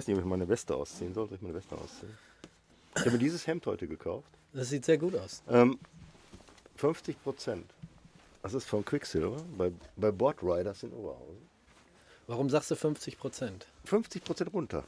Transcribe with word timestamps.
Weiß 0.00 0.06
nicht, 0.06 0.16
ob 0.16 0.22
ich 0.22 0.28
meine 0.28 0.48
Weste 0.48 0.74
ausziehen 0.74 1.12
soll. 1.12 1.28
Soll 1.28 1.36
ich 1.36 1.42
meine 1.42 1.54
Weste 1.54 1.76
ausziehen? 1.76 2.16
Ich 2.94 3.00
habe 3.00 3.12
mir 3.12 3.18
dieses 3.18 3.46
Hemd 3.46 3.66
heute 3.66 3.86
gekauft. 3.86 4.28
Das 4.54 4.70
sieht 4.70 4.84
sehr 4.84 4.96
gut 4.96 5.14
aus. 5.14 5.42
Ähm, 5.48 5.78
50 6.76 7.22
Prozent. 7.22 7.70
Das 8.42 8.54
ist 8.54 8.64
von 8.64 8.82
Quicksilver 8.82 9.36
bei, 9.58 9.70
bei 9.96 10.10
Board 10.10 10.42
Riders 10.42 10.82
in 10.82 10.92
Oberhausen. 10.92 11.50
Warum 12.26 12.48
sagst 12.48 12.70
du 12.70 12.76
50 12.76 13.18
Prozent? 13.18 13.66
50 13.84 14.24
Prozent 14.24 14.52
runter. 14.54 14.84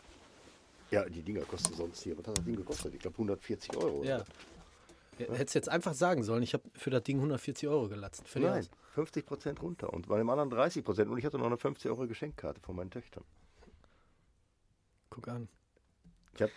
Ja, 0.90 1.04
die 1.04 1.22
Dinger 1.22 1.42
kosten 1.42 1.74
sonst 1.74 2.02
hier. 2.02 2.16
Was 2.18 2.26
hat 2.26 2.38
das 2.38 2.44
Ding 2.44 2.56
gekostet? 2.56 2.94
Ich 2.94 3.00
glaube 3.00 3.14
140 3.16 3.76
Euro. 3.76 4.02
Ja. 4.04 4.24
Hättest 5.18 5.54
jetzt 5.54 5.68
einfach 5.68 5.92
sagen 5.92 6.22
sollen, 6.22 6.42
ich 6.42 6.54
habe 6.54 6.64
für 6.74 6.90
das 6.90 7.02
Ding 7.02 7.18
140 7.18 7.68
Euro 7.68 7.88
gelatzt. 7.88 8.24
Nein, 8.34 8.60
aus. 8.60 8.70
50 8.94 9.26
Prozent 9.26 9.62
runter. 9.62 9.92
Und 9.92 10.08
bei 10.08 10.16
dem 10.16 10.30
anderen 10.30 10.48
30 10.48 10.82
Prozent. 10.82 11.10
Und 11.10 11.18
ich 11.18 11.26
hatte 11.26 11.38
noch 11.38 11.46
eine 11.46 11.58
50 11.58 11.90
Euro 11.90 12.06
Geschenkkarte 12.06 12.60
von 12.60 12.74
meinen 12.74 12.90
Töchtern. 12.90 13.24
Guck 15.14 15.28
an. 15.28 15.46
Ich 16.34 16.40
habe 16.40 16.52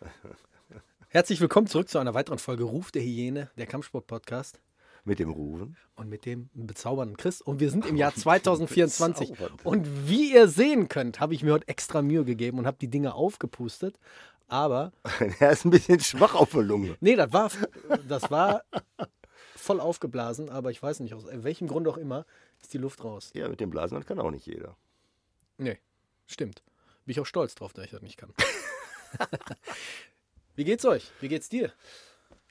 Herzlich 1.10 1.42
willkommen 1.42 1.66
zurück 1.66 1.90
zu 1.90 1.98
einer 1.98 2.14
weiteren 2.14 2.38
Folge 2.38 2.64
Ruf 2.64 2.90
der 2.90 3.02
Hyäne, 3.02 3.50
der 3.58 3.66
Kampfsport-Podcast. 3.66 4.62
mit 5.04 5.18
dem 5.18 5.28
Ruven. 5.30 5.76
Und 5.94 6.08
mit 6.08 6.24
dem 6.24 6.48
bezaubernden 6.54 7.18
Chris. 7.18 7.42
Und 7.42 7.60
wir 7.60 7.70
sind 7.70 7.84
im 7.84 7.96
Jahr 7.96 8.14
2024. 8.16 9.32
Bezaubernd. 9.32 9.66
Und 9.66 10.08
wie 10.08 10.32
ihr 10.32 10.48
sehen 10.48 10.88
könnt, 10.88 11.20
habe 11.20 11.34
ich 11.34 11.42
mir 11.42 11.52
heute 11.52 11.68
extra 11.68 12.00
Mühe 12.00 12.24
gegeben 12.24 12.58
und 12.58 12.66
habe 12.66 12.78
die 12.80 12.88
Dinge 12.88 13.14
aufgepustet. 13.14 13.98
Aber, 14.48 14.92
er 15.40 15.50
ist 15.50 15.66
ein 15.66 15.70
bisschen 15.70 16.00
schwach 16.00 16.34
auf 16.34 16.52
der 16.52 16.62
Lunge. 16.62 16.96
nee, 17.00 17.14
das 17.14 17.30
war, 17.34 17.50
das 18.08 18.30
war 18.30 18.62
voll 19.54 19.80
aufgeblasen. 19.80 20.48
Aber 20.48 20.70
ich 20.70 20.82
weiß 20.82 21.00
nicht, 21.00 21.12
aus 21.12 21.26
welchem 21.30 21.68
Grund 21.68 21.86
auch 21.86 21.98
immer, 21.98 22.24
ist 22.62 22.72
die 22.72 22.78
Luft 22.78 23.04
raus. 23.04 23.32
Ja, 23.34 23.48
mit 23.50 23.60
dem 23.60 23.68
Blasen 23.68 24.02
kann 24.06 24.18
auch 24.18 24.30
nicht 24.30 24.46
jeder. 24.46 24.76
Nee, 25.58 25.78
stimmt. 26.26 26.62
Bin 27.08 27.12
ich 27.12 27.20
auch 27.20 27.24
stolz 27.26 27.54
drauf, 27.54 27.72
dass 27.72 27.86
ich 27.86 27.90
das 27.90 28.02
nicht 28.02 28.18
kann. 28.18 28.34
wie 30.56 30.64
geht's 30.64 30.84
euch? 30.84 31.10
Wie 31.22 31.28
geht's 31.28 31.48
dir? 31.48 31.72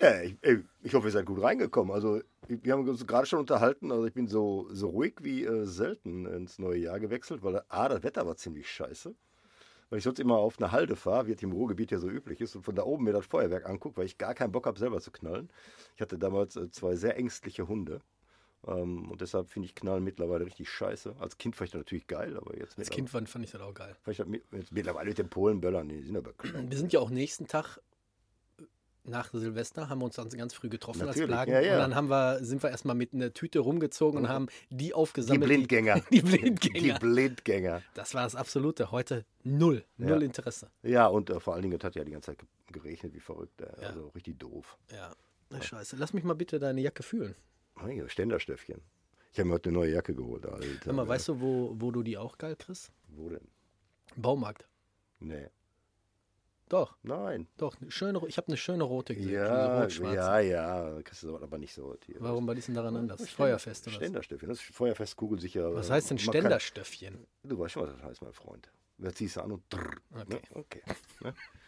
Ja, 0.01 0.19
ich, 0.23 0.35
ich 0.81 0.95
hoffe, 0.95 1.09
ihr 1.09 1.11
seid 1.11 1.27
gut 1.27 1.43
reingekommen. 1.43 1.93
Also, 1.93 2.23
wir 2.47 2.73
haben 2.73 2.89
uns 2.89 3.05
gerade 3.05 3.27
schon 3.27 3.37
unterhalten. 3.37 3.91
Also, 3.91 4.07
ich 4.07 4.15
bin 4.15 4.27
so, 4.27 4.67
so 4.71 4.89
ruhig 4.89 5.13
wie 5.21 5.43
äh, 5.43 5.65
selten 5.65 6.25
ins 6.25 6.57
neue 6.57 6.79
Jahr 6.79 6.99
gewechselt, 6.99 7.43
weil 7.43 7.61
A, 7.69 7.87
das 7.87 8.01
Wetter 8.01 8.25
war 8.25 8.35
ziemlich 8.35 8.67
scheiße. 8.67 9.13
Weil 9.91 9.99
ich 9.99 10.03
sonst 10.03 10.19
immer 10.19 10.37
auf 10.37 10.57
eine 10.57 10.71
Halde 10.71 10.95
fahre, 10.95 11.27
wie 11.27 11.33
es 11.33 11.43
im 11.43 11.51
Ruhrgebiet 11.51 11.91
ja 11.91 11.99
so 11.99 12.09
üblich 12.09 12.41
ist, 12.41 12.55
und 12.55 12.63
von 12.63 12.73
da 12.73 12.81
oben 12.81 13.03
mir 13.03 13.13
das 13.13 13.27
Feuerwerk 13.27 13.69
angucke, 13.69 13.97
weil 13.97 14.07
ich 14.07 14.17
gar 14.17 14.33
keinen 14.33 14.53
Bock 14.53 14.65
habe, 14.65 14.79
selber 14.79 15.01
zu 15.01 15.11
knallen. 15.11 15.51
Ich 15.95 16.01
hatte 16.01 16.17
damals 16.17 16.55
äh, 16.55 16.71
zwei 16.71 16.95
sehr 16.95 17.15
ängstliche 17.15 17.67
Hunde. 17.67 18.01
Ähm, 18.65 19.11
und 19.11 19.21
deshalb 19.21 19.49
finde 19.49 19.67
ich 19.67 19.75
Knallen 19.75 20.03
mittlerweile 20.03 20.45
richtig 20.45 20.69
scheiße. 20.69 21.15
Als 21.19 21.37
Kind 21.37 21.55
fand 21.55 21.67
ich 21.67 21.71
das 21.73 21.79
natürlich 21.79 22.07
geil, 22.07 22.35
aber 22.37 22.57
jetzt 22.57 22.77
Als 22.79 22.89
Kind 22.89 23.09
fand, 23.09 23.29
fand 23.29 23.45
ich 23.45 23.51
das 23.51 23.61
auch 23.61 23.73
geil. 23.73 23.95
Fand 24.01 24.13
ich 24.13 24.17
das 24.17 24.27
mit, 24.27 24.43
jetzt 24.51 24.71
mittlerweile 24.71 25.09
mit 25.09 25.17
den 25.17 25.29
Polenböllern, 25.29 25.87
die 25.87 26.01
sind 26.01 26.17
aber 26.17 26.31
bekloppt. 26.31 26.69
Wir 26.71 26.77
sind 26.77 26.91
ja 26.93 26.99
auch 26.99 27.09
nächsten 27.09 27.47
Tag 27.47 27.79
nach 29.03 29.29
Silvester, 29.31 29.87
haben 29.87 29.99
wir 29.99 30.05
uns 30.05 30.15
dann 30.15 30.27
ganz 30.29 30.53
früh 30.53 30.67
getroffen 30.67 31.05
Natürlich, 31.05 31.21
als 31.21 31.27
Plagen. 31.29 31.51
ja, 31.51 31.61
ja. 31.61 31.73
Und 31.75 31.79
dann 31.79 31.95
haben 31.95 32.09
wir, 32.09 32.43
sind 32.43 32.61
wir 32.61 32.71
erstmal 32.71 32.93
mit 32.95 33.13
einer 33.13 33.31
Tüte 33.33 33.59
rumgezogen 33.59 34.19
und 34.23 34.27
haben 34.27 34.47
die 34.69 34.77
Die 34.77 34.93
aufgesammelt. 34.93 35.45
Blindgänger. 35.45 36.01
Die, 36.11 36.21
Blindgänger. 36.21 36.79
Die 36.95 36.99
Blindgänger. 36.99 37.81
das 37.93 38.13
war 38.15 38.23
das 38.23 38.35
Absolute. 38.35 38.91
Heute 38.91 39.23
null. 39.45 39.85
Null 39.95 40.09
Ja. 40.09 40.25
Interesse. 40.25 40.69
Ja, 40.83 41.07
und 41.07 41.29
äh, 41.29 41.39
vor 41.39 41.53
allen 41.53 41.61
Dingen, 41.63 41.77
es 41.77 41.83
hat 41.85 41.95
ja 41.95 42.03
die 42.03 42.11
ganze 42.11 42.31
Zeit 42.31 42.39
ge- 42.39 42.47
geregnet, 42.81 43.13
wie 43.13 43.21
verrückt. 43.21 43.61
Äh. 43.61 43.85
Also 43.85 44.09
richtig 44.09 44.39
doof. 44.39 44.77
Ja. 44.91 45.13
Na, 45.51 45.61
scheiße. 45.61 45.95
Lass 45.97 46.11
mich 46.11 46.25
mal 46.25 46.33
bitte 46.35 46.59
deine 46.59 46.81
Jacke 46.81 47.01
fühlen. 47.01 47.33
Ständerstöffchen. 48.07 48.81
Ich 49.33 49.39
habe 49.39 49.49
mir 49.49 49.55
heute 49.55 49.69
eine 49.69 49.77
neue 49.79 49.91
Jacke 49.93 50.15
geholt. 50.15 50.45
Alter. 50.45 50.93
Mal, 50.93 51.07
weißt 51.07 51.27
du, 51.29 51.39
wo, 51.41 51.75
wo 51.77 51.91
du 51.91 52.01
die 52.03 52.17
auch 52.17 52.37
geil 52.37 52.55
kriegst? 52.55 52.91
Wo 53.09 53.29
denn? 53.29 53.47
Baumarkt. 54.15 54.67
Nee. 55.19 55.47
Doch, 56.69 56.97
Nein. 57.01 57.47
doch. 57.57 57.79
eine 57.79 57.89
Schöne, 57.91 58.19
ich 58.27 58.35
habe 58.37 58.47
eine 58.47 58.57
schöne 58.57 58.83
rote 58.83 59.15
gesehen. 59.15 59.31
Ja, 59.35 59.81
rot-schwarze. 59.83 60.15
ja, 60.15 60.39
ja. 60.39 61.01
Kriegst 61.01 61.23
du 61.23 61.37
aber 61.37 61.57
nicht 61.57 61.73
so. 61.73 61.95
Hier. 62.05 62.17
Warum 62.19 62.45
war 62.45 62.55
dies 62.55 62.65
denn 62.65 62.75
daran 62.75 62.95
anders? 62.97 63.21
Ständer- 63.21 63.35
Feuerfest 63.37 63.87
oder 63.87 63.95
was? 63.95 64.01
Ständerstöffchen. 64.03 64.49
Das 64.49 64.59
ist 64.59 64.75
Feuerfest, 64.75 65.15
kugelsicher. 65.15 65.73
Was 65.73 65.89
heißt 65.89 66.09
denn 66.09 66.17
man 66.17 66.25
kann- 66.25 66.33
Ständerstöffchen? 66.41 67.25
Du 67.43 67.57
weißt 67.57 67.71
schon, 67.73 67.83
was 67.83 67.93
das 67.95 68.03
heißt, 68.03 68.21
mein 68.21 68.33
Freund. 68.33 68.69
Da 68.97 69.13
ziehst 69.13 69.37
du 69.37 69.41
an 69.41 69.51
und 69.53 69.63
drrr, 69.69 69.95
Okay. 70.11 70.25
Ne? 70.29 70.39
okay. 70.55 70.81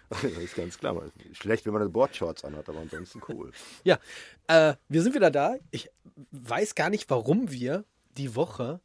Das 0.21 0.23
ist 0.23 0.55
ganz 0.55 0.77
klar. 0.77 1.01
Schlecht, 1.33 1.65
wenn 1.65 1.73
man 1.73 1.81
eine 1.83 1.91
Boardshorts 1.91 2.43
anhat, 2.43 2.67
aber 2.69 2.79
ansonsten 2.79 3.21
cool. 3.29 3.51
Ja, 3.83 3.99
äh, 4.47 4.73
wir 4.87 5.01
sind 5.03 5.15
wieder 5.15 5.31
da. 5.31 5.55
Ich 5.71 5.89
weiß 6.31 6.75
gar 6.75 6.89
nicht, 6.89 7.09
warum 7.09 7.51
wir 7.51 7.85
die 8.17 8.35
Woche 8.35 8.81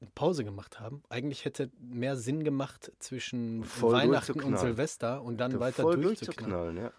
eine 0.00 0.10
Pause 0.14 0.44
gemacht 0.44 0.80
haben. 0.80 1.02
Eigentlich 1.08 1.44
hätte 1.44 1.70
mehr 1.78 2.16
Sinn 2.16 2.44
gemacht 2.44 2.92
zwischen 2.98 3.64
Voll 3.64 3.92
Weihnachten 3.94 4.40
und. 4.42 4.58
Silvester 4.58 5.22
und 5.22 5.38
dann 5.38 5.58
weiter 5.60 5.82
Voll 5.82 6.00
durchzuknallen. 6.00 6.76
durchzuknallen, 6.76 6.76
ja. 6.76 6.92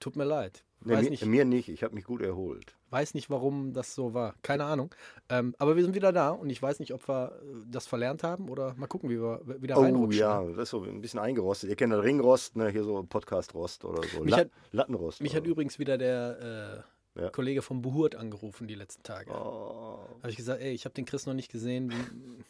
Tut 0.00 0.16
mir 0.16 0.24
leid. 0.24 0.62
Nee, 0.80 0.96
mir, 0.96 1.10
nicht, 1.10 1.24
mir 1.24 1.44
nicht, 1.44 1.68
ich 1.68 1.82
habe 1.82 1.94
mich 1.94 2.04
gut 2.04 2.22
erholt. 2.22 2.75
Weiß 2.90 3.14
nicht, 3.14 3.30
warum 3.30 3.72
das 3.72 3.94
so 3.94 4.14
war. 4.14 4.34
Keine 4.42 4.64
Ahnung. 4.64 4.94
Ähm, 5.28 5.54
aber 5.58 5.76
wir 5.76 5.82
sind 5.84 5.94
wieder 5.94 6.12
da 6.12 6.30
und 6.30 6.50
ich 6.50 6.62
weiß 6.62 6.78
nicht, 6.78 6.92
ob 6.94 7.08
wir 7.08 7.32
äh, 7.42 7.44
das 7.70 7.86
verlernt 7.86 8.22
haben 8.22 8.48
oder 8.48 8.74
mal 8.76 8.86
gucken, 8.86 9.10
wie 9.10 9.20
wir 9.20 9.40
wieder 9.60 9.76
Oh 9.76 9.82
reinrutschen. 9.82 10.20
ja, 10.20 10.42
das 10.44 10.58
ist 10.64 10.70
so 10.70 10.82
ein 10.82 11.00
bisschen 11.00 11.18
eingerostet. 11.20 11.68
Ihr 11.70 11.76
kennt 11.76 11.92
das 11.92 12.02
Ringrost, 12.04 12.56
ne? 12.56 12.68
hier 12.68 12.84
so 12.84 13.02
Podcast-Rost 13.02 13.84
oder 13.84 14.02
so. 14.08 14.20
Mich 14.20 14.30
La 14.30 14.38
hat- 14.38 14.50
Lattenrost. 14.72 15.20
Mich 15.20 15.34
hat 15.34 15.46
übrigens 15.46 15.78
wieder 15.78 15.98
der 15.98 16.84
äh, 17.16 17.20
Ja. 17.22 17.30
Kollege 17.30 17.62
vom 17.62 17.82
Buhurt 17.82 18.14
angerufen 18.14 18.66
die 18.68 18.74
letzten 18.74 19.02
Tage. 19.02 19.30
oh. 19.32 19.98
Habe 20.20 20.30
ich 20.30 20.36
gesagt, 20.36 20.60
ey, 20.62 20.72
ich 20.72 20.84
habe 20.84 20.94
den 20.94 21.06
Chris 21.06 21.26
noch 21.26 21.34
nicht 21.34 21.50
gesehen. 21.50 21.92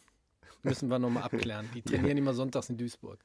Müssen 0.63 0.89
wir 0.89 0.99
nochmal 0.99 1.23
abklären. 1.23 1.69
Die 1.73 1.81
trainieren 1.83 2.17
immer 2.17 2.33
sonntags 2.33 2.69
in 2.69 2.77
Duisburg. 2.77 3.19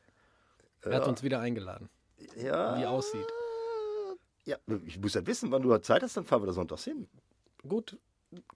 Er 0.82 0.94
hat 0.96 1.02
Ja. 1.04 1.08
uns 1.08 1.22
wieder 1.22 1.40
eingeladen. 1.40 1.88
ja. 2.36 2.78
wie 2.78 2.86
aussieht. 2.86 3.26
Ja, 4.44 4.56
ich 4.86 4.98
muss 4.98 5.14
ja 5.14 5.26
wissen, 5.26 5.50
wann 5.50 5.62
du 5.62 5.68
da 5.68 5.80
Zeit 5.82 6.02
hast, 6.02 6.16
dann 6.16 6.24
fahren 6.24 6.42
wir 6.42 6.46
da 6.46 6.52
sonntags 6.52 6.84
hin. 6.84 7.08
Gut, 7.66 7.98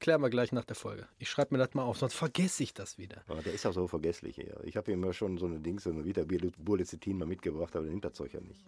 klären 0.01 0.21
wir 0.21 0.31
gleich 0.31 0.53
nach 0.53 0.65
der 0.65 0.75
Folge. 0.75 1.07
Ich 1.19 1.31
schreibe 1.31 1.55
mir 1.55 1.59
das 1.59 1.75
mal 1.75 1.85
auf, 1.85 1.99
sonst 1.99 2.15
vergesse 2.15 2.63
ich 2.63 2.75
das 2.75 2.99
wieder. 2.99 3.23
Ja, 3.29 3.37
der 3.37 3.55
ist 3.55 3.67
auch 3.67 3.73
so 3.73 3.87
vergesslich 3.87 4.35
hier. 4.35 4.59
Ich 4.65 4.77
habe 4.77 4.91
ihm 4.91 5.03
immer 5.03 5.13
schon 5.13 5.39
so 5.39 5.47
eine 5.47 5.61
Dings, 5.61 5.85
so 5.85 5.91
eine 5.91 6.05
Vita 6.05 6.25
Burlezitin 6.59 7.19
mal 7.19 7.27
mitgebracht, 7.27 7.75
aber 7.77 7.85
der 7.85 7.93
nimmt 7.93 8.05
das 8.05 8.15
Zeug 8.15 8.33
ja 8.33 8.41
nicht. 8.41 8.65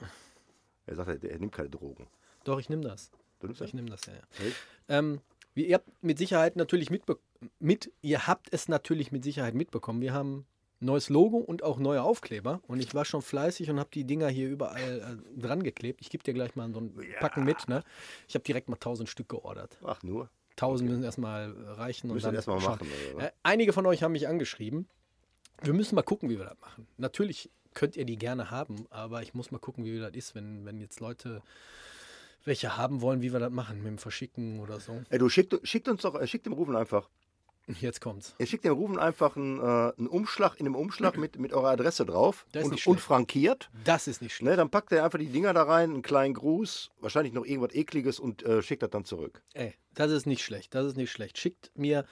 Er 0.87 0.94
sagt, 0.94 1.25
er, 1.25 1.38
nimmt 1.38 1.53
keine 1.53 1.69
Drogen. 1.69 2.06
Doch, 2.44 2.59
ich 2.59 2.69
nehme 2.69 2.82
das. 2.82 3.11
Du 3.41 3.47
nimmst 3.47 3.61
Ich 3.61 3.75
nehme 3.75 3.91
das, 3.91 4.06
ja. 4.06 4.14
ja. 4.14 4.47
Echt? 4.47 4.56
Ähm, 4.88 5.21
ihr 5.55 5.75
habt 5.75 6.03
mit 6.03 6.19
Sicherheit 6.19 6.56
natürlich 6.56 6.91
mitbe 6.91 7.19
mit, 7.59 7.93
ihr 8.00 8.26
habt 8.26 8.53
es 8.53 8.69
natürlich 8.69 9.12
mit 9.12 9.23
Sicherheit 9.23 9.55
mitbekommen. 9.55 10.00
Wir 10.00 10.12
haben 10.12 10.47
neues 10.81 11.09
Logo 11.09 11.39
und 11.39 11.63
auch 11.63 11.79
neue 11.79 12.03
Aufkleber. 12.03 12.61
Und 12.67 12.81
ich 12.81 12.95
war 12.95 13.05
schon 13.05 13.23
fleißig 13.23 13.71
und 13.71 13.79
habe 13.79 13.91
die 13.93 14.05
Dinger 14.05 14.29
hier 14.29 14.49
überall 14.49 15.21
äh, 15.37 15.41
dran 15.41 15.63
geklebt. 15.63 16.01
Ich 16.01 16.11
gebe 16.11 16.23
dir 16.25 16.35
gleich 16.35 16.55
mal 16.57 16.73
so 16.73 16.81
ein 16.81 16.95
Packen 17.21 17.45
mit. 17.45 17.69
Ne? 17.69 17.83
Ich 18.29 18.35
habe 18.35 18.45
direkt 18.45 18.69
mal 18.69 18.77
1000 18.77 19.09
Stück 19.09 19.29
geordert. 19.29 19.79
Ach, 19.85 20.03
nur. 20.03 20.31
1000 20.53 20.91
müssen 20.91 21.05
erstmal 21.05 21.53
reichen. 21.53 22.11
Und 22.11 22.15
Müssen 22.15 22.27
dann 22.27 22.35
erstmal 22.35 22.61
schauen. 22.61 22.79
machen. 22.79 22.89
Äh, 23.21 23.31
einige 23.43 23.73
von 23.73 23.87
euch 23.87 24.03
haben 24.03 24.13
mich 24.13 24.29
angeschrieben. 24.29 24.89
Wir 25.63 25.73
müssen 25.73 25.95
mal 25.95 26.03
gucken, 26.03 26.31
wie 26.31 26.39
wir 26.39 26.45
das 26.47 26.59
machen. 26.61 26.87
Natürlich 26.97 27.51
könnt 27.75 27.97
ihr 27.97 28.05
die 28.05 28.17
gerne 28.17 28.51
haben, 28.51 28.87
aber 28.91 29.23
ich 29.23 29.35
muss 29.35 29.51
mal 29.51 29.59
gucken, 29.59 29.85
wie 29.85 29.99
das 29.99 30.15
ist, 30.15 30.35
wenn, 30.35 30.65
wenn 30.65 30.81
jetzt 30.81 31.01
Leute 31.01 31.43
welche 32.45 32.77
haben 32.77 33.01
wollen, 33.03 33.23
wie 33.23 33.33
wir 33.33 33.41
das 33.41 33.53
machen, 33.53 33.79
mit 33.79 33.87
dem 33.87 33.99
Verschicken 33.99 34.61
oder 34.61 34.81
so. 34.81 35.03
Ey, 35.11 35.19
du 35.19 35.29
schickt, 35.29 35.57
schickt 35.65 35.89
uns 35.89 36.03
doch, 36.03 36.15
äh, 36.15 36.27
schickt 36.27 36.47
dem 36.47 36.53
Rufen 36.55 36.77
einfach. 36.77 37.09
Jetzt 37.81 38.00
kommt's. 38.00 38.35
Ihr 38.38 38.47
schickt 38.47 38.65
dem 38.65 38.73
Rufen 38.73 38.99
einfach 38.99 39.37
einen, 39.37 39.59
äh, 39.59 39.93
einen 39.99 40.09
Umschlag 40.09 40.59
in 40.59 40.65
dem 40.65 40.75
Umschlag 40.75 41.17
mit, 41.19 41.38
mit 41.38 41.53
eurer 41.53 41.70
Adresse 41.70 42.06
drauf 42.06 42.47
Das 42.53 42.62
ist 42.62 42.67
und, 42.67 42.73
nicht 42.73 42.87
und 42.87 43.00
frankiert. 43.00 43.70
Das 43.85 44.09
ist 44.09 44.23
nicht 44.23 44.35
schlecht. 44.35 44.50
Ne, 44.50 44.56
dann 44.56 44.70
packt 44.70 44.93
er 44.93 45.05
einfach 45.05 45.19
die 45.19 45.26
Dinger 45.26 45.53
da 45.53 45.65
rein, 45.65 45.91
einen 45.91 46.03
kleinen 46.03 46.35
Gruß, 46.35 46.91
wahrscheinlich 47.00 47.32
noch 47.32 47.44
irgendwas 47.44 47.75
Ekliges 47.75 48.19
und 48.19 48.43
äh, 48.44 48.62
schickt 48.62 48.82
das 48.82 48.91
dann 48.91 49.05
zurück. 49.05 49.43
Ey, 49.53 49.75
das 49.94 50.11
ist 50.11 50.26
nicht 50.26 50.43
schlecht. 50.43 50.75
Das 50.75 50.87
ist 50.87 50.97
nicht 50.97 51.11
schlecht. 51.11 51.38
Schickt 51.38 51.70
mir, 51.75 52.05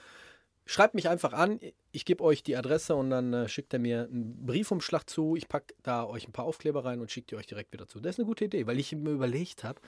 schreibt 0.65 0.93
mich 0.93 1.09
einfach 1.09 1.33
an. 1.33 1.59
Ich 1.91 2.05
gebe 2.05 2.23
euch 2.23 2.43
die 2.43 2.55
Adresse 2.55 2.95
und 2.95 3.09
dann 3.09 3.33
äh, 3.33 3.49
schickt 3.49 3.73
er 3.73 3.79
mir 3.79 4.07
einen 4.11 4.45
Briefumschlag 4.45 5.09
zu. 5.09 5.35
Ich 5.35 5.47
packe 5.47 5.73
da 5.81 6.05
euch 6.05 6.27
ein 6.27 6.33
paar 6.33 6.45
Aufkleber 6.45 6.85
rein 6.85 6.99
und 6.99 7.11
schickt 7.11 7.31
die 7.31 7.35
euch 7.35 7.47
direkt 7.47 7.73
wieder 7.73 7.87
zu. 7.87 7.99
Das 7.99 8.15
ist 8.15 8.19
eine 8.19 8.27
gute 8.27 8.45
Idee, 8.45 8.67
weil 8.67 8.79
ich 8.79 8.91
mir 8.91 9.11
überlegt 9.11 9.63
habe, 9.63 9.81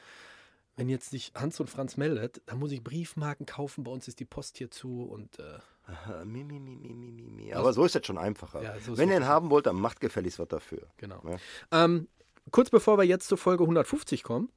wenn 0.80 0.88
jetzt 0.88 1.10
sich 1.10 1.34
Hans 1.36 1.60
und 1.60 1.70
Franz 1.70 1.98
meldet, 1.98 2.42
dann 2.46 2.58
muss 2.58 2.72
ich 2.72 2.82
Briefmarken 2.82 3.46
kaufen. 3.46 3.84
Bei 3.84 3.92
uns 3.92 4.08
ist 4.08 4.20
die 4.22 4.26
Post 4.26 4.58
hier 4.58 4.72
zu 4.72 5.04
und 5.04 5.38
äh, 5.38 5.60
Aha, 5.88 6.24
mi, 6.24 6.44
mi, 6.44 6.60
mi, 6.60 6.76
mi, 6.76 6.94
mi, 6.94 7.12
mi, 7.12 7.30
mi. 7.30 7.54
Aber 7.54 7.74
so 7.74 7.84
ist 7.84 7.96
das 7.96 8.06
schon 8.06 8.18
einfacher. 8.18 8.62
Ja, 8.64 8.80
so 8.80 8.98
Wenn 8.98 9.10
ihr 9.10 9.18
ihn 9.18 9.26
haben 9.26 9.50
wollt, 9.50 9.66
dann 9.66 9.76
macht 9.76 10.00
gefälligst 10.00 10.40
was 10.40 10.48
dafür. 10.48 10.88
genau. 10.98 11.22
Ja. 11.28 11.84
Ähm, 11.84 12.08
kurz 12.52 12.70
bevor 12.70 12.98
wir 12.98 13.04
jetzt 13.04 13.28
zur 13.28 13.38
Folge 13.38 13.64
150 13.64 14.24
kommen, 14.24 14.50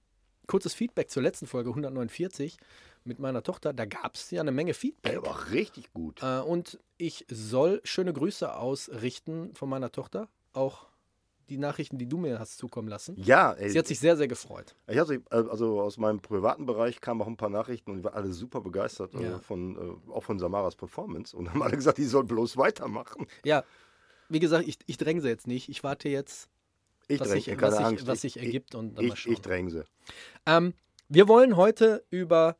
kurzes 0.46 0.74
Feedback 0.74 1.10
zur 1.10 1.22
letzten 1.22 1.46
Folge 1.46 1.70
149 1.70 2.56
mit 3.04 3.18
meiner 3.18 3.42
Tochter. 3.42 3.72
Da 3.72 3.84
gab 3.84 4.14
es 4.14 4.30
ja 4.30 4.42
eine 4.42 4.52
Menge 4.52 4.74
Feedback. 4.74 5.12
Der 5.12 5.26
war 5.26 5.50
richtig 5.50 5.92
gut. 5.92 6.22
Äh, 6.22 6.38
und 6.40 6.78
ich 6.98 7.26
soll 7.28 7.80
schöne 7.82 8.12
Grüße 8.12 8.54
ausrichten 8.54 9.54
von 9.54 9.68
meiner 9.68 9.90
Tochter. 9.90 10.28
Auch 10.52 10.86
die 11.48 11.58
Nachrichten, 11.58 11.98
die 11.98 12.06
du 12.08 12.16
mir 12.18 12.38
hast 12.38 12.58
zukommen 12.58 12.88
lassen. 12.88 13.14
Ja, 13.18 13.52
ey, 13.52 13.70
Sie 13.70 13.78
hat 13.78 13.86
sich 13.86 13.98
sehr, 14.00 14.16
sehr 14.16 14.28
gefreut. 14.28 14.74
ich 14.86 14.98
hatte, 14.98 15.20
also 15.30 15.80
aus 15.80 15.96
meinem 15.98 16.20
privaten 16.20 16.66
Bereich 16.66 17.00
kamen 17.00 17.20
auch 17.22 17.26
ein 17.26 17.36
paar 17.36 17.50
Nachrichten 17.50 17.90
und 17.90 17.98
die 17.98 18.04
waren 18.04 18.14
alle 18.14 18.32
super 18.32 18.60
begeistert, 18.60 19.14
Ja. 19.14 19.36
äh, 19.36 19.38
von, 19.40 19.76
äh, 20.08 20.10
auch 20.12 20.22
von 20.24 20.38
Samaras 20.38 20.76
Performance. 20.76 21.36
Und 21.36 21.50
haben 21.50 21.62
alle 21.62 21.76
gesagt, 21.76 21.98
die 21.98 22.04
soll 22.04 22.24
bloß 22.24 22.56
weitermachen. 22.56 23.26
Ja, 23.44 23.64
wie 24.28 24.38
gesagt, 24.40 24.66
ich, 24.66 24.78
ich 24.86 24.96
dränge 24.96 25.20
sie 25.20 25.28
jetzt 25.28 25.46
nicht. 25.46 25.68
Ich 25.68 25.82
warte 25.84 26.08
jetzt, 26.08 26.48
Ich 27.08 27.20
was, 27.20 27.28
dränge, 27.28 27.42
sich, 27.42 27.54
keine 27.58 27.62
was, 27.62 27.76
sich, 27.76 27.86
Angst. 27.86 28.06
was 28.06 28.24
ich, 28.24 28.32
sich 28.34 28.42
ergibt 28.42 28.74
und 28.74 28.94
dann 28.96 29.06
mal 29.06 29.12
Ich, 29.14 29.20
schauen. 29.20 29.32
ich 29.34 29.40
dränge 29.40 29.70
sie. 29.70 29.84
Ähm, 30.46 30.74
wir 31.08 31.28
wollen 31.28 31.56
heute 31.56 32.04
über 32.10 32.56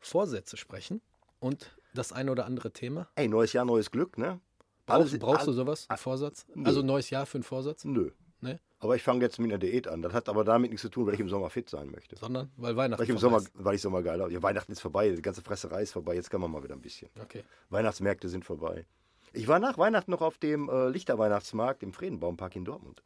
Vorsätze 0.00 0.56
sprechen 0.56 1.00
und 1.40 1.76
das 1.94 2.12
eine 2.12 2.30
oder 2.32 2.46
andere 2.46 2.72
Thema. 2.72 3.08
Ey, 3.14 3.28
neues 3.28 3.52
Jahr, 3.52 3.64
neues 3.64 3.90
Glück, 3.90 4.18
ne? 4.18 4.40
Brauchst, 4.88 5.00
Alles- 5.12 5.18
brauchst 5.18 5.46
du 5.46 5.52
sowas? 5.52 5.84
Einen 5.88 5.98
Vorsatz? 5.98 6.46
nö. 6.54 6.64
Also 6.66 6.82
neues 6.82 7.10
Jahr 7.10 7.26
für 7.26 7.36
einen 7.36 7.44
Vorsatz? 7.44 7.84
Nö. 7.84 8.10
Ne? 8.40 8.58
Aber 8.80 8.96
ich 8.96 9.02
fange 9.02 9.20
jetzt 9.22 9.38
mit 9.38 9.50
einer 9.50 9.58
Diät 9.58 9.86
an. 9.88 10.00
Das 10.02 10.12
hat 10.12 10.28
aber 10.28 10.44
damit 10.44 10.70
nichts 10.70 10.82
zu 10.82 10.88
tun, 10.88 11.06
weil 11.06 11.14
ich 11.14 11.20
im 11.20 11.28
Sommer 11.28 11.50
fit 11.50 11.68
sein 11.68 11.90
möchte. 11.90 12.16
Sondern 12.16 12.50
weil 12.56 12.76
Weihnachten 12.76 12.98
Weil 13.00 13.04
ich 13.04 13.10
im 13.10 13.18
vorbei 13.18 13.38
Sommer, 13.40 13.50
weil 13.64 13.74
ich 13.74 13.82
Sommer 13.82 14.02
geil 14.02 14.20
habe. 14.20 14.32
Ja, 14.32 14.42
Weihnachten 14.42 14.72
ist 14.72 14.80
vorbei, 14.80 15.10
die 15.10 15.20
ganze 15.20 15.42
Fresserei 15.42 15.82
ist 15.82 15.92
vorbei, 15.92 16.14
jetzt 16.14 16.30
kann 16.30 16.40
man 16.40 16.50
mal 16.50 16.62
wieder 16.62 16.74
ein 16.74 16.80
bisschen. 16.80 17.10
ist. 17.14 17.22
Okay. 17.22 17.44
Weihnachtsmärkte 17.70 18.28
sind 18.28 18.44
vorbei. 18.44 18.86
Ich 19.34 19.46
war 19.46 19.58
nach 19.58 19.76
Weihnachten 19.76 20.10
noch 20.10 20.22
auf 20.22 20.38
dem 20.38 20.68
äh, 20.70 20.88
Lichterweihnachtsmarkt 20.88 21.82
im 21.82 21.92
Friedenbaumpark 21.92 22.56
in 22.56 22.64
Dortmund. 22.64 23.02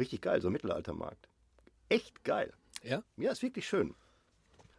Richtig 0.00 0.20
geil, 0.22 0.40
so 0.40 0.48
ein 0.48 0.52
Mittelaltermarkt. 0.52 1.28
Echt 1.88 2.24
geil. 2.24 2.52
Ja? 2.82 3.04
Ja, 3.16 3.30
ist 3.30 3.42
wirklich 3.42 3.68
schön. 3.68 3.94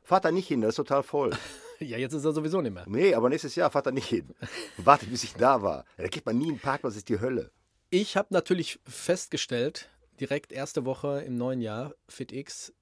Fahrt 0.04 0.26
da 0.26 0.32
nicht 0.32 0.48
hin, 0.48 0.60
das 0.62 0.70
ist 0.70 0.76
total 0.76 1.04
voll. 1.04 1.32
Ja, 1.80 1.98
jetzt 1.98 2.14
ist 2.14 2.26
er 2.26 2.34
sowieso 2.34 2.62
nicht 2.62 2.74
mehr. 2.74 2.86
Nee, 2.88 3.14
aber 3.14 3.30
nächstes 3.30 3.56
Jahr 3.56 3.70
fahrt 3.72 3.86
da 3.88 3.92
nicht 3.92 4.08
hin. 4.08 4.34
Wartet, 4.78 5.10
bis 5.10 5.24
ich 5.24 5.34
da 5.34 5.62
war. 5.62 5.86
Ja, 5.98 6.04
da 6.04 6.08
kriegt 6.10 6.26
man 6.26 6.38
nie 6.38 6.50
einen 6.50 6.60
Parkplatz, 6.60 6.94
das 6.94 6.98
ist 7.00 7.10
die 7.10 7.20
Hölle. 7.20 7.52
Ich 7.90 8.18
habe 8.18 8.28
natürlich 8.32 8.80
festgestellt, 8.88 9.90
direkt 10.20 10.52
erste 10.52 10.86
Woche 10.86 11.22
im 11.22 11.36
neuen 11.36 11.62
Jahr, 11.62 11.94
FitX, 12.08 12.74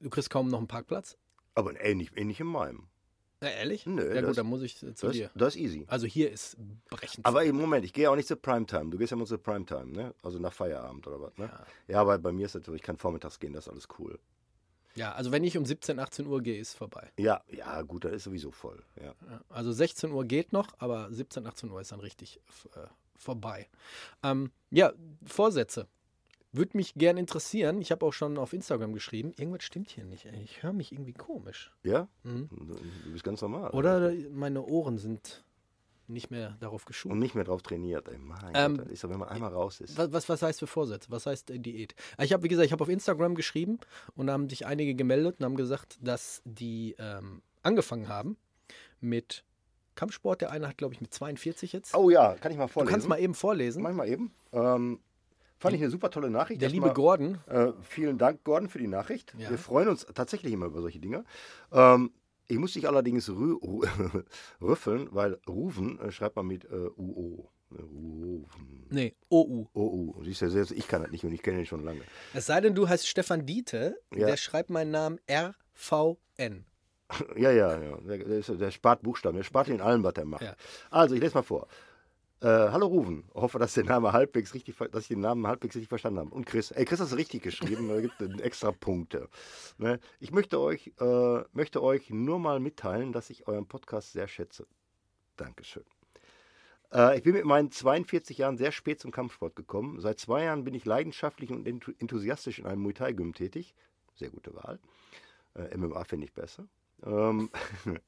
du 0.00 0.10
kriegst 0.10 0.30
kaum 0.30 0.48
noch 0.48 0.58
einen 0.58 0.68
Parkplatz. 0.68 1.16
Aber 1.54 1.72
nicht, 1.72 2.12
ey, 2.16 2.24
nicht 2.24 2.40
in 2.40 2.46
meinem. 2.46 2.88
Na, 3.40 3.50
ehrlich? 3.50 3.86
Nö, 3.86 4.06
ja 4.14 4.20
das- 4.20 4.28
gut, 4.30 4.38
dann 4.38 4.46
muss 4.46 4.62
ich 4.62 4.82
äh, 4.82 4.94
zu 4.94 5.06
Das, 5.06 5.16
dir. 5.16 5.30
das 5.34 5.56
ist 5.56 5.60
easy. 5.60 5.84
Also 5.88 6.06
hier 6.06 6.30
ist 6.30 6.56
brechend. 6.90 7.26
Aber 7.26 7.44
im 7.44 7.56
Moment, 7.56 7.84
ich 7.84 7.92
gehe 7.92 8.08
auch 8.10 8.14
nicht 8.16 8.28
zur 8.28 8.40
Primetime. 8.40 8.90
Du 8.90 8.98
gehst 8.98 9.10
ja 9.10 9.16
immer 9.16 9.26
zur 9.26 9.42
Primetime, 9.42 9.86
ne? 9.86 10.14
Also 10.22 10.38
nach 10.38 10.52
Feierabend 10.52 11.06
oder 11.08 11.20
was, 11.20 11.36
ne? 11.38 11.50
Ja, 11.88 12.00
aber 12.00 12.18
bei 12.18 12.30
mir 12.32 12.46
ist 12.46 12.52
so, 12.64 12.72
ich 12.72 12.82
kann 12.82 12.96
vormittags 12.96 13.40
gehen, 13.40 13.52
das 13.52 13.66
ist 13.66 13.72
alles 13.72 13.88
cool. 13.98 14.18
Ja, 14.94 15.12
also 15.12 15.32
wenn 15.32 15.44
ich 15.44 15.56
um 15.56 15.64
17, 15.64 15.98
18 15.98 16.26
Uhr 16.26 16.42
gehe, 16.42 16.60
ist 16.60 16.74
vorbei. 16.74 17.10
Ja, 17.18 17.42
ja, 17.48 17.82
gut, 17.82 18.04
das 18.04 18.12
ist 18.12 18.24
sowieso 18.24 18.50
voll. 18.50 18.82
Ja. 19.02 19.14
Also 19.48 19.72
16 19.72 20.10
Uhr 20.12 20.24
geht 20.24 20.52
noch, 20.52 20.68
aber 20.78 21.12
17, 21.12 21.46
18 21.46 21.70
Uhr 21.70 21.80
ist 21.80 21.92
dann 21.92 22.00
richtig 22.00 22.40
äh, 22.74 22.86
vorbei. 23.16 23.68
Ähm, 24.22 24.50
ja, 24.70 24.92
Vorsätze. 25.24 25.88
Würde 26.54 26.76
mich 26.76 26.92
gern 26.94 27.16
interessieren. 27.16 27.80
Ich 27.80 27.90
habe 27.90 28.04
auch 28.04 28.12
schon 28.12 28.36
auf 28.36 28.52
Instagram 28.52 28.92
geschrieben. 28.92 29.32
Irgendwas 29.38 29.62
stimmt 29.62 29.90
hier 29.90 30.04
nicht. 30.04 30.26
Ey. 30.26 30.42
Ich 30.42 30.62
höre 30.62 30.74
mich 30.74 30.92
irgendwie 30.92 31.14
komisch. 31.14 31.72
Ja? 31.82 32.08
Mhm. 32.24 32.50
Du 33.04 33.12
bist 33.12 33.24
ganz 33.24 33.40
normal. 33.40 33.70
Oder 33.70 34.12
meine 34.30 34.62
Ohren 34.62 34.98
sind 34.98 35.44
nicht 36.08 36.30
mehr 36.30 36.56
darauf 36.60 36.84
geschult. 36.84 37.12
Und 37.12 37.18
nicht 37.20 37.34
mehr 37.34 37.44
drauf 37.44 37.62
trainiert, 37.62 38.08
ey. 38.08 38.18
Mein 38.18 38.52
Ähm, 38.54 38.76
Gott, 38.78 38.88
ist 38.88 39.02
doch, 39.04 39.10
wenn 39.10 39.18
man 39.18 39.28
einmal 39.28 39.52
raus 39.52 39.80
ist. 39.80 39.96
Was, 39.96 40.12
was, 40.12 40.28
was 40.28 40.42
heißt 40.42 40.58
für 40.60 40.66
Vorsätze? 40.66 41.10
Was 41.10 41.26
heißt 41.26 41.50
äh, 41.50 41.58
Diät? 41.58 41.94
Äh, 42.18 42.24
Ich 42.24 42.32
habe, 42.32 42.42
wie 42.42 42.48
gesagt, 42.48 42.66
ich 42.66 42.72
habe 42.72 42.82
auf 42.82 42.88
Instagram 42.90 43.34
geschrieben 43.34 43.78
und 44.14 44.26
da 44.26 44.32
haben 44.34 44.48
sich 44.48 44.66
einige 44.66 44.94
gemeldet 44.94 45.36
und 45.38 45.44
haben 45.44 45.56
gesagt, 45.56 45.98
dass 46.02 46.42
die 46.44 46.94
ähm, 46.98 47.42
angefangen 47.62 48.08
haben 48.08 48.36
mit 49.00 49.44
Kampfsport. 49.94 50.40
Der 50.40 50.50
eine 50.50 50.68
hat, 50.68 50.78
glaube 50.78 50.94
ich, 50.94 51.00
mit 51.00 51.12
42 51.12 51.72
jetzt. 51.72 51.94
Oh 51.94 52.10
ja, 52.10 52.34
kann 52.34 52.52
ich 52.52 52.58
mal 52.58 52.66
du 52.66 52.72
vorlesen? 52.72 52.90
kannst 52.92 53.08
mal 53.08 53.20
eben 53.20 53.34
vorlesen. 53.34 53.82
Mach 53.82 53.90
ich 53.90 53.96
mal 53.96 54.08
eben. 54.08 54.32
Ähm, 54.52 55.00
fand 55.58 55.74
ich 55.74 55.80
eine 55.80 55.90
super 55.90 56.10
tolle 56.10 56.30
Nachricht. 56.30 56.60
Der 56.62 56.68
liebe 56.70 56.92
Gordon. 56.92 57.38
Äh, 57.46 57.72
vielen 57.82 58.18
Dank, 58.18 58.42
Gordon, 58.44 58.68
für 58.68 58.78
die 58.78 58.88
Nachricht. 58.88 59.34
Ja. 59.38 59.50
Wir 59.50 59.58
freuen 59.58 59.88
uns 59.88 60.06
tatsächlich 60.14 60.52
immer 60.52 60.66
über 60.66 60.80
solche 60.80 60.98
Dinge. 60.98 61.24
Ähm, 61.72 62.10
ich 62.48 62.58
muss 62.58 62.72
dich 62.74 62.86
allerdings 62.86 63.28
rü 63.28 63.56
rüffeln, 64.60 65.08
weil 65.12 65.38
Rufen 65.48 65.98
äh, 66.00 66.10
schreibt 66.12 66.36
man 66.36 66.46
mit 66.46 66.64
äh, 66.66 66.68
UO. 66.96 67.48
Rufen. 67.72 68.86
Nee, 68.90 69.14
OU. 69.30 69.66
OU. 69.74 70.22
Siehst 70.24 70.42
du, 70.42 70.50
selbst 70.50 70.72
ich 70.72 70.86
kann 70.86 71.02
das 71.02 71.10
nicht 71.10 71.24
und 71.24 71.32
ich 71.32 71.42
kenne 71.42 71.60
ihn 71.60 71.66
schon 71.66 71.84
lange. 71.84 72.02
Es 72.34 72.46
sei 72.46 72.60
denn, 72.60 72.74
du 72.74 72.88
heißt 72.88 73.06
Stefan 73.06 73.46
Diete, 73.46 73.96
Ja. 74.14 74.26
der 74.26 74.36
schreibt 74.36 74.70
meinen 74.70 74.90
Namen 74.90 75.18
RVN. 75.30 76.64
Ja, 77.36 77.50
ja, 77.50 77.78
ja. 77.82 77.96
Der, 77.98 78.18
der, 78.18 78.40
der 78.40 78.70
spart 78.70 79.02
Buchstaben. 79.02 79.36
Der 79.36 79.44
spart 79.44 79.68
in 79.68 79.82
allem, 79.82 80.02
was 80.02 80.14
er 80.16 80.24
macht. 80.24 80.42
Ja. 80.42 80.56
Also, 80.90 81.14
ich 81.14 81.20
lese 81.20 81.34
mal 81.34 81.42
vor. 81.42 81.68
Äh, 82.42 82.70
hallo 82.72 82.86
Rufen, 82.88 83.22
hoffe, 83.34 83.60
dass, 83.60 83.74
der 83.74 83.84
Name 83.84 84.12
halbwegs 84.12 84.52
richtig, 84.52 84.74
dass 84.76 85.02
ich 85.02 85.08
den 85.08 85.20
Namen 85.20 85.46
halbwegs 85.46 85.76
richtig 85.76 85.88
verstanden 85.88 86.18
habe. 86.18 86.30
Und 86.30 86.44
Chris, 86.44 86.72
ey, 86.72 86.84
Chris 86.84 86.98
hast 86.98 87.12
du 87.12 87.16
richtig 87.16 87.44
geschrieben, 87.44 87.88
da 87.88 88.00
gibt 88.00 88.20
es 88.20 88.28
extra 88.40 88.72
Punkte. 88.72 89.28
Ne? 89.78 90.00
Ich 90.18 90.32
möchte 90.32 90.58
euch, 90.58 90.92
äh, 90.98 91.44
möchte 91.52 91.80
euch 91.80 92.10
nur 92.10 92.40
mal 92.40 92.58
mitteilen, 92.58 93.12
dass 93.12 93.30
ich 93.30 93.46
euren 93.46 93.68
Podcast 93.68 94.10
sehr 94.10 94.26
schätze. 94.26 94.66
Dankeschön. 95.36 95.84
Äh, 96.92 97.16
ich 97.18 97.22
bin 97.22 97.34
mit 97.34 97.44
meinen 97.44 97.70
42 97.70 98.38
Jahren 98.38 98.58
sehr 98.58 98.72
spät 98.72 98.98
zum 98.98 99.12
Kampfsport 99.12 99.54
gekommen. 99.54 100.00
Seit 100.00 100.18
zwei 100.18 100.42
Jahren 100.42 100.64
bin 100.64 100.74
ich 100.74 100.84
leidenschaftlich 100.84 101.52
und 101.52 101.68
enthu- 101.68 101.94
enthusiastisch 102.00 102.58
in 102.58 102.66
einem 102.66 102.82
Muay 102.82 102.92
Thai 102.94 103.12
Gym 103.12 103.34
tätig. 103.34 103.72
Sehr 104.16 104.30
gute 104.30 104.52
Wahl. 104.56 104.80
Äh, 105.54 105.76
MMA 105.76 106.02
finde 106.02 106.24
ich 106.24 106.32
besser. 106.32 106.66
Ähm, 107.04 107.50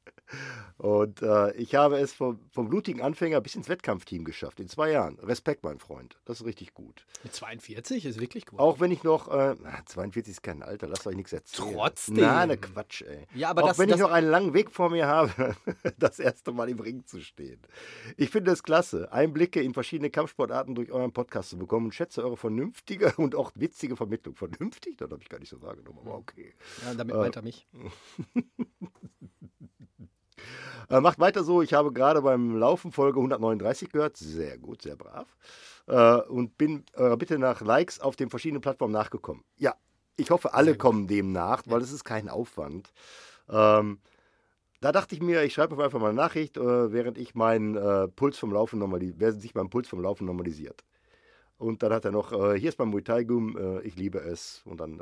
und 0.79 1.23
äh, 1.23 1.53
ich 1.55 1.75
habe 1.75 1.99
es 1.99 2.13
vom, 2.13 2.39
vom, 2.51 2.69
blutigen 2.69 3.03
Anfänger 3.03 3.41
bis 3.41 3.55
ins 3.55 3.69
Wettkampfteam 3.69 4.25
geschafft, 4.25 4.61
in 4.61 4.69
zwei 4.69 4.91
Jahren. 4.93 5.19
Respekt, 5.21 5.65
mein 5.65 5.79
Freund. 5.79 6.19
Das 6.25 6.41
ist 6.41 6.47
richtig 6.47 6.75
gut. 6.75 7.05
Mit 7.23 7.35
42 7.35 8.05
ist 8.05 8.21
wirklich 8.21 8.47
gut. 8.47 8.59
Auch 8.59 8.81
wenn 8.81 8.91
ich 8.91 9.03
noch, 9.03 9.29
äh, 9.29 9.55
42 9.87 10.33
ist 10.33 10.43
kein 10.43 10.63
Alter, 10.63 10.87
lass 10.87 11.07
euch 11.07 11.17
nichts 11.17 11.33
erzählen. 11.33 11.73
Trotzdem. 11.75 12.17
Na, 12.17 12.47
ne 12.47 12.57
Quatsch, 12.57 13.03
ey. 13.03 13.27
Ja, 13.35 13.51
aber 13.51 13.65
Auch 13.65 13.69
das, 13.69 13.79
wenn 13.79 13.89
das, 13.89 13.99
ich 13.99 14.03
noch 14.03 14.11
einen 14.11 14.31
langen 14.31 14.55
Weg 14.55 14.71
vor 14.71 14.91
mir 14.91 15.07
habe, 15.07 15.57
das 15.99 16.19
erste 16.19 16.53
Mal 16.53 16.69
im 16.69 16.81
Ring 16.81 17.05
zu 17.07 17.21
stehen. 17.21 17.61
Ich 18.17 18.31
finde 18.31 18.53
es 18.53 18.63
klasse, 18.63 19.13
Einblicke 19.13 19.61
in 19.61 19.75
verschiedene 19.75 20.11
Kampfsportarten 20.11 20.75
durch 20.75 20.91
euren 20.91 21.13
Podcast 21.13 21.51
zu 21.51 21.59
bekommen 21.59 21.87
und 21.87 21.95
schätze 21.95 22.23
eure 22.23 22.37
vernünftige 22.37 23.13
und 23.17 23.35
auch 23.35 23.53
witzige 23.55 23.97
Vermittlung. 23.97 24.37
Vernünftig? 24.37 24.97
Das 24.99 25.11
habe 25.11 25.23
ich 25.23 25.29
gar 25.29 25.39
nicht 25.39 25.51
so 25.51 25.61
wahrgenommen, 25.63 25.99
aber 26.01 26.15
okay. 26.15 26.55
Ja, 26.85 26.95
damit 26.95 27.15
meint 27.17 27.37
er 27.37 27.43
mich. 27.43 27.67
Äh, 30.91 31.01
macht 31.01 31.19
weiter 31.19 31.45
so. 31.45 31.63
Ich 31.63 31.73
habe 31.73 31.93
gerade 31.93 32.23
beim 32.23 32.57
Laufen 32.57 32.93
Folge 32.93 33.19
139 33.19 33.91
gehört. 33.91 34.17
Sehr 34.17 34.59
gut, 34.59 34.83
sehr 34.83 34.97
brav. 34.97 35.35
Äh, 35.87 36.17
und 36.29 36.59
bin 36.59 36.85
äh, 36.95 37.17
bitte 37.17 37.39
nach 37.39 37.61
Likes 37.61 38.01
auf 38.01 38.17
den 38.17 38.31
verschiedenen 38.31 38.61
Plattformen 38.61 38.93
nachgekommen. 38.93 39.45
Ja, 39.57 39.75
ich 40.17 40.31
hoffe, 40.31 40.55
alle 40.55 40.77
kommen 40.77 41.07
dem 41.07 41.33
nach, 41.33 41.63
weil 41.67 41.81
es 41.81 41.93
ist 41.93 42.05
kein 42.05 42.29
Aufwand. 42.29 42.93
Ähm, 43.49 43.99
da 44.81 44.93
dachte 44.93 45.15
ich 45.15 45.23
mir, 45.23 45.43
ich 45.43 45.55
schreibe 45.55 45.83
einfach 45.83 45.99
mal 45.99 46.09
eine 46.09 46.17
Nachricht, 46.17 46.57
äh, 46.57 46.93
während 46.93 47.19
ich 47.19 47.35
meinen 47.35 47.77
äh, 47.77 48.09
Puls 48.09 48.39
vom 48.39 48.53
Laufen 48.53 48.79
normalisiert, 48.79 49.19
während 49.19 49.41
sich 49.41 49.55
mein 49.55 49.71
Puls 49.71 49.89
vom 49.89 50.01
Laufen 50.01 50.27
normalisiert. 50.27 50.85
Und 51.57 51.83
dann 51.83 51.93
hat 51.93 52.05
er 52.05 52.11
noch, 52.11 52.33
äh, 52.33 52.59
hier 52.59 52.69
ist 52.69 52.79
mein 52.79 52.89
Muay 52.89 53.03
Thai 53.03 53.25
Gum, 53.25 53.81
ich 53.83 53.97
liebe 53.97 54.19
es. 54.19 54.63
Und 54.67 54.81
dann 54.81 55.01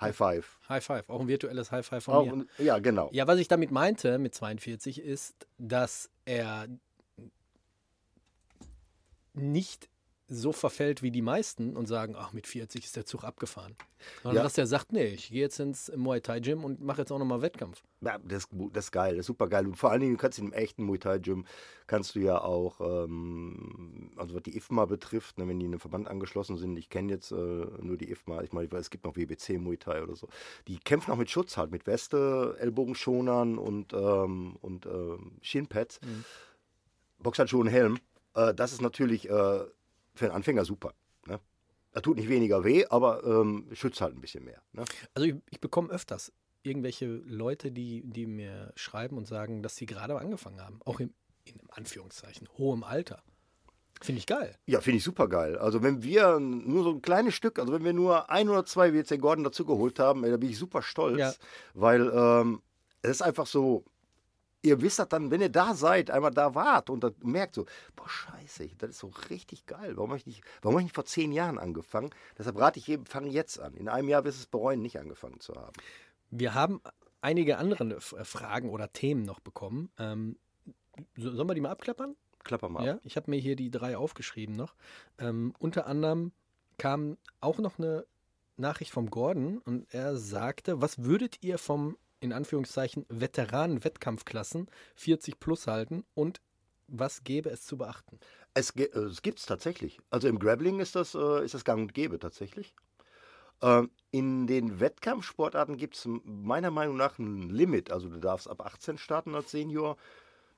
High 0.00 0.14
Five. 0.14 0.58
High 0.68 0.84
Five, 0.84 1.08
auch 1.08 1.20
ein 1.20 1.28
virtuelles 1.28 1.70
High 1.70 1.86
Five 1.86 2.04
von 2.04 2.14
Auch, 2.14 2.26
mir. 2.34 2.46
ja, 2.58 2.78
genau. 2.78 3.08
Ja, 3.12 3.26
was 3.26 3.38
ich 3.38 3.48
damit 3.48 3.70
meinte 3.70 4.18
mit 4.18 4.34
42 4.34 5.00
ist, 5.00 5.46
dass 5.58 6.10
er 6.24 6.66
nicht 9.34 9.88
so 10.34 10.52
verfällt 10.52 11.02
wie 11.02 11.10
die 11.10 11.22
meisten 11.22 11.76
und 11.76 11.86
sagen, 11.86 12.14
ach, 12.16 12.32
mit 12.32 12.46
40 12.46 12.84
ist 12.84 12.96
der 12.96 13.06
Zug 13.06 13.24
abgefahren. 13.24 13.76
Sondern 14.22 14.36
Ja. 14.36 14.42
dass 14.42 14.52
der 14.54 14.66
sagt, 14.66 14.92
nee, 14.92 15.06
ich 15.06 15.30
gehe 15.30 15.40
jetzt 15.40 15.58
ins 15.60 15.90
Muay 15.96 16.20
Thai 16.20 16.40
Gym 16.40 16.64
und 16.64 16.80
mache 16.82 17.00
jetzt 17.02 17.10
auch 17.10 17.18
nochmal 17.18 17.40
Wettkampf. 17.40 17.82
Ja, 18.02 18.18
das, 18.18 18.48
das 18.72 18.86
ist 18.86 18.90
geil, 18.92 19.12
das 19.16 19.20
ist 19.20 19.26
super 19.28 19.48
geil. 19.48 19.66
Und 19.66 19.76
vor 19.76 19.90
allen 19.90 20.00
Dingen, 20.00 20.12
du 20.12 20.18
kannst 20.18 20.38
in 20.38 20.44
einem 20.46 20.52
echten 20.52 20.84
Muay 20.84 20.98
Thai 20.98 21.18
Gym, 21.18 21.46
kannst 21.86 22.14
du 22.14 22.20
ja 22.20 22.40
auch, 22.42 22.80
ähm, 22.80 24.10
also 24.16 24.34
was 24.34 24.42
die 24.42 24.56
IFMA 24.56 24.84
betrifft, 24.84 25.38
ne, 25.38 25.48
wenn 25.48 25.58
die 25.58 25.66
in 25.66 25.72
einem 25.72 25.80
Verband 25.80 26.08
angeschlossen 26.08 26.56
sind, 26.58 26.76
ich 26.76 26.90
kenne 26.90 27.12
jetzt 27.12 27.30
äh, 27.32 27.34
nur 27.34 27.96
die 27.96 28.10
IFMA, 28.10 28.42
ich 28.42 28.52
meine, 28.52 28.68
es 28.76 28.90
gibt 28.90 29.04
noch 29.04 29.16
WBC 29.16 29.58
Muay 29.58 29.76
Thai 29.78 30.02
oder 30.02 30.16
so, 30.16 30.28
die 30.68 30.78
kämpfen 30.78 31.12
auch 31.12 31.16
mit 31.16 31.30
Schutz 31.30 31.56
halt, 31.56 31.70
mit 31.70 31.86
Weste, 31.86 32.56
Ellbogenschonern 32.58 33.56
und, 33.58 33.92
ähm, 33.94 34.56
und 34.60 34.86
ähm, 34.86 35.32
Shinpads, 35.40 36.00
Boxhandschuhe 37.18 37.60
und 37.62 37.68
Helm. 37.68 37.98
Äh, 38.34 38.52
das 38.54 38.72
ist 38.72 38.82
natürlich 38.82 39.28
äh, 39.30 39.60
für 40.14 40.26
einen 40.26 40.34
Anfänger 40.34 40.64
super. 40.64 40.94
Ne? 41.26 41.40
Er 41.92 42.02
tut 42.02 42.16
nicht 42.16 42.28
weniger 42.28 42.64
weh, 42.64 42.86
aber 42.86 43.24
ähm, 43.24 43.68
schützt 43.72 44.00
halt 44.00 44.14
ein 44.14 44.20
bisschen 44.20 44.44
mehr. 44.44 44.62
Ne? 44.72 44.84
Also 45.14 45.28
ich, 45.28 45.34
ich 45.50 45.60
bekomme 45.60 45.90
öfters 45.90 46.32
irgendwelche 46.62 47.06
Leute, 47.06 47.70
die, 47.70 48.02
die 48.04 48.26
mir 48.26 48.72
schreiben 48.74 49.18
und 49.18 49.26
sagen, 49.26 49.62
dass 49.62 49.76
sie 49.76 49.86
gerade 49.86 50.16
angefangen 50.18 50.60
haben. 50.60 50.80
Auch 50.84 50.98
im, 51.00 51.12
in 51.44 51.60
Anführungszeichen, 51.70 52.48
hohem 52.56 52.84
Alter. 52.84 53.22
Finde 54.00 54.18
ich 54.18 54.26
geil. 54.26 54.56
Ja, 54.66 54.80
finde 54.80 54.98
ich 54.98 55.04
super 55.04 55.28
geil. 55.28 55.56
Also 55.56 55.82
wenn 55.82 56.02
wir 56.02 56.40
nur 56.40 56.82
so 56.84 56.90
ein 56.90 57.00
kleines 57.02 57.34
Stück, 57.34 57.58
also 57.58 57.72
wenn 57.72 57.84
wir 57.84 57.92
nur 57.92 58.28
ein 58.30 58.48
oder 58.48 58.64
zwei, 58.66 58.92
wie 58.92 58.96
jetzt 58.98 59.10
den 59.10 59.20
Gordon 59.20 59.44
dazu 59.44 59.64
geholt 59.64 59.98
haben, 59.98 60.22
da 60.22 60.36
bin 60.36 60.50
ich 60.50 60.58
super 60.58 60.82
stolz, 60.82 61.18
Ja. 61.18 61.32
weil 61.74 62.10
ähm, 62.12 62.60
es 63.02 63.10
ist 63.12 63.22
einfach 63.22 63.46
so, 63.46 63.84
ihr 64.64 64.80
wisst 64.80 64.98
das 64.98 65.08
dann, 65.08 65.30
wenn 65.30 65.40
ihr 65.40 65.50
da 65.50 65.74
seid, 65.74 66.10
einmal 66.10 66.30
da 66.32 66.54
wart 66.54 66.90
und 66.90 67.04
dann 67.04 67.14
merkt 67.22 67.54
so, 67.54 67.66
boah, 67.94 68.08
scheiße, 68.08 68.68
das 68.78 68.90
ist 68.90 68.98
so 68.98 69.12
richtig 69.30 69.66
geil. 69.66 69.96
Warum 69.96 70.10
habe 70.10 70.18
ich 70.18 70.26
nicht, 70.26 70.42
warum 70.62 70.74
habe 70.76 70.82
ich 70.82 70.86
nicht 70.86 70.94
vor 70.94 71.04
zehn 71.04 71.32
Jahren 71.32 71.58
angefangen? 71.58 72.10
Deshalb 72.38 72.58
rate 72.58 72.78
ich 72.78 72.86
jedem, 72.86 73.06
fang 73.06 73.26
jetzt 73.26 73.60
an. 73.60 73.74
In 73.74 73.88
einem 73.88 74.08
Jahr 74.08 74.24
wirst 74.24 74.38
du 74.38 74.42
es 74.42 74.46
bereuen, 74.46 74.80
nicht 74.82 74.98
angefangen 74.98 75.38
zu 75.40 75.54
haben. 75.54 75.72
Wir 76.30 76.54
haben 76.54 76.80
einige 77.20 77.58
andere 77.58 77.84
äh, 77.84 78.00
Fragen 78.24 78.70
oder 78.70 78.92
Themen 78.92 79.24
noch 79.24 79.40
bekommen. 79.40 79.90
Ähm, 79.98 80.36
so- 81.16 81.30
sollen 81.32 81.48
wir 81.48 81.54
die 81.54 81.60
mal 81.60 81.70
abklappern? 81.70 82.16
Klapper 82.42 82.68
mal. 82.68 82.84
Ja, 82.86 82.98
ich 83.04 83.16
habe 83.16 83.30
mir 83.30 83.38
hier 83.40 83.56
die 83.56 83.70
drei 83.70 83.96
aufgeschrieben 83.96 84.54
noch. 84.56 84.74
Ähm, 85.18 85.54
unter 85.58 85.86
anderem 85.86 86.32
kam 86.78 87.16
auch 87.40 87.58
noch 87.58 87.78
eine 87.78 88.04
Nachricht 88.56 88.90
vom 88.92 89.10
Gordon 89.10 89.58
und 89.58 89.92
er 89.92 90.16
sagte, 90.16 90.80
was 90.80 91.02
würdet 91.02 91.42
ihr 91.42 91.58
vom, 91.58 91.96
in 92.24 92.32
Anführungszeichen, 92.32 93.04
Veteranen-Wettkampfklassen 93.10 94.68
40 94.96 95.38
plus 95.38 95.66
halten 95.66 96.04
und 96.14 96.40
was 96.88 97.22
gäbe 97.22 97.50
es 97.50 97.62
zu 97.62 97.76
beachten? 97.76 98.18
Es, 98.54 98.70
äh, 98.70 98.84
es 98.98 99.22
gibt 99.22 99.40
es 99.40 99.46
tatsächlich. 99.46 100.00
Also 100.10 100.28
im 100.28 100.38
Grappling 100.38 100.80
ist 100.80 100.96
das, 100.96 101.14
äh, 101.14 101.44
ist 101.44 101.54
das 101.54 101.64
gang 101.64 101.82
und 101.82 101.94
gäbe 101.94 102.18
tatsächlich. 102.18 102.74
Ähm, 103.60 103.90
in 104.10 104.46
den 104.46 104.80
Wettkampfsportarten 104.80 105.76
gibt 105.76 105.96
es 105.96 106.08
meiner 106.24 106.70
Meinung 106.70 106.96
nach 106.96 107.18
ein 107.18 107.50
Limit. 107.50 107.90
Also 107.90 108.08
du 108.08 108.18
darfst 108.18 108.48
ab 108.48 108.62
18 108.62 108.96
starten 108.96 109.34
als 109.34 109.50
Senior 109.50 109.96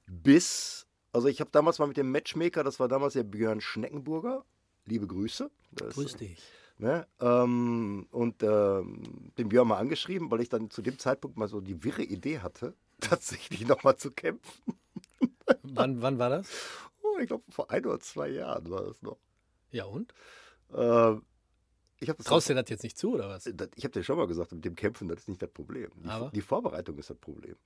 bis, 0.06 0.86
also 1.12 1.26
ich 1.26 1.40
habe 1.40 1.50
damals 1.50 1.80
mal 1.80 1.88
mit 1.88 1.96
dem 1.96 2.12
Matchmaker, 2.12 2.62
das 2.62 2.78
war 2.78 2.86
damals 2.86 3.14
der 3.14 3.24
Björn 3.24 3.60
Schneckenburger, 3.60 4.44
liebe 4.84 5.08
Grüße. 5.08 5.50
Das, 5.72 5.96
dich. 6.16 6.42
Ne? 6.78 7.06
Ähm, 7.20 8.06
und 8.10 8.42
ähm, 8.42 9.32
den 9.38 9.48
Björn 9.48 9.68
mal 9.68 9.78
angeschrieben, 9.78 10.30
weil 10.30 10.42
ich 10.42 10.50
dann 10.50 10.70
zu 10.70 10.82
dem 10.82 10.98
Zeitpunkt 10.98 11.36
mal 11.36 11.48
so 11.48 11.60
die 11.60 11.82
wirre 11.84 12.02
Idee 12.02 12.40
hatte, 12.40 12.74
tatsächlich 13.00 13.66
nochmal 13.66 13.96
zu 13.96 14.10
kämpfen. 14.10 14.74
Wann, 15.62 16.02
wann 16.02 16.18
war 16.18 16.28
das? 16.28 16.48
Oh, 17.02 17.18
ich 17.18 17.28
glaube, 17.28 17.44
vor 17.50 17.70
ein 17.70 17.84
oder 17.86 18.00
zwei 18.00 18.28
Jahren 18.28 18.68
war 18.70 18.82
das 18.82 19.00
noch. 19.00 19.18
Ja 19.70 19.84
und? 19.84 20.12
Ähm, 20.74 21.22
ich 21.98 22.10
habe 22.10 22.22
Traust 22.22 22.48
du 22.48 22.54
dir 22.54 22.62
das 22.62 22.70
jetzt 22.70 22.82
nicht 22.82 22.98
zu 22.98 23.14
oder 23.14 23.28
was? 23.28 23.50
das, 23.54 23.68
ich 23.74 23.84
habe 23.84 23.92
dir 23.92 24.04
schon 24.04 24.18
mal 24.18 24.26
gesagt, 24.26 24.52
mit 24.52 24.64
dem 24.64 24.74
Kämpfen, 24.74 25.08
das 25.08 25.20
ist 25.20 25.28
nicht 25.28 25.40
das 25.40 25.50
Problem. 25.50 25.90
Die, 25.96 26.08
Aber? 26.08 26.30
die 26.30 26.42
Vorbereitung 26.42 26.98
ist 26.98 27.08
das 27.08 27.16
Problem. 27.16 27.56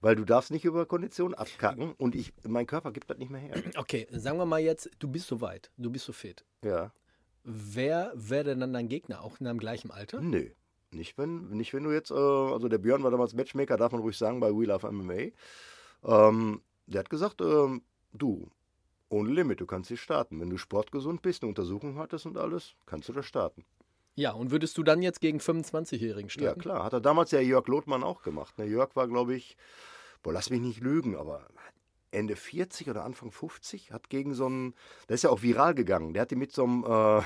Weil 0.00 0.14
du 0.14 0.24
darfst 0.24 0.50
nicht 0.52 0.64
über 0.64 0.86
Kondition 0.86 1.34
abkacken 1.34 1.92
und 1.94 2.14
ich, 2.14 2.32
mein 2.46 2.66
Körper 2.66 2.92
gibt 2.92 3.10
das 3.10 3.18
nicht 3.18 3.30
mehr 3.30 3.40
her. 3.40 3.54
Okay, 3.76 4.06
sagen 4.12 4.38
wir 4.38 4.46
mal 4.46 4.60
jetzt, 4.60 4.90
du 5.00 5.08
bist 5.08 5.26
so 5.26 5.40
weit, 5.40 5.72
du 5.76 5.90
bist 5.90 6.04
so 6.04 6.12
fit. 6.12 6.44
Ja. 6.62 6.92
Wer 7.44 8.12
wäre 8.14 8.44
denn 8.44 8.60
dann 8.60 8.72
dein 8.72 8.88
Gegner, 8.88 9.22
auch 9.22 9.38
in 9.38 9.44
deinem 9.44 9.58
gleichen 9.58 9.90
Alter? 9.90 10.20
Nö. 10.20 10.48
Nicht 10.90 11.18
wenn, 11.18 11.48
nicht 11.50 11.74
wenn 11.74 11.84
du 11.84 11.90
jetzt, 11.92 12.10
äh, 12.10 12.14
also 12.14 12.68
der 12.68 12.78
Björn 12.78 13.02
war 13.02 13.10
damals 13.10 13.34
Matchmaker, 13.34 13.76
darf 13.76 13.92
man 13.92 14.00
ruhig 14.00 14.16
sagen, 14.16 14.40
bei 14.40 14.50
We 14.50 14.64
Love 14.66 14.90
MMA. 14.90 15.32
Ähm, 16.04 16.62
der 16.86 17.00
hat 17.00 17.10
gesagt, 17.10 17.40
ähm, 17.40 17.82
du, 18.12 18.48
ohne 19.08 19.30
Limit, 19.30 19.60
du 19.60 19.66
kannst 19.66 19.88
hier 19.88 19.96
starten. 19.96 20.40
Wenn 20.40 20.50
du 20.50 20.56
sportgesund 20.56 21.20
bist, 21.20 21.42
eine 21.42 21.48
Untersuchung 21.48 21.98
hattest 21.98 22.26
und 22.26 22.38
alles, 22.38 22.74
kannst 22.86 23.08
du 23.08 23.12
da 23.12 23.22
starten. 23.22 23.64
Ja, 24.16 24.30
und 24.32 24.52
würdest 24.52 24.78
du 24.78 24.84
dann 24.84 25.02
jetzt 25.02 25.20
gegen 25.20 25.38
25-Jährigen 25.40 26.28
Ja, 26.28 26.30
starten? 26.30 26.60
klar. 26.60 26.84
Hat 26.84 26.92
er 26.92 27.00
damals 27.00 27.32
ja 27.32 27.40
Jörg 27.40 27.66
Lothmann 27.66 28.04
auch 28.04 28.22
gemacht. 28.22 28.56
Ne? 28.58 28.64
Jörg 28.66 28.94
war, 28.94 29.08
glaube 29.08 29.34
ich, 29.34 29.56
boah, 30.22 30.32
lass 30.32 30.50
mich 30.50 30.60
nicht 30.60 30.80
lügen, 30.80 31.16
aber 31.16 31.48
Ende 32.14 32.36
40 32.36 32.88
oder 32.88 33.04
Anfang 33.04 33.30
50 33.30 33.92
hat 33.92 34.08
gegen 34.08 34.34
so 34.34 34.46
einen, 34.46 34.74
der 35.08 35.14
ist 35.14 35.24
ja 35.24 35.30
auch 35.30 35.42
viral 35.42 35.74
gegangen. 35.74 36.14
Der 36.14 36.22
hat 36.22 36.32
ihn 36.32 36.38
mit 36.38 36.52
so 36.52 36.64
einem, 36.64 36.84
äh, 36.84 37.20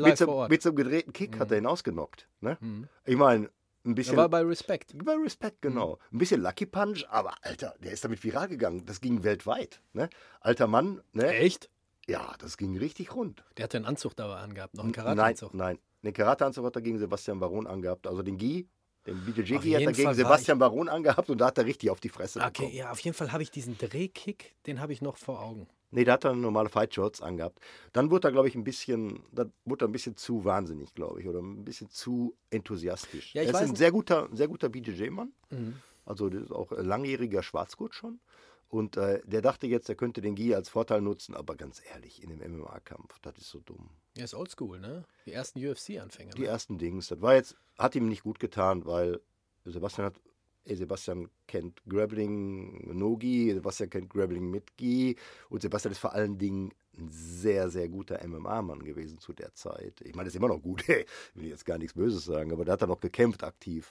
mit, 0.00 0.18
so, 0.18 0.46
mit 0.48 0.62
so 0.62 0.68
einem 0.70 0.76
gedrehten 0.76 1.12
Kick 1.12 1.38
hat 1.38 1.50
er 1.50 1.58
ihn 1.58 1.66
ausgenockt. 1.66 2.28
Ne? 2.40 2.56
Mhm. 2.60 2.88
Ich 3.04 3.16
meine, 3.16 3.50
ein 3.84 3.94
bisschen. 3.94 4.16
war 4.16 4.28
bei 4.28 4.42
Respect. 4.42 4.94
bei 5.04 5.14
Respect, 5.14 5.62
genau. 5.62 5.98
Ein 6.12 6.18
bisschen 6.18 6.42
Lucky 6.42 6.66
Punch, 6.66 7.06
aber 7.08 7.34
Alter, 7.42 7.74
der 7.82 7.92
ist 7.92 8.04
damit 8.04 8.22
viral 8.22 8.48
gegangen. 8.48 8.84
Das 8.86 9.00
ging 9.00 9.24
weltweit. 9.24 9.80
Ne? 9.92 10.10
Alter 10.40 10.66
Mann, 10.66 11.00
ne? 11.12 11.28
Echt? 11.28 11.70
Ja, 12.06 12.34
das 12.38 12.56
ging 12.56 12.76
richtig 12.76 13.14
rund. 13.14 13.44
Der 13.56 13.64
hat 13.64 13.74
ja 13.74 13.78
einen 13.78 13.86
Anzug 13.86 14.16
da 14.16 14.34
angehabt, 14.36 14.74
noch 14.74 14.84
einen 14.84 14.92
Nein, 14.92 15.04
Karateanzug. 15.04 15.54
nein. 15.54 15.78
Den 16.02 16.12
Karateanzug 16.12 16.64
hat 16.64 16.76
er 16.76 16.82
gegen 16.82 16.98
Sebastian 16.98 17.40
Baron 17.40 17.66
angehabt. 17.66 18.06
Also 18.06 18.22
den 18.22 18.36
Gi, 18.38 18.68
Gi 19.14 19.42
hat 19.54 19.64
jeden 19.64 19.92
gegen 19.92 20.04
Fall 20.04 20.14
Sebastian 20.14 20.58
Baron 20.58 20.88
angehabt 20.88 21.30
und 21.30 21.38
da 21.38 21.46
hat 21.46 21.58
er 21.58 21.66
richtig 21.66 21.90
auf 21.90 22.00
die 22.00 22.08
Fresse 22.08 22.40
Okay, 22.40 22.48
bekommen. 22.52 22.74
ja, 22.74 22.90
auf 22.90 23.00
jeden 23.00 23.16
Fall 23.16 23.32
habe 23.32 23.42
ich 23.42 23.50
diesen 23.50 23.76
Drehkick, 23.78 24.54
den 24.66 24.80
habe 24.80 24.92
ich 24.92 25.02
noch 25.02 25.16
vor 25.16 25.40
Augen. 25.42 25.66
Nee, 25.92 26.04
da 26.04 26.12
hat 26.12 26.24
er 26.24 26.34
normale 26.34 26.68
Fight 26.68 26.94
Shorts 26.94 27.20
angehabt. 27.20 27.58
Dann 27.92 28.10
wurde 28.12 28.28
er, 28.28 28.32
glaube 28.32 28.46
ich, 28.46 28.54
ein 28.54 28.62
bisschen, 28.62 29.24
dann 29.32 29.52
wurde 29.64 29.84
er 29.84 29.88
ein 29.88 29.92
bisschen 29.92 30.16
zu 30.16 30.44
wahnsinnig, 30.44 30.94
glaube 30.94 31.20
ich, 31.20 31.26
oder 31.26 31.40
ein 31.40 31.64
bisschen 31.64 31.90
zu 31.90 32.36
enthusiastisch. 32.50 33.34
Ja, 33.34 33.42
ich 33.42 33.48
er 33.48 33.54
ist 33.54 33.56
weiß 33.56 33.62
ein 33.62 33.68
nicht. 33.70 33.78
sehr 33.78 33.90
guter, 33.90 34.28
sehr 34.32 34.46
guter 34.46 34.68
BJJ-Mann. 34.68 35.32
Mhm. 35.50 35.74
Also 36.04 36.28
der 36.30 36.42
ist 36.42 36.52
auch 36.52 36.70
ein 36.72 36.86
langjähriger 36.86 37.42
Schwarzgurt 37.42 37.94
schon. 37.94 38.20
Und 38.68 38.96
äh, 38.96 39.20
der 39.24 39.42
dachte 39.42 39.66
jetzt, 39.66 39.88
er 39.88 39.96
könnte 39.96 40.20
den 40.20 40.36
Gi 40.36 40.54
als 40.54 40.68
Vorteil 40.68 41.00
nutzen, 41.00 41.34
aber 41.34 41.56
ganz 41.56 41.82
ehrlich, 41.92 42.22
in 42.22 42.30
dem 42.30 42.38
MMA-Kampf, 42.38 43.18
das 43.20 43.36
ist 43.38 43.48
so 43.50 43.58
dumm. 43.58 43.90
Er 44.16 44.24
ist 44.24 44.34
oldschool, 44.34 44.80
ne? 44.80 45.04
Die 45.26 45.32
ersten 45.32 45.64
UFC-Anfänger. 45.64 46.32
Die 46.34 46.42
Ne? 46.42 46.48
ersten 46.48 46.78
Dings, 46.78 47.08
das 47.08 47.20
war 47.22 47.34
jetzt, 47.34 47.56
hat 47.78 47.94
ihm 47.94 48.08
nicht 48.08 48.22
gut 48.22 48.40
getan, 48.40 48.84
weil 48.86 49.20
Sebastian 49.64 50.06
hat 50.06 50.20
ey, 50.64 50.76
Sebastian 50.76 51.30
kennt 51.46 51.80
Grappling 51.88 52.96
Nogi, 52.98 53.52
Sebastian 53.54 53.88
kennt 53.90 54.10
Grappling 54.10 54.50
mit 54.50 54.76
Gi 54.76 55.16
und 55.48 55.62
Sebastian 55.62 55.92
ist 55.92 55.98
vor 55.98 56.12
allen 56.12 56.38
Dingen 56.38 56.72
ein 56.98 57.08
sehr, 57.10 57.70
sehr 57.70 57.88
guter 57.88 58.20
MMA-Mann 58.26 58.82
gewesen 58.84 59.18
zu 59.18 59.32
der 59.32 59.54
Zeit. 59.54 60.00
Ich 60.02 60.14
meine, 60.14 60.28
ist 60.28 60.36
immer 60.36 60.48
noch 60.48 60.60
gut, 60.60 60.86
ey, 60.88 61.06
will 61.34 61.44
ich 61.44 61.50
jetzt 61.50 61.64
gar 61.64 61.78
nichts 61.78 61.94
Böses 61.94 62.24
sagen, 62.24 62.52
aber 62.52 62.64
der 62.64 62.72
hat 62.72 62.82
dann 62.82 62.88
noch 62.90 63.00
gekämpft 63.00 63.42
aktiv. 63.44 63.90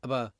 Aber 0.00 0.32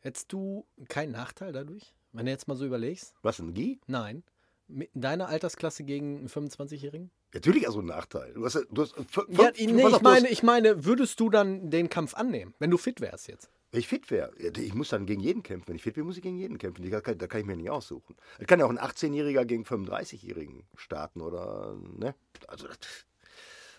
hättest 0.00 0.32
du 0.32 0.66
keinen 0.88 1.12
Nachteil 1.12 1.52
dadurch, 1.52 1.94
wenn 2.12 2.26
du 2.26 2.32
jetzt 2.32 2.48
mal 2.48 2.56
so 2.56 2.66
überlegst? 2.66 3.14
Was, 3.22 3.38
ein 3.38 3.54
Gi? 3.54 3.80
Nein. 3.86 4.22
Mit 4.66 4.90
deiner 4.94 5.28
Altersklasse 5.28 5.84
gegen 5.84 6.18
einen 6.18 6.28
25-Jährigen? 6.28 7.10
Natürlich 7.34 7.66
also 7.66 7.80
ein 7.80 7.86
Nachteil. 7.86 8.32
Du 8.32 8.44
hast, 8.44 8.54
du 8.70 8.82
hast, 8.82 8.94
fünf- 9.10 9.26
Ja, 9.28 9.50
nee, 9.56 9.86
ich 9.86 9.92
hast- 9.92 10.02
meine, 10.02 10.28
ich 10.28 10.42
meine, 10.42 10.84
würdest 10.84 11.18
du 11.20 11.28
dann 11.30 11.68
den 11.70 11.88
Kampf 11.90 12.14
annehmen, 12.14 12.54
wenn 12.60 12.70
du 12.70 12.78
fit 12.78 13.00
wärst 13.00 13.26
jetzt? 13.28 13.50
Wenn 13.72 13.80
ich 13.80 13.88
fit 13.88 14.08
wäre, 14.12 14.32
ich 14.38 14.72
muss 14.72 14.90
dann 14.90 15.04
gegen 15.04 15.20
jeden 15.20 15.42
kämpfen. 15.42 15.66
Wenn 15.68 15.74
ich 15.76 15.82
fit 15.82 15.94
bin, 15.94 16.04
muss 16.04 16.16
ich 16.16 16.22
gegen 16.22 16.36
jeden 16.38 16.58
kämpfen. 16.58 16.88
Da 16.88 17.00
kann, 17.00 17.18
da 17.18 17.26
kann 17.26 17.40
ich 17.40 17.46
mir 17.46 17.56
nicht 17.56 17.70
aussuchen. 17.70 18.14
Es 18.38 18.46
kann 18.46 18.60
ja 18.60 18.66
auch 18.66 18.70
ein 18.70 18.78
18-Jähriger 18.78 19.44
gegen 19.44 19.64
35-Jährigen 19.64 20.62
starten 20.76 21.20
oder, 21.20 21.76
ne? 21.98 22.14
Also, 22.46 22.68
das, 22.68 22.76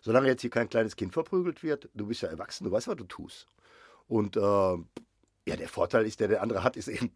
solange 0.02 0.28
jetzt 0.28 0.42
hier 0.42 0.50
kein 0.50 0.68
kleines 0.70 0.98
Kind 0.98 1.14
verprügelt 1.14 1.64
wird, 1.64 1.90
du 1.94 2.08
bist 2.08 2.22
ja 2.22 2.28
erwachsen, 2.30 2.66
du 2.66 2.72
weißt, 2.72 2.90
was 2.90 2.98
du 2.98 3.06
tust. 3.06 3.48
Und, 4.10 4.36
äh, 4.36 4.40
ja, 4.40 5.56
der 5.56 5.70
Vorteil 5.70 6.06
ist, 6.06 6.20
der 6.20 6.28
der 6.28 6.42
andere 6.42 6.62
hat, 6.62 6.76
ist 6.76 6.90
eben, 6.90 7.16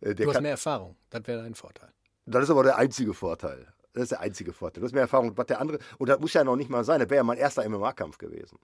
äh, 0.00 0.14
der 0.14 0.14
Du 0.14 0.26
hast 0.28 0.34
kann, 0.34 0.42
mehr 0.44 0.52
Erfahrung. 0.52 0.94
Das 1.10 1.26
wäre 1.26 1.42
dein 1.42 1.56
Vorteil. 1.56 1.92
das 2.26 2.44
ist 2.44 2.50
aber 2.50 2.62
der 2.62 2.76
einzige 2.78 3.14
Vorteil. 3.14 3.66
Das 3.96 4.02
ist 4.02 4.10
der 4.10 4.20
einzige 4.20 4.52
Vorteil. 4.52 4.82
Du 4.82 4.84
hast 4.84 4.92
mehr 4.92 5.00
Erfahrung, 5.00 5.34
was 5.38 5.46
der 5.46 5.58
andere, 5.58 5.78
und 5.96 6.10
das 6.10 6.20
muss 6.20 6.34
ja 6.34 6.44
noch 6.44 6.54
nicht 6.54 6.68
mal 6.68 6.84
sein, 6.84 7.00
das 7.00 7.08
wäre 7.08 7.16
ja 7.16 7.22
mein 7.24 7.38
erster 7.38 7.66
MMA-Kampf 7.66 8.18
gewesen. 8.18 8.58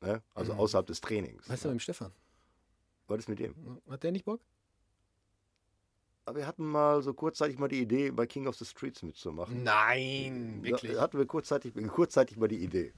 Ne? 0.00 0.22
Also 0.32 0.54
außerhalb 0.54 0.86
des 0.86 0.98
Trainings. 1.02 1.46
Weißt 1.46 1.64
du, 1.64 1.68
mit 1.68 1.76
dem 1.76 1.80
Stefan? 1.80 2.10
Was 3.06 3.18
ist 3.18 3.28
mit 3.28 3.38
dem? 3.38 3.54
Hat 3.90 4.02
der 4.02 4.12
nicht 4.12 4.24
Bock? 4.24 4.40
Aber 6.24 6.38
wir 6.38 6.46
hatten 6.46 6.64
mal 6.64 7.02
so 7.02 7.12
kurzzeitig 7.14 7.58
mal 7.58 7.66
die 7.66 7.80
Idee, 7.80 8.12
bei 8.12 8.26
King 8.26 8.46
of 8.46 8.54
the 8.54 8.64
Streets 8.64 9.02
mitzumachen. 9.02 9.64
Nein, 9.64 10.60
wirklich. 10.62 10.92
Da 10.92 11.00
hatten 11.00 11.18
wir 11.18 11.26
kurzzeitig, 11.26 11.72
kurzzeitig 11.88 12.36
mal 12.36 12.46
die 12.46 12.58
Idee. 12.62 12.92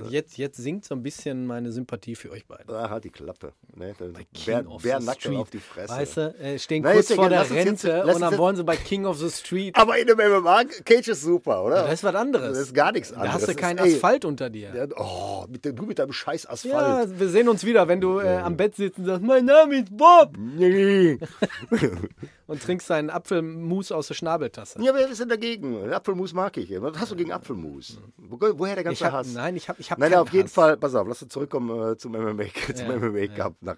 Ja, 0.00 0.06
jetzt, 0.08 0.38
jetzt 0.38 0.58
sinkt 0.58 0.84
so 0.84 0.94
ein 0.94 1.02
bisschen 1.02 1.44
meine 1.44 1.72
Sympathie 1.72 2.14
für 2.14 2.30
euch 2.30 2.46
beide. 2.46 2.62
Da 2.68 2.88
halt 2.88 3.02
die 3.02 3.10
Klappe. 3.10 3.52
Ne? 3.74 3.94
Dann 3.98 4.12
Bei 4.12 4.24
King 4.32 4.44
Bär, 4.62 4.70
of 4.70 4.82
Bär 4.82 5.00
the 5.00 5.10
Street. 5.10 5.38
auf 5.38 5.50
die 5.50 5.58
Fresse. 5.58 5.92
Weißt 5.92 6.16
du, 6.18 6.20
äh, 6.38 6.56
stehen 6.60 6.84
Na, 6.84 6.92
kurz 6.92 7.12
vor 7.12 7.28
der 7.28 7.40
jetzt- 7.40 7.50
Rente 7.52 8.02
lass 8.06 8.14
und 8.14 8.20
dann 8.20 8.30
jetzt- 8.30 8.38
wollen 8.38 8.54
sie 8.54 8.62
bei 8.62 8.76
King 8.76 9.06
of 9.06 9.18
the 9.18 9.28
Street. 9.30 9.74
Aber 9.74 9.98
in 9.98 10.06
dem 10.06 10.20
MMA, 10.20 10.62
Cage 10.84 11.08
ist 11.08 11.22
super, 11.22 11.64
oder? 11.64 11.82
das 11.82 11.94
ist 11.94 12.04
was 12.04 12.14
anderes. 12.14 12.48
Das 12.50 12.58
ist 12.68 12.74
gar 12.74 12.92
nichts 12.92 13.08
Da 13.10 13.16
anderes. 13.16 13.34
hast 13.42 13.48
du 13.48 13.54
keinen 13.56 13.78
ist, 13.78 13.86
ey, 13.86 13.94
Asphalt 13.94 14.24
unter 14.24 14.48
dir. 14.50 14.72
Ja, 14.72 14.86
oh, 14.98 15.46
mit 15.48 15.64
du 15.64 15.82
mit 15.84 15.98
deinem 15.98 16.12
scheiß 16.12 16.46
Asphalt. 16.48 17.10
Ja, 17.10 17.18
wir 17.18 17.28
sehen 17.28 17.48
uns 17.48 17.64
wieder, 17.64 17.88
wenn 17.88 18.00
du 18.00 18.20
äh, 18.20 18.36
am 18.36 18.56
Bett 18.56 18.76
sitzt 18.76 19.00
und 19.00 19.06
sagst, 19.06 19.22
mein 19.24 19.46
Name 19.46 19.80
ist 19.80 19.96
Bob 19.96 20.36
Nee. 20.38 21.18
und 22.52 22.62
trinkst 22.62 22.88
deinen 22.90 23.10
Apfelmus 23.10 23.90
aus 23.90 24.08
der 24.08 24.14
Schnabeltasse. 24.14 24.80
ja, 24.82 24.94
wer 24.94 25.08
ist 25.08 25.20
denn 25.20 25.28
dagegen? 25.28 25.90
Apfelmus 25.92 26.32
mag 26.34 26.56
ich. 26.58 26.70
Was 26.80 26.98
hast 26.98 27.10
du 27.12 27.16
gegen 27.16 27.32
Apfelmus? 27.32 27.98
Wo, 28.16 28.38
woher 28.58 28.74
der 28.74 28.84
ganze 28.84 29.06
hab, 29.06 29.12
Hass? 29.12 29.32
nein, 29.32 29.56
ich 29.56 29.68
habe 29.68 29.80
ich 29.80 29.90
hab 29.90 29.98
Nein, 29.98 30.14
auf 30.14 30.30
jeden 30.32 30.44
Hass. 30.44 30.52
Fall, 30.54 30.76
pass 30.76 30.94
auf, 30.94 31.08
lass 31.08 31.22
uns 31.22 31.32
zurückkommen 31.32 31.92
äh, 31.92 31.96
zum 31.96 32.12
MMA, 32.12 32.44
zum 32.74 32.88
Ja, 32.90 32.98
MMA 32.98 33.26
Cup 33.28 33.56
nach, 33.60 33.76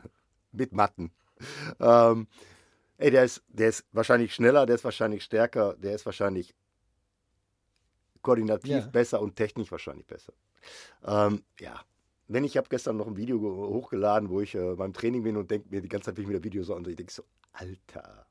mit 0.52 0.72
Matten. 0.72 1.10
Ähm, 1.80 2.28
ey, 2.98 3.10
der 3.10 3.24
ist, 3.24 3.42
der 3.48 3.68
ist 3.70 3.84
wahrscheinlich 3.92 4.32
schneller, 4.34 4.64
der 4.66 4.76
ist 4.76 4.84
wahrscheinlich 4.84 5.24
stärker, 5.24 5.74
der 5.74 5.94
ist 5.94 6.06
wahrscheinlich 6.06 6.54
koordinativ 8.22 8.70
Ja. 8.70 8.86
besser 8.86 9.20
und 9.20 9.34
technisch 9.36 9.70
wahrscheinlich 9.72 10.06
besser. 10.06 10.32
Ähm, 11.04 11.42
ja, 11.58 11.80
wenn 12.32 12.44
ich 12.44 12.56
habe 12.56 12.68
gestern 12.68 12.96
noch 12.96 13.06
ein 13.06 13.16
Video 13.16 13.38
ge- 13.40 13.50
hochgeladen, 13.50 14.28
wo 14.30 14.40
ich 14.40 14.54
äh, 14.54 14.74
beim 14.74 14.92
Training 14.92 15.22
bin 15.22 15.36
und 15.36 15.50
denke 15.50 15.68
mir 15.70 15.80
die 15.80 15.88
ganze 15.88 16.06
Zeit, 16.06 16.16
wenn 16.16 16.22
ich 16.24 16.28
mir 16.28 16.34
das 16.36 16.44
Video 16.44 16.62
so 16.64 16.74
an, 16.74 16.84
ich 16.88 16.96
denke 16.96 17.12
so, 17.12 17.22
Alter, 17.52 18.26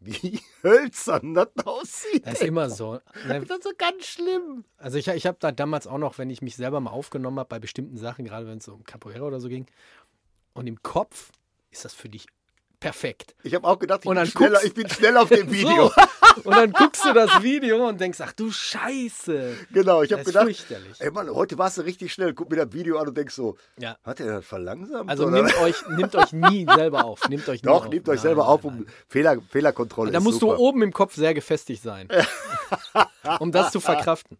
wie 0.00 0.40
hölzern 0.62 1.34
das 1.34 1.48
aussieht. 1.64 2.26
Das 2.26 2.34
ist 2.34 2.42
immer 2.42 2.68
so. 2.70 2.94
Ne, 3.26 3.40
Das 3.46 3.58
ist 3.58 3.64
so 3.64 3.70
ganz 3.78 4.04
schlimm. 4.04 4.64
Also 4.76 4.98
ich, 4.98 5.08
ich 5.08 5.26
habe 5.26 5.38
da 5.40 5.52
damals 5.52 5.86
auch 5.86 5.98
noch, 5.98 6.18
wenn 6.18 6.30
ich 6.30 6.42
mich 6.42 6.56
selber 6.56 6.80
mal 6.80 6.90
aufgenommen 6.90 7.38
habe 7.38 7.48
bei 7.48 7.58
bestimmten 7.58 7.96
Sachen, 7.96 8.24
gerade 8.24 8.46
wenn 8.46 8.58
es 8.58 8.68
um 8.68 8.84
Capoeira 8.84 9.24
oder 9.24 9.40
so 9.40 9.48
ging, 9.48 9.66
und 10.54 10.66
im 10.66 10.82
Kopf 10.82 11.30
ist 11.70 11.84
das 11.84 11.94
für 11.94 12.08
dich 12.08 12.26
perfekt. 12.80 13.34
Ich 13.42 13.54
habe 13.54 13.66
auch 13.66 13.78
gedacht, 13.78 14.00
ich, 14.04 14.10
bin 14.10 14.26
schneller, 14.26 14.64
ich 14.64 14.74
bin 14.74 14.88
schnell 14.88 15.16
auf 15.16 15.28
dem 15.28 15.50
Video. 15.52 15.88
So. 15.88 15.92
Und 16.44 16.54
dann 16.54 16.72
guckst 16.72 17.04
du 17.04 17.12
das 17.12 17.42
Video 17.42 17.88
und 17.88 18.00
denkst, 18.00 18.18
ach 18.20 18.32
du 18.32 18.50
Scheiße. 18.50 19.56
Genau, 19.72 20.02
ich 20.02 20.12
habe 20.12 20.24
gedacht, 20.24 20.44
fürchterlich. 20.44 21.00
ey 21.00 21.10
Mann, 21.10 21.28
heute 21.30 21.56
warst 21.58 21.78
du 21.78 21.82
richtig 21.82 22.12
schnell. 22.12 22.34
Guck 22.34 22.50
mir 22.50 22.56
das 22.64 22.72
Video 22.72 22.98
an 22.98 23.08
und 23.08 23.16
denkst 23.16 23.34
so, 23.34 23.56
Ja. 23.78 23.96
hat 24.04 24.20
er 24.20 24.26
das 24.36 24.46
verlangsamt? 24.46 25.08
Also 25.08 25.26
oder? 25.26 25.42
nehmt 25.42 25.58
euch, 25.60 25.88
nehmt 25.88 26.14
euch 26.16 26.32
nie 26.32 26.66
selber 26.74 27.04
auf. 27.04 27.28
Nehmt 27.28 27.48
euch 27.48 27.62
nie 27.62 27.68
Doch, 27.68 27.86
auf. 27.86 27.90
nehmt 27.90 28.08
euch 28.08 28.16
Nein, 28.16 28.22
selber 28.22 28.42
nein, 28.42 28.50
auf, 28.50 28.64
nein. 28.64 28.78
um 28.80 28.86
Fehler, 29.08 29.36
Fehlerkontrolle. 29.48 30.12
Da 30.12 30.20
musst 30.20 30.40
super. 30.40 30.56
du 30.56 30.60
oben 30.62 30.82
im 30.82 30.92
Kopf 30.92 31.14
sehr 31.14 31.34
gefestigt 31.34 31.82
sein. 31.82 32.08
um 33.40 33.52
das 33.52 33.72
zu 33.72 33.80
verkraften. 33.80 34.38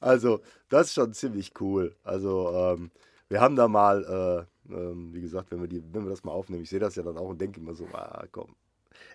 Also, 0.00 0.40
das 0.68 0.88
ist 0.88 0.94
schon 0.94 1.12
ziemlich 1.12 1.52
cool. 1.60 1.94
Also, 2.04 2.50
ähm, 2.54 2.90
wir 3.28 3.40
haben 3.40 3.54
da 3.56 3.68
mal, 3.68 4.46
äh, 4.68 4.72
ähm, 4.74 5.12
wie 5.12 5.20
gesagt, 5.20 5.50
wenn 5.50 5.60
wir, 5.60 5.68
die, 5.68 5.82
wenn 5.92 6.04
wir 6.04 6.10
das 6.10 6.24
mal 6.24 6.32
aufnehmen, 6.32 6.62
ich 6.62 6.70
sehe 6.70 6.80
das 6.80 6.94
ja 6.96 7.02
dann 7.02 7.16
auch 7.18 7.28
und 7.28 7.40
denke 7.40 7.60
immer 7.60 7.74
so, 7.74 7.86
ah, 7.92 8.24
komm. 8.32 8.54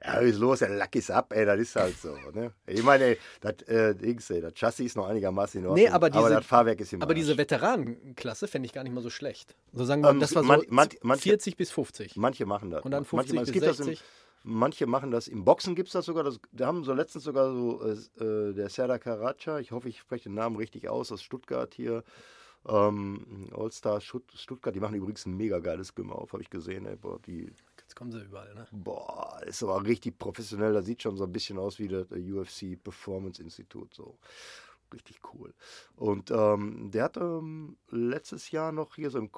Ja, 0.04 0.20
ist 0.20 0.38
los? 0.40 0.60
Der 0.60 0.70
Lack 0.70 0.96
ist 0.96 1.10
ab, 1.12 1.34
ey, 1.34 1.46
das 1.46 1.60
ist 1.60 1.76
halt 1.76 1.98
so. 1.98 2.16
Ne? 2.34 2.52
Ich 2.68 2.84
meine, 2.84 3.04
ey, 3.06 3.18
das, 3.42 3.62
äh, 3.68 3.96
Dings, 3.96 4.30
ey, 4.30 4.42
das 4.42 4.54
Chassis 4.54 4.86
ist 4.88 4.98
noch 4.98 5.08
einigermaßen 5.08 5.60
in 5.62 5.68
Ordnung. 5.68 5.84
Nee, 5.84 5.90
aber 5.90 6.10
diese- 6.10 6.30
das 6.30 6.46
Fahrwerk 6.46 6.80
ist 6.82 6.94
im 6.94 7.02
Aber 7.02 7.14
diese 7.14 7.38
Veteranenklasse 7.38 8.48
fände 8.48 8.66
ich 8.68 8.74
gar 8.74 8.84
nicht 8.84 8.94
mal 8.94 9.02
so 9.02 9.10
schlecht. 9.10 9.56
So 9.74 9.84
sagen 9.86 10.04
wir, 10.04 10.10
Ähm, 10.10 10.20
das 10.20 10.36
war 10.36 10.44
so 10.44 10.48
man- 10.48 10.62
man- 10.70 10.90
manche- 11.02 11.24
40 11.30 11.58
bis 11.58 11.72
50. 11.72 12.16
Manche 12.18 12.46
machen 12.46 12.70
das. 12.70 12.84
Und 12.86 12.92
dann 12.92 13.00
Manche 13.02 13.10
50 13.10 13.36
machen- 13.36 13.44
es 13.44 13.48
bis 13.48 13.54
gibt 13.54 13.66
das 13.66 13.80
im- 13.80 13.86
60. 13.86 14.04
Manche 14.48 14.86
machen 14.86 15.10
das, 15.10 15.28
im 15.28 15.44
Boxen 15.44 15.74
gibt 15.74 15.88
es 15.88 15.94
das 15.94 16.06
sogar, 16.06 16.24
das, 16.24 16.40
da 16.52 16.68
haben 16.68 16.84
so 16.84 16.94
letztens 16.94 17.24
sogar 17.24 17.52
so, 17.52 17.82
äh, 17.84 18.24
äh, 18.24 18.54
der 18.54 18.70
Serdar 18.70 19.00
Karaca, 19.00 19.58
ich 19.60 19.72
hoffe, 19.72 19.90
ich 19.90 19.98
spreche 19.98 20.26
den 20.26 20.36
Namen 20.36 20.56
richtig 20.56 20.88
aus, 20.88 21.12
aus 21.12 21.24
Stuttgart 21.24 21.74
hier, 21.74 22.04
ähm, 22.68 23.48
All-Star 23.56 24.02
Stutt- 24.02 24.32
Stuttgart, 24.36 24.76
die 24.76 24.80
machen 24.80 24.96
übrigens 24.96 25.26
ein 25.26 25.36
mega 25.36 25.60
geiles 25.60 25.94
Gym 25.96 26.12
auf, 26.12 26.34
habe 26.34 26.44
ich 26.44 26.50
gesehen, 26.50 26.86
ey, 26.86 26.96
boah, 26.96 27.20
die, 27.26 27.52
Jetzt 27.96 28.00
kommen 28.00 28.12
sie 28.12 28.26
überall, 28.26 28.54
ne? 28.54 28.68
boah, 28.72 29.40
ist 29.46 29.64
aber 29.64 29.86
richtig 29.86 30.20
professionell, 30.20 30.74
das 30.74 30.86
sieht 30.86 31.02
schon 31.02 31.16
so 31.16 31.24
ein 31.24 31.32
bisschen 31.32 31.58
aus 31.58 31.80
wie 31.80 31.88
das 31.88 32.12
äh, 32.12 32.30
UFC 32.30 32.78
Performance 32.84 33.42
Institute, 33.42 33.96
so. 33.96 34.18
Richtig 34.94 35.22
cool. 35.34 35.54
Und 35.96 36.30
ähm, 36.30 36.92
der 36.92 37.06
hat 37.06 37.16
ähm, 37.16 37.78
letztes 37.90 38.52
Jahr 38.52 38.74
noch 38.74 38.96
hier 38.96 39.10
so 39.12 39.18
im, 39.18 39.30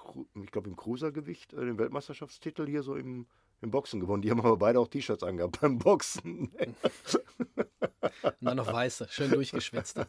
ich 0.43 0.51
glaube 0.51 0.69
im 0.69 0.75
Cruisergewicht 0.75 1.53
äh, 1.53 1.65
den 1.65 1.77
Weltmeisterschaftstitel 1.77 2.65
hier 2.65 2.81
so 2.81 2.95
im, 2.95 3.27
im 3.61 3.69
Boxen 3.69 3.99
gewonnen. 3.99 4.23
Die 4.23 4.31
haben 4.31 4.39
aber 4.39 4.57
beide 4.57 4.79
auch 4.79 4.87
T-Shirts 4.87 5.21
angehabt 5.21 5.61
beim 5.61 5.77
Boxen. 5.77 6.51
Und 6.57 8.35
dann 8.41 8.57
noch 8.57 8.73
weiße, 8.73 9.07
schön 9.11 9.29
durchgeschwitzt. 9.29 10.03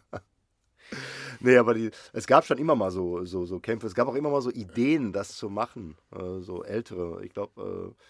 nee, 1.40 1.58
aber 1.58 1.74
die, 1.74 1.90
es 2.14 2.26
gab 2.26 2.46
schon 2.46 2.56
immer 2.56 2.74
mal 2.74 2.90
so, 2.90 3.26
so, 3.26 3.44
so 3.44 3.60
Kämpfe. 3.60 3.86
Es 3.86 3.94
gab 3.94 4.08
auch 4.08 4.14
immer 4.14 4.30
mal 4.30 4.40
so 4.40 4.50
Ideen, 4.50 5.12
das 5.12 5.36
zu 5.36 5.50
machen. 5.50 5.98
Äh, 6.12 6.40
so 6.40 6.64
ältere. 6.64 7.22
Ich 7.24 7.34
glaube, 7.34 7.94
äh, 7.94 8.02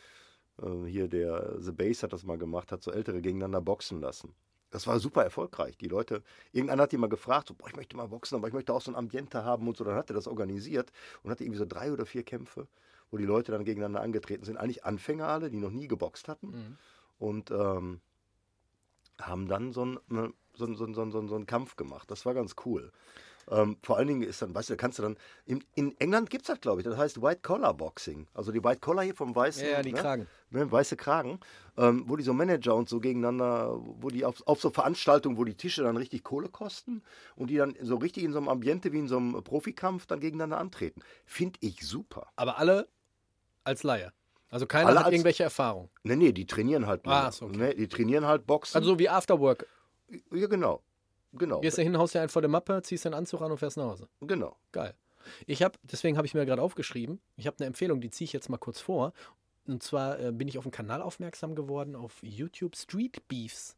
äh, 0.62 0.86
hier 0.86 1.08
der 1.08 1.60
The 1.60 1.72
Base 1.72 2.02
hat 2.02 2.12
das 2.12 2.24
mal 2.24 2.38
gemacht, 2.38 2.72
hat 2.72 2.82
so 2.82 2.90
ältere 2.90 3.20
gegeneinander 3.20 3.60
boxen 3.60 4.00
lassen. 4.00 4.34
Das 4.70 4.86
war 4.86 5.00
super 5.00 5.24
erfolgreich. 5.24 5.78
Die 5.78 5.88
Leute, 5.88 6.22
irgendeiner 6.52 6.82
hat 6.82 6.92
die 6.92 6.98
mal 6.98 7.08
gefragt, 7.08 7.48
so, 7.48 7.54
boah, 7.54 7.68
ich 7.68 7.76
möchte 7.76 7.96
mal 7.96 8.08
boxen, 8.08 8.36
aber 8.36 8.48
ich 8.48 8.54
möchte 8.54 8.74
auch 8.74 8.82
so 8.82 8.90
ein 8.90 8.96
Ambiente 8.96 9.44
haben 9.44 9.66
und 9.66 9.76
so. 9.76 9.84
Dann 9.84 9.94
hat 9.94 10.10
er 10.10 10.14
das 10.14 10.26
organisiert 10.26 10.92
und 11.22 11.30
hatte 11.30 11.44
irgendwie 11.44 11.58
so 11.58 11.64
drei 11.64 11.90
oder 11.90 12.04
vier 12.04 12.22
Kämpfe, 12.22 12.68
wo 13.10 13.16
die 13.16 13.24
Leute 13.24 13.50
dann 13.52 13.64
gegeneinander 13.64 14.02
angetreten 14.02 14.44
sind. 14.44 14.58
Eigentlich 14.58 14.84
Anfänger 14.84 15.26
alle, 15.26 15.48
die 15.50 15.56
noch 15.56 15.70
nie 15.70 15.88
geboxt 15.88 16.28
hatten. 16.28 16.48
Mhm. 16.48 16.76
und 17.18 17.50
ähm, 17.50 18.00
haben 19.20 19.48
dann 19.48 19.72
so 19.72 19.82
einen 19.82 19.98
ne, 20.08 20.32
so 20.54 20.66
ein, 20.66 20.76
so 20.76 20.84
ein, 20.84 20.94
so 20.94 21.02
ein, 21.02 21.10
so 21.10 21.18
ein, 21.20 21.28
so 21.28 21.34
einen 21.34 21.46
Kampf 21.46 21.76
gemacht. 21.76 22.10
Das 22.10 22.26
war 22.26 22.34
ganz 22.34 22.56
cool. 22.64 22.92
Ähm, 23.50 23.76
vor 23.82 23.96
allen 23.96 24.08
Dingen 24.08 24.22
ist 24.22 24.42
dann, 24.42 24.54
weißt 24.54 24.68
du, 24.68 24.74
da 24.74 24.76
kannst 24.76 24.98
du 24.98 25.02
dann, 25.02 25.16
in, 25.46 25.64
in 25.74 25.96
England 25.98 26.28
gibt 26.28 26.42
es 26.42 26.48
das, 26.48 26.60
glaube 26.60 26.80
ich, 26.80 26.86
das 26.86 26.96
heißt 26.98 27.22
White 27.22 27.40
Collar 27.42 27.72
Boxing. 27.74 28.26
Also 28.34 28.52
die 28.52 28.62
White 28.62 28.80
Collar 28.80 29.04
hier 29.04 29.14
vom 29.14 29.34
weißen, 29.34 29.64
Ja, 29.64 29.70
ja, 29.78 29.82
die 29.82 29.92
ne? 29.92 30.00
Kragen. 30.00 30.26
Ne, 30.50 30.70
weiße 30.70 30.96
Kragen, 30.96 31.40
ähm, 31.76 32.04
wo 32.06 32.16
die 32.16 32.22
so 32.24 32.32
Manager 32.32 32.74
und 32.74 32.88
so 32.88 33.00
gegeneinander, 33.00 33.78
wo 34.00 34.08
die 34.08 34.24
auf, 34.24 34.42
auf 34.46 34.60
so 34.60 34.70
Veranstaltungen, 34.70 35.36
wo 35.36 35.44
die 35.44 35.54
Tische 35.54 35.82
dann 35.82 35.96
richtig 35.96 36.24
Kohle 36.24 36.48
kosten 36.48 37.02
und 37.36 37.48
die 37.50 37.56
dann 37.56 37.74
so 37.82 37.96
richtig 37.96 38.24
in 38.24 38.32
so 38.32 38.38
einem 38.38 38.48
Ambiente 38.48 38.92
wie 38.92 38.98
in 38.98 39.08
so 39.08 39.16
einem 39.18 39.42
Profikampf 39.44 40.06
dann 40.06 40.20
gegeneinander 40.20 40.58
antreten. 40.58 41.02
Finde 41.26 41.58
ich 41.62 41.86
super. 41.86 42.26
Aber 42.36 42.58
alle 42.58 42.88
als 43.64 43.82
Laie. 43.82 44.12
Also 44.50 44.66
keiner 44.66 44.88
Alle 44.88 44.98
hat 45.00 45.06
als- 45.06 45.12
irgendwelche 45.14 45.42
Erfahrung. 45.42 45.90
Nee, 46.02 46.16
nee, 46.16 46.32
die 46.32 46.46
trainieren 46.46 46.86
halt. 46.86 47.02
Ah, 47.06 47.28
okay. 47.28 47.56
ne, 47.56 47.74
die 47.74 47.86
trainieren 47.88 48.24
halt 48.26 48.46
Boxen. 48.46 48.76
Also 48.78 48.90
so 48.92 48.98
wie 48.98 49.08
Afterwork. 49.10 49.66
ja, 50.32 50.46
genau. 50.46 50.82
Genau. 51.32 51.60
Gehst 51.60 51.78
du 51.78 51.82
hin, 51.82 51.96
haust 51.98 52.14
dir 52.14 52.20
einen 52.20 52.28
vor 52.28 52.42
der 52.42 52.48
Mappe, 52.50 52.80
ziehst 52.82 53.04
den 53.04 53.14
Anzug 53.14 53.42
an 53.42 53.50
und 53.50 53.58
fährst 53.58 53.76
nach 53.76 53.84
Hause. 53.84 54.08
Genau. 54.20 54.56
Geil. 54.72 54.94
Ich 55.46 55.62
habe, 55.62 55.78
deswegen 55.82 56.16
habe 56.16 56.26
ich 56.26 56.34
mir 56.34 56.46
gerade 56.46 56.62
aufgeschrieben, 56.62 57.20
ich 57.36 57.46
habe 57.46 57.56
eine 57.58 57.66
Empfehlung, 57.66 58.00
die 58.00 58.10
ziehe 58.10 58.24
ich 58.26 58.32
jetzt 58.32 58.48
mal 58.48 58.56
kurz 58.56 58.80
vor. 58.80 59.12
Und 59.66 59.82
zwar 59.82 60.18
äh, 60.18 60.32
bin 60.32 60.48
ich 60.48 60.56
auf 60.56 60.64
einen 60.64 60.72
Kanal 60.72 61.02
aufmerksam 61.02 61.54
geworden 61.54 61.94
auf 61.94 62.22
YouTube 62.22 62.74
Street 62.76 63.28
Beefs. 63.28 63.76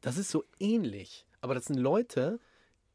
Das 0.00 0.16
ist 0.16 0.30
so 0.30 0.44
ähnlich, 0.58 1.26
aber 1.42 1.54
das 1.54 1.66
sind 1.66 1.78
Leute, 1.78 2.40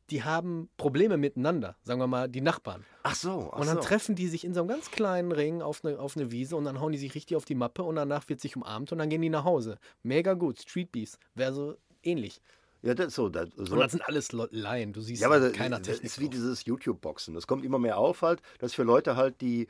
die 0.10 0.24
haben 0.24 0.70
Probleme 0.78 1.18
miteinander, 1.18 1.78
sagen 1.84 2.00
wir 2.02 2.08
mal, 2.08 2.28
die 2.28 2.42
Nachbarn. 2.42 2.86
Ach 3.04 3.16
so, 3.16 3.50
ach 3.54 3.60
Und 3.60 3.68
dann 3.68 3.78
so. 3.78 3.84
treffen 3.84 4.16
die 4.16 4.28
sich 4.28 4.44
in 4.44 4.54
so 4.54 4.62
einem 4.62 4.70
ganz 4.70 4.92
kleinen 4.92 5.32
Ring 5.32 5.62
auf 5.62 5.86
eine, 5.86 6.00
auf 6.00 6.18
eine 6.18 6.32
Wiese 6.32 6.56
und 6.56 6.66
dann 6.66 6.80
hauen 6.80 6.92
die 6.92 6.98
sich 6.98 7.14
richtig 7.16 7.38
auf 7.38 7.46
die 7.46 7.56
Mappe 7.56 7.84
und 7.84 7.96
danach 7.96 8.28
wird 8.28 8.42
sich 8.42 8.56
umarmt 8.56 8.92
und 8.92 8.98
dann 8.98 9.10
gehen 9.10 9.22
die 9.22 9.30
nach 9.30 9.46
Hause. 9.46 9.78
Mega 10.04 10.34
gut. 10.34 10.60
Street 10.60 10.92
Beefs 10.92 11.18
wäre 11.36 11.54
so 11.54 11.78
ähnlich. 12.04 12.42
Ja, 12.84 12.94
das 12.96 13.14
so. 13.14 13.30
Das, 13.30 13.50
so 13.56 13.74
Und 13.74 13.80
das 13.80 13.92
sind 13.92 14.02
alles 14.08 14.32
Le- 14.32 14.50
Laien. 14.52 14.92
Du 14.94 15.02
siehst 15.02 15.22
ja, 15.22 15.28
aber 15.28 15.40
da 15.40 15.50
das, 15.50 15.58
keiner 15.58 15.78
das 15.78 15.88
Technik. 15.88 16.06
ist 16.06 16.20
wie 16.20 16.24
drauf. 16.26 16.32
dieses 16.34 16.66
YouTube-Boxen. 16.66 17.34
Das 17.36 17.46
kommt 17.48 17.64
immer 17.64 17.78
mehr 17.80 17.98
auf 17.98 18.22
halt. 18.24 18.42
Das 18.60 18.72
ist 18.72 18.76
für 18.76 18.84
Leute 18.84 19.16
halt, 19.16 19.40
die. 19.42 19.68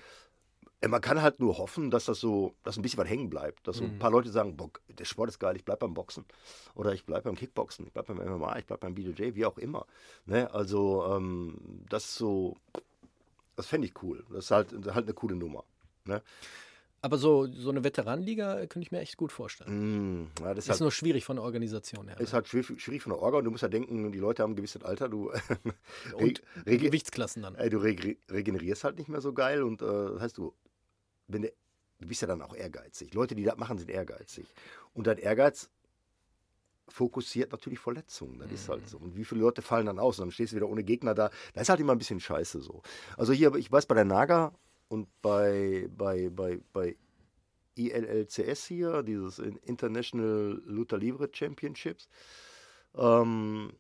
Ja, 0.84 0.88
Man 0.88 1.02
kann 1.02 1.22
halt 1.22 1.40
nur 1.40 1.58
hoffen, 1.60 1.92
dass 1.92 2.06
das 2.06 2.20
so, 2.20 2.56
dass 2.64 2.76
ein 2.78 2.82
bisschen 2.82 2.98
was 3.00 3.08
hängen 3.10 3.30
bleibt. 3.30 3.68
Dass 3.68 3.78
so 3.78 3.84
Mhm. 3.84 3.92
ein 3.92 4.00
paar 4.00 4.10
Leute 4.12 4.32
sagen, 4.32 4.58
Bock, 4.58 4.82
der 4.88 5.06
Sport 5.06 5.30
ist 5.30 5.38
geil, 5.40 5.56
ich 5.56 5.64
bleib 5.66 5.80
beim 5.80 5.94
Boxen. 5.94 6.26
Oder 6.74 6.94
ich 6.94 7.06
bleib 7.06 7.24
beim 7.26 7.36
Kickboxen, 7.36 7.86
ich 7.86 7.94
bleib 7.94 8.08
beim 8.08 8.18
MMA, 8.20 8.58
ich 8.58 8.66
bleib 8.66 8.80
beim 8.80 8.96
BJJ, 8.96 9.36
wie 9.36 9.46
auch 9.46 9.58
immer. 9.60 9.86
Ne? 10.26 10.52
Also, 10.54 11.06
ähm, 11.16 11.58
das 11.90 12.06
ist 12.06 12.16
so, 12.16 12.58
das 13.56 13.68
fände 13.68 13.86
ich 13.88 14.02
cool. 14.02 14.26
Das 14.30 14.46
ist 14.46 14.52
halt, 14.52 14.72
halt 14.74 15.06
eine 15.06 15.14
coole 15.14 15.36
Nummer. 15.36 15.66
Ne? 16.06 16.24
Aber 17.04 17.18
so, 17.18 17.48
so 17.48 17.72
eine 17.72 17.84
Veteranenliga 17.84 18.58
könnte 18.68 18.82
ich 18.82 18.92
mir 18.92 19.00
echt 19.00 19.18
gut 19.18 19.32
vorstellen. 19.32 20.20
Mm, 20.20 20.28
ja, 20.40 20.50
das 20.54 20.60
ist 20.60 20.66
Ist 20.66 20.70
halt, 20.70 20.82
nur 20.82 20.92
schwierig 20.92 21.26
von 21.26 21.38
der 21.38 21.44
Organisation 21.44 22.08
her. 22.08 22.20
ist 22.20 22.34
halt 22.34 22.48
schwierig, 22.48 23.02
von 23.02 23.12
der 23.12 23.20
Orga 23.20 23.40
und 23.40 23.46
du 23.46 23.52
musst 23.52 23.64
ja 23.64 23.70
denken, 23.70 24.12
die 24.12 24.20
Leute 24.20 24.44
haben 24.44 24.52
ein 24.54 24.56
gewisses 24.56 24.84
Alter, 24.84 25.10
du, 25.10 25.32
Und 26.14 26.44
Gewichtsklassen 26.66 27.42
dann. 27.42 27.56
Ey, 27.56 27.70
du 27.72 27.80
reg 27.80 28.20
regenerierst 28.30 28.84
halt 28.84 29.00
nicht 29.00 29.10
mehr 29.10 29.22
so 29.22 29.34
geil 29.34 29.64
und 29.64 29.82
äh, 29.82 29.86
das 29.86 30.22
heißt, 30.22 30.38
du, 30.38 30.54
wenn 31.28 31.42
du, 31.42 31.52
du 32.00 32.08
bist 32.08 32.22
ja 32.22 32.28
dann 32.28 32.42
auch 32.44 32.56
ehrgeizig. 32.56 33.14
Leute, 33.16 33.34
die 33.34 33.44
das 33.44 33.58
machen, 33.58 33.80
sind 33.80 33.90
ehrgeizig. 33.90 34.46
Und 34.94 35.08
dein 35.08 35.18
Ehrgeiz 35.18 35.72
fokussiert 36.88 37.52
natürlich 37.52 37.80
Verletzungen. 37.80 38.38
Das 38.40 38.52
ist 38.52 38.70
halt 38.70 38.88
so. 38.88 38.98
Und 38.98 39.16
wie 39.16 39.24
viele 39.26 39.42
Leute 39.42 39.62
fallen 39.62 39.86
dann 39.86 39.98
aus? 39.98 40.20
Und 40.20 40.26
dann 40.26 40.32
stehst 40.32 40.52
du 40.52 40.58
wieder 40.58 40.68
ohne 40.68 40.84
Gegner 40.84 41.16
da. 41.16 41.30
Das 41.54 41.64
ist 41.64 41.70
halt 41.70 41.80
immer 41.80 41.94
ein 41.94 41.98
bisschen 41.98 42.20
scheiße 42.20 42.60
so. 42.62 42.82
Also 43.18 43.34
hier, 43.34 43.56
ich 43.56 43.72
weiß 43.72 43.86
bei 43.86 43.96
der 43.96 44.06
Naga 44.06 44.54
und 44.92 45.08
bei, 45.22 45.88
bei, 45.96 46.30
bei, 46.30 46.60
bei 46.74 46.98
ILLCS 47.76 48.66
hier, 48.66 49.04
dieses 49.04 49.40
International 49.40 50.62
Luta 50.66 50.98
Libre 50.98 51.30
Championships, 51.32 52.10
ähm, 52.96 53.72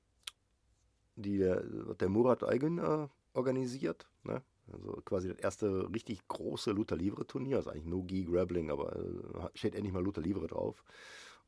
die 1.17 1.37
der, 1.37 1.63
der 1.99 2.07
Murat 2.07 2.43
Aygun 2.43 2.77
äh, 2.77 3.09
organisiert. 3.33 4.07
Ne? 4.23 4.41
Also 4.71 5.01
quasi 5.03 5.27
das 5.27 5.39
erste 5.39 5.93
richtig 5.93 6.25
große 6.29 6.71
Luta 6.71 6.95
Livre 6.95 7.27
Turnier. 7.27 7.59
ist 7.59 7.67
eigentlich 7.67 7.87
No 7.87 8.03
Gi 8.03 8.23
Grappling, 8.23 8.71
aber 8.71 8.95
äh, 8.95 9.49
steht 9.53 9.75
endlich 9.75 9.91
mal 9.91 10.01
Luta 10.01 10.21
Livre 10.21 10.47
drauf. 10.47 10.81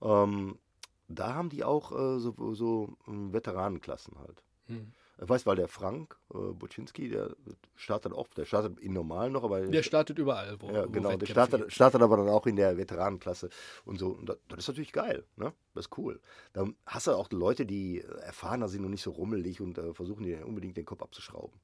Ähm, 0.01 0.59
da 1.07 1.35
haben 1.35 1.47
die 1.47 1.63
auch 1.63 1.93
äh, 1.93 2.19
so, 2.19 2.53
so 2.53 2.97
ähm, 3.07 3.31
Veteranenklassen 3.31 4.19
halt. 4.19 4.43
Hm. 4.65 4.91
Ich 5.21 5.29
weiß, 5.29 5.45
weil 5.45 5.55
der 5.55 5.67
Frank 5.67 6.17
äh, 6.33 6.37
Buczynski, 6.37 7.09
der 7.09 7.35
startet 7.75 8.13
auch, 8.13 8.27
der 8.29 8.45
startet 8.45 8.79
in 8.79 8.93
normal 8.93 9.29
noch, 9.29 9.43
aber 9.43 9.61
Der 9.61 9.83
startet 9.83 10.17
überall. 10.17 10.59
Wo, 10.59 10.71
ja, 10.71 10.85
wo 10.85 10.89
genau. 10.89 11.15
Der 11.15 11.27
startet, 11.27 11.71
startet 11.71 12.01
aber 12.01 12.17
dann 12.17 12.29
auch 12.29 12.47
in 12.47 12.55
der 12.55 12.77
Veteranenklasse 12.77 13.49
und 13.85 13.99
so. 13.99 14.09
Und 14.09 14.27
das, 14.27 14.37
das 14.47 14.59
ist 14.59 14.67
natürlich 14.69 14.91
geil, 14.91 15.23
ne? 15.35 15.53
Das 15.75 15.85
ist 15.85 15.97
cool. 15.97 16.19
Dann 16.53 16.75
hast 16.85 17.07
du 17.07 17.11
auch 17.11 17.31
Leute, 17.31 17.65
die 17.65 18.01
erfahrener 18.01 18.67
sind 18.67 18.83
und 18.83 18.91
nicht 18.91 19.03
so 19.03 19.11
rummelig 19.11 19.61
und 19.61 19.77
äh, 19.77 19.93
versuchen 19.93 20.23
dir 20.23 20.45
unbedingt 20.47 20.77
den 20.77 20.85
Kopf 20.85 21.01
abzuschrauben. 21.01 21.59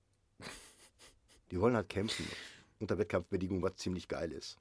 Die 1.51 1.59
wollen 1.59 1.75
halt 1.75 1.89
kämpfen 1.89 2.27
unter 2.79 2.97
Wettkampfbedingungen, 2.97 3.63
was 3.63 3.75
ziemlich 3.75 4.07
geil 4.07 4.31
ist. 4.31 4.57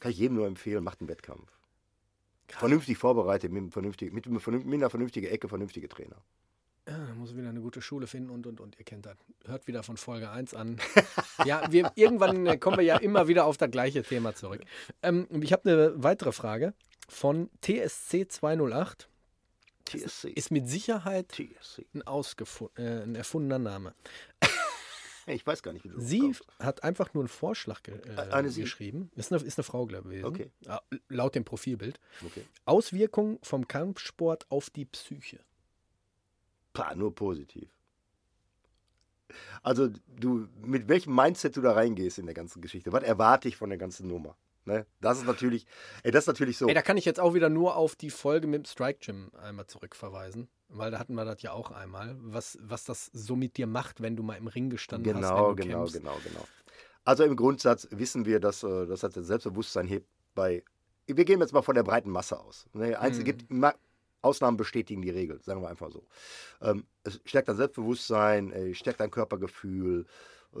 Kann 0.00 0.12
ich 0.12 0.18
jedem 0.18 0.36
nur 0.36 0.46
empfehlen, 0.46 0.82
macht 0.82 1.00
einen 1.00 1.08
Wettkampf. 1.08 1.52
Vernünftig 2.48 2.98
vorbereitet, 2.98 3.52
mit, 3.52 3.72
vernünftig, 3.72 4.12
mit, 4.12 4.26
mit 4.26 4.74
einer 4.74 4.90
vernünftigen 4.90 5.26
Ecke, 5.26 5.48
vernünftige 5.48 5.88
Trainer. 5.88 6.16
Ja, 6.88 6.98
da 6.98 7.14
muss 7.14 7.36
wieder 7.36 7.48
eine 7.48 7.60
gute 7.60 7.82
Schule 7.82 8.06
finden 8.06 8.30
und, 8.30 8.46
und, 8.46 8.60
und. 8.60 8.78
Ihr 8.78 8.84
kennt 8.84 9.06
das. 9.06 9.16
Hört 9.46 9.66
wieder 9.66 9.82
von 9.82 9.96
Folge 9.96 10.30
1 10.30 10.54
an. 10.54 10.80
ja, 11.44 11.62
wir, 11.70 11.92
irgendwann 11.94 12.46
äh, 12.46 12.56
kommen 12.58 12.78
wir 12.78 12.84
ja 12.84 12.96
immer 12.96 13.28
wieder 13.28 13.44
auf 13.44 13.56
das 13.56 13.70
gleiche 13.70 14.02
Thema 14.02 14.34
zurück. 14.34 14.62
Ähm, 15.02 15.26
ich 15.42 15.52
habe 15.52 15.70
eine 15.70 16.02
weitere 16.02 16.32
Frage 16.32 16.74
von 17.08 17.50
TSC 17.60 18.28
208. 18.28 19.08
TSC. 19.84 20.30
Ist 20.30 20.50
mit 20.50 20.68
Sicherheit 20.68 21.28
TSC. 21.28 21.86
ein, 21.94 22.02
äh, 22.76 23.02
ein 23.02 23.14
erfundener 23.14 23.58
Name. 23.58 23.94
Ich 25.26 25.46
weiß 25.46 25.62
gar 25.62 25.72
nicht, 25.72 25.84
wie 25.84 25.90
du 25.90 26.00
Sie 26.00 26.20
kommst. 26.20 26.46
hat 26.58 26.82
einfach 26.82 27.14
nur 27.14 27.22
einen 27.22 27.28
Vorschlag 27.28 27.82
ge 27.82 27.94
äh, 27.94 28.48
Sie? 28.48 28.62
geschrieben. 28.62 29.10
Ist 29.14 29.32
eine, 29.32 29.42
ist 29.42 29.58
eine 29.58 29.64
Frau, 29.64 29.86
glaube 29.86 30.14
ich. 30.14 30.24
Okay. 30.24 30.50
Ja, 30.62 30.80
laut 31.08 31.34
dem 31.34 31.44
Profilbild. 31.44 32.00
Okay. 32.24 32.42
Auswirkungen 32.64 33.38
vom 33.42 33.68
Kampfsport 33.68 34.50
auf 34.50 34.70
die 34.70 34.86
Psyche. 34.86 35.38
Pah, 36.72 36.94
nur 36.94 37.14
positiv. 37.14 37.68
Also 39.62 39.88
du, 40.08 40.48
mit 40.62 40.88
welchem 40.88 41.14
Mindset 41.14 41.56
du 41.56 41.60
da 41.60 41.72
reingehst 41.72 42.18
in 42.18 42.26
der 42.26 42.34
ganzen 42.34 42.60
Geschichte. 42.60 42.92
Was 42.92 43.02
erwarte 43.04 43.48
ich 43.48 43.56
von 43.56 43.68
der 43.70 43.78
ganzen 43.78 44.08
Nummer? 44.08 44.36
Ne? 44.64 44.86
Das 45.00 45.18
ist 45.18 45.26
natürlich, 45.26 45.66
ey, 46.02 46.10
das 46.10 46.24
ist 46.24 46.28
natürlich 46.28 46.58
so. 46.58 46.66
Ey, 46.68 46.74
da 46.74 46.82
kann 46.82 46.96
ich 46.96 47.04
jetzt 47.04 47.20
auch 47.20 47.34
wieder 47.34 47.48
nur 47.48 47.76
auf 47.76 47.96
die 47.96 48.10
Folge 48.10 48.46
mit 48.46 48.62
dem 48.62 48.64
Strike 48.66 48.98
Gym 49.00 49.30
einmal 49.40 49.66
zurückverweisen, 49.66 50.48
weil 50.68 50.90
da 50.90 50.98
hatten 50.98 51.14
wir 51.14 51.24
das 51.24 51.40
ja 51.42 51.52
auch 51.52 51.70
einmal, 51.70 52.16
was, 52.20 52.58
was 52.60 52.84
das 52.84 53.06
so 53.12 53.36
mit 53.36 53.56
dir 53.56 53.66
macht, 53.66 54.02
wenn 54.02 54.16
du 54.16 54.22
mal 54.22 54.34
im 54.36 54.48
Ring 54.48 54.68
gestanden 54.68 55.14
hast. 55.14 55.22
genau, 55.22 55.48
wenn 55.50 55.56
du 55.56 55.62
genau, 55.62 55.78
kämpfst. 55.78 55.96
genau, 55.96 56.16
genau. 56.24 56.44
Also 57.04 57.24
im 57.24 57.36
Grundsatz 57.36 57.88
wissen 57.90 58.26
wir, 58.26 58.40
dass 58.40 58.62
äh, 58.62 58.86
das 58.86 59.02
hat 59.02 59.16
das 59.16 59.26
Selbstbewusstsein 59.26 59.86
hebt 59.86 60.06
bei. 60.34 60.62
Wir 61.06 61.24
gehen 61.24 61.40
jetzt 61.40 61.52
mal 61.52 61.62
von 61.62 61.74
der 61.74 61.82
breiten 61.82 62.10
Masse 62.10 62.38
aus. 62.38 62.66
Ne? 62.72 62.98
Eins 62.98 63.18
Mhm. 63.18 63.24
gibt 63.24 63.50
Ausnahmen 64.22 64.56
bestätigen 64.56 65.02
die 65.02 65.10
Regel, 65.10 65.40
sagen 65.42 65.62
wir 65.62 65.68
einfach 65.68 65.90
so. 65.90 66.04
Ähm, 66.60 66.84
es 67.04 67.20
stärkt 67.24 67.48
dein 67.48 67.56
Selbstbewusstsein, 67.56 68.52
äh, 68.52 68.74
stärkt 68.74 69.00
dein 69.00 69.10
Körpergefühl, 69.10 70.06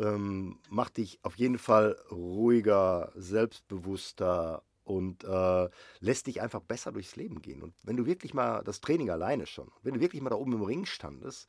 ähm, 0.00 0.58
macht 0.68 0.96
dich 0.96 1.18
auf 1.22 1.36
jeden 1.36 1.58
Fall 1.58 1.96
ruhiger, 2.10 3.12
selbstbewusster 3.14 4.62
und 4.84 5.24
äh, 5.24 5.68
lässt 6.00 6.26
dich 6.26 6.40
einfach 6.40 6.60
besser 6.60 6.92
durchs 6.92 7.16
Leben 7.16 7.42
gehen. 7.42 7.62
Und 7.62 7.74
wenn 7.82 7.96
du 7.96 8.06
wirklich 8.06 8.34
mal 8.34 8.62
das 8.64 8.80
Training 8.80 9.10
alleine 9.10 9.46
schon, 9.46 9.70
wenn 9.82 9.94
du 9.94 10.00
wirklich 10.00 10.22
mal 10.22 10.30
da 10.30 10.36
oben 10.36 10.52
im 10.52 10.62
Ring 10.62 10.86
standest, 10.86 11.48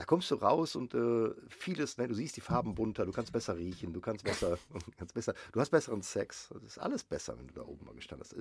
da 0.00 0.06
kommst 0.06 0.30
du 0.30 0.36
raus 0.36 0.76
und 0.76 0.94
äh, 0.94 1.30
vieles, 1.50 1.98
ne, 1.98 2.08
du 2.08 2.14
siehst 2.14 2.34
die 2.34 2.40
Farben 2.40 2.74
bunter, 2.74 3.04
du 3.04 3.12
kannst 3.12 3.34
besser 3.34 3.58
riechen, 3.58 3.92
du 3.92 4.00
kannst 4.00 4.24
besser, 4.24 4.56
kannst 4.96 5.12
besser, 5.12 5.34
du 5.52 5.60
hast 5.60 5.68
besseren 5.68 6.00
Sex. 6.00 6.48
Das 6.54 6.62
ist 6.62 6.78
alles 6.78 7.04
besser, 7.04 7.36
wenn 7.38 7.48
du 7.48 7.52
da 7.52 7.60
oben 7.60 7.84
mal 7.84 7.94
gestanden 7.94 8.26
hast. 8.26 8.34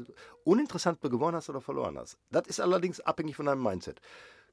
Uninteressant, 0.45 0.95
ob 0.95 1.02
du 1.02 1.10
gewonnen 1.10 1.36
hast 1.36 1.50
oder 1.50 1.60
verloren 1.60 1.98
hast. 1.98 2.17
Das 2.32 2.48
ist 2.48 2.62
allerdings 2.62 3.02
abhängig 3.02 3.36
von 3.36 3.45
deinem 3.45 3.62
Mindset. 3.62 4.00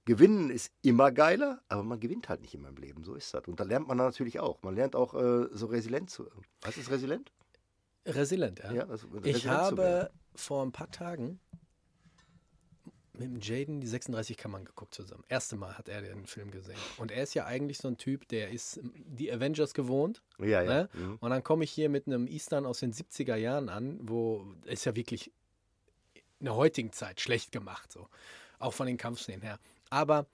Gewinnen 0.05 0.51
ist 0.51 0.73
immer 0.83 1.13
geiler, 1.13 1.63
aber 1.69 1.85
man 1.85 2.01
gewinnt 2.01 2.29
halt 2.29 2.41
nicht 2.41 2.55
immer 2.55 2.71
im 2.71 2.77
Leben. 2.77 3.05
So 3.05 3.15
ist 3.15 3.33
das. 3.33 3.45
Und 3.47 3.61
da 3.61 3.63
lernt 3.65 3.87
man 3.87 3.99
natürlich 3.99 4.41
auch. 4.41 4.61
Man 4.65 4.75
lernt 4.75 4.97
auch 4.97 5.15
äh, 5.15 5.47
so 5.53 5.67
resilient 5.67 6.11
zu. 6.11 6.29
Was 6.63 6.77
ist 6.77 6.91
resilient? 6.91 7.31
Resilient, 8.05 8.59
ja. 8.59 8.73
Ja, 8.73 8.89
also 8.89 9.07
ich 9.07 9.15
resilient 9.15 9.43
zu 9.43 9.49
habe 9.49 10.11
vor 10.35 10.65
ein 10.65 10.73
paar 10.73 10.91
Tagen 10.91 11.39
mit 13.19 13.29
dem 13.29 13.41
Jaden 13.41 13.81
die 13.81 13.87
36 13.87 14.37
Kammern 14.37 14.65
geguckt 14.65 14.95
zusammen. 14.95 15.25
Erste 15.29 15.57
Mal 15.57 15.77
hat 15.77 15.89
er 15.89 16.03
den 16.03 16.27
Film 16.27 16.51
gesehen. 16.51 16.79
Und 16.99 17.11
er 17.11 17.23
ist 17.23 17.35
ja 17.35 17.47
eigentlich 17.47 17.79
so 17.79 17.89
ein 17.89 17.99
Typ, 17.99 18.29
der 18.29 18.51
ist 18.51 18.81
die 18.83 19.33
Avengers 19.33 19.75
gewohnt. 19.75 20.23
Ja, 20.39 20.63
ja. 20.63 20.65
Ne? 20.65 20.89
Mhm. 20.93 21.19
Und 21.21 21.31
dann 21.31 21.43
komme 21.43 21.65
ich 21.65 21.71
hier 21.71 21.89
mit 21.89 22.07
einem 22.07 22.27
Eastern 22.27 22.67
aus 22.67 22.81
den 22.81 22.93
70er 22.93 23.37
Jahren 23.37 23.69
an, 23.69 23.99
wo 24.03 24.47
ist 24.65 24.85
ja 24.85 24.97
wirklich 24.97 25.33
in 26.39 26.47
der 26.47 26.55
heutigen 26.55 26.93
Zeit 26.93 27.21
schlecht 27.21 27.53
gemacht, 27.53 27.91
so. 27.93 28.09
Auch 28.59 28.73
von 28.73 28.87
den 28.87 28.97
Kampfszenen 28.97 29.43
her. 29.43 29.59
Aber 29.91 30.27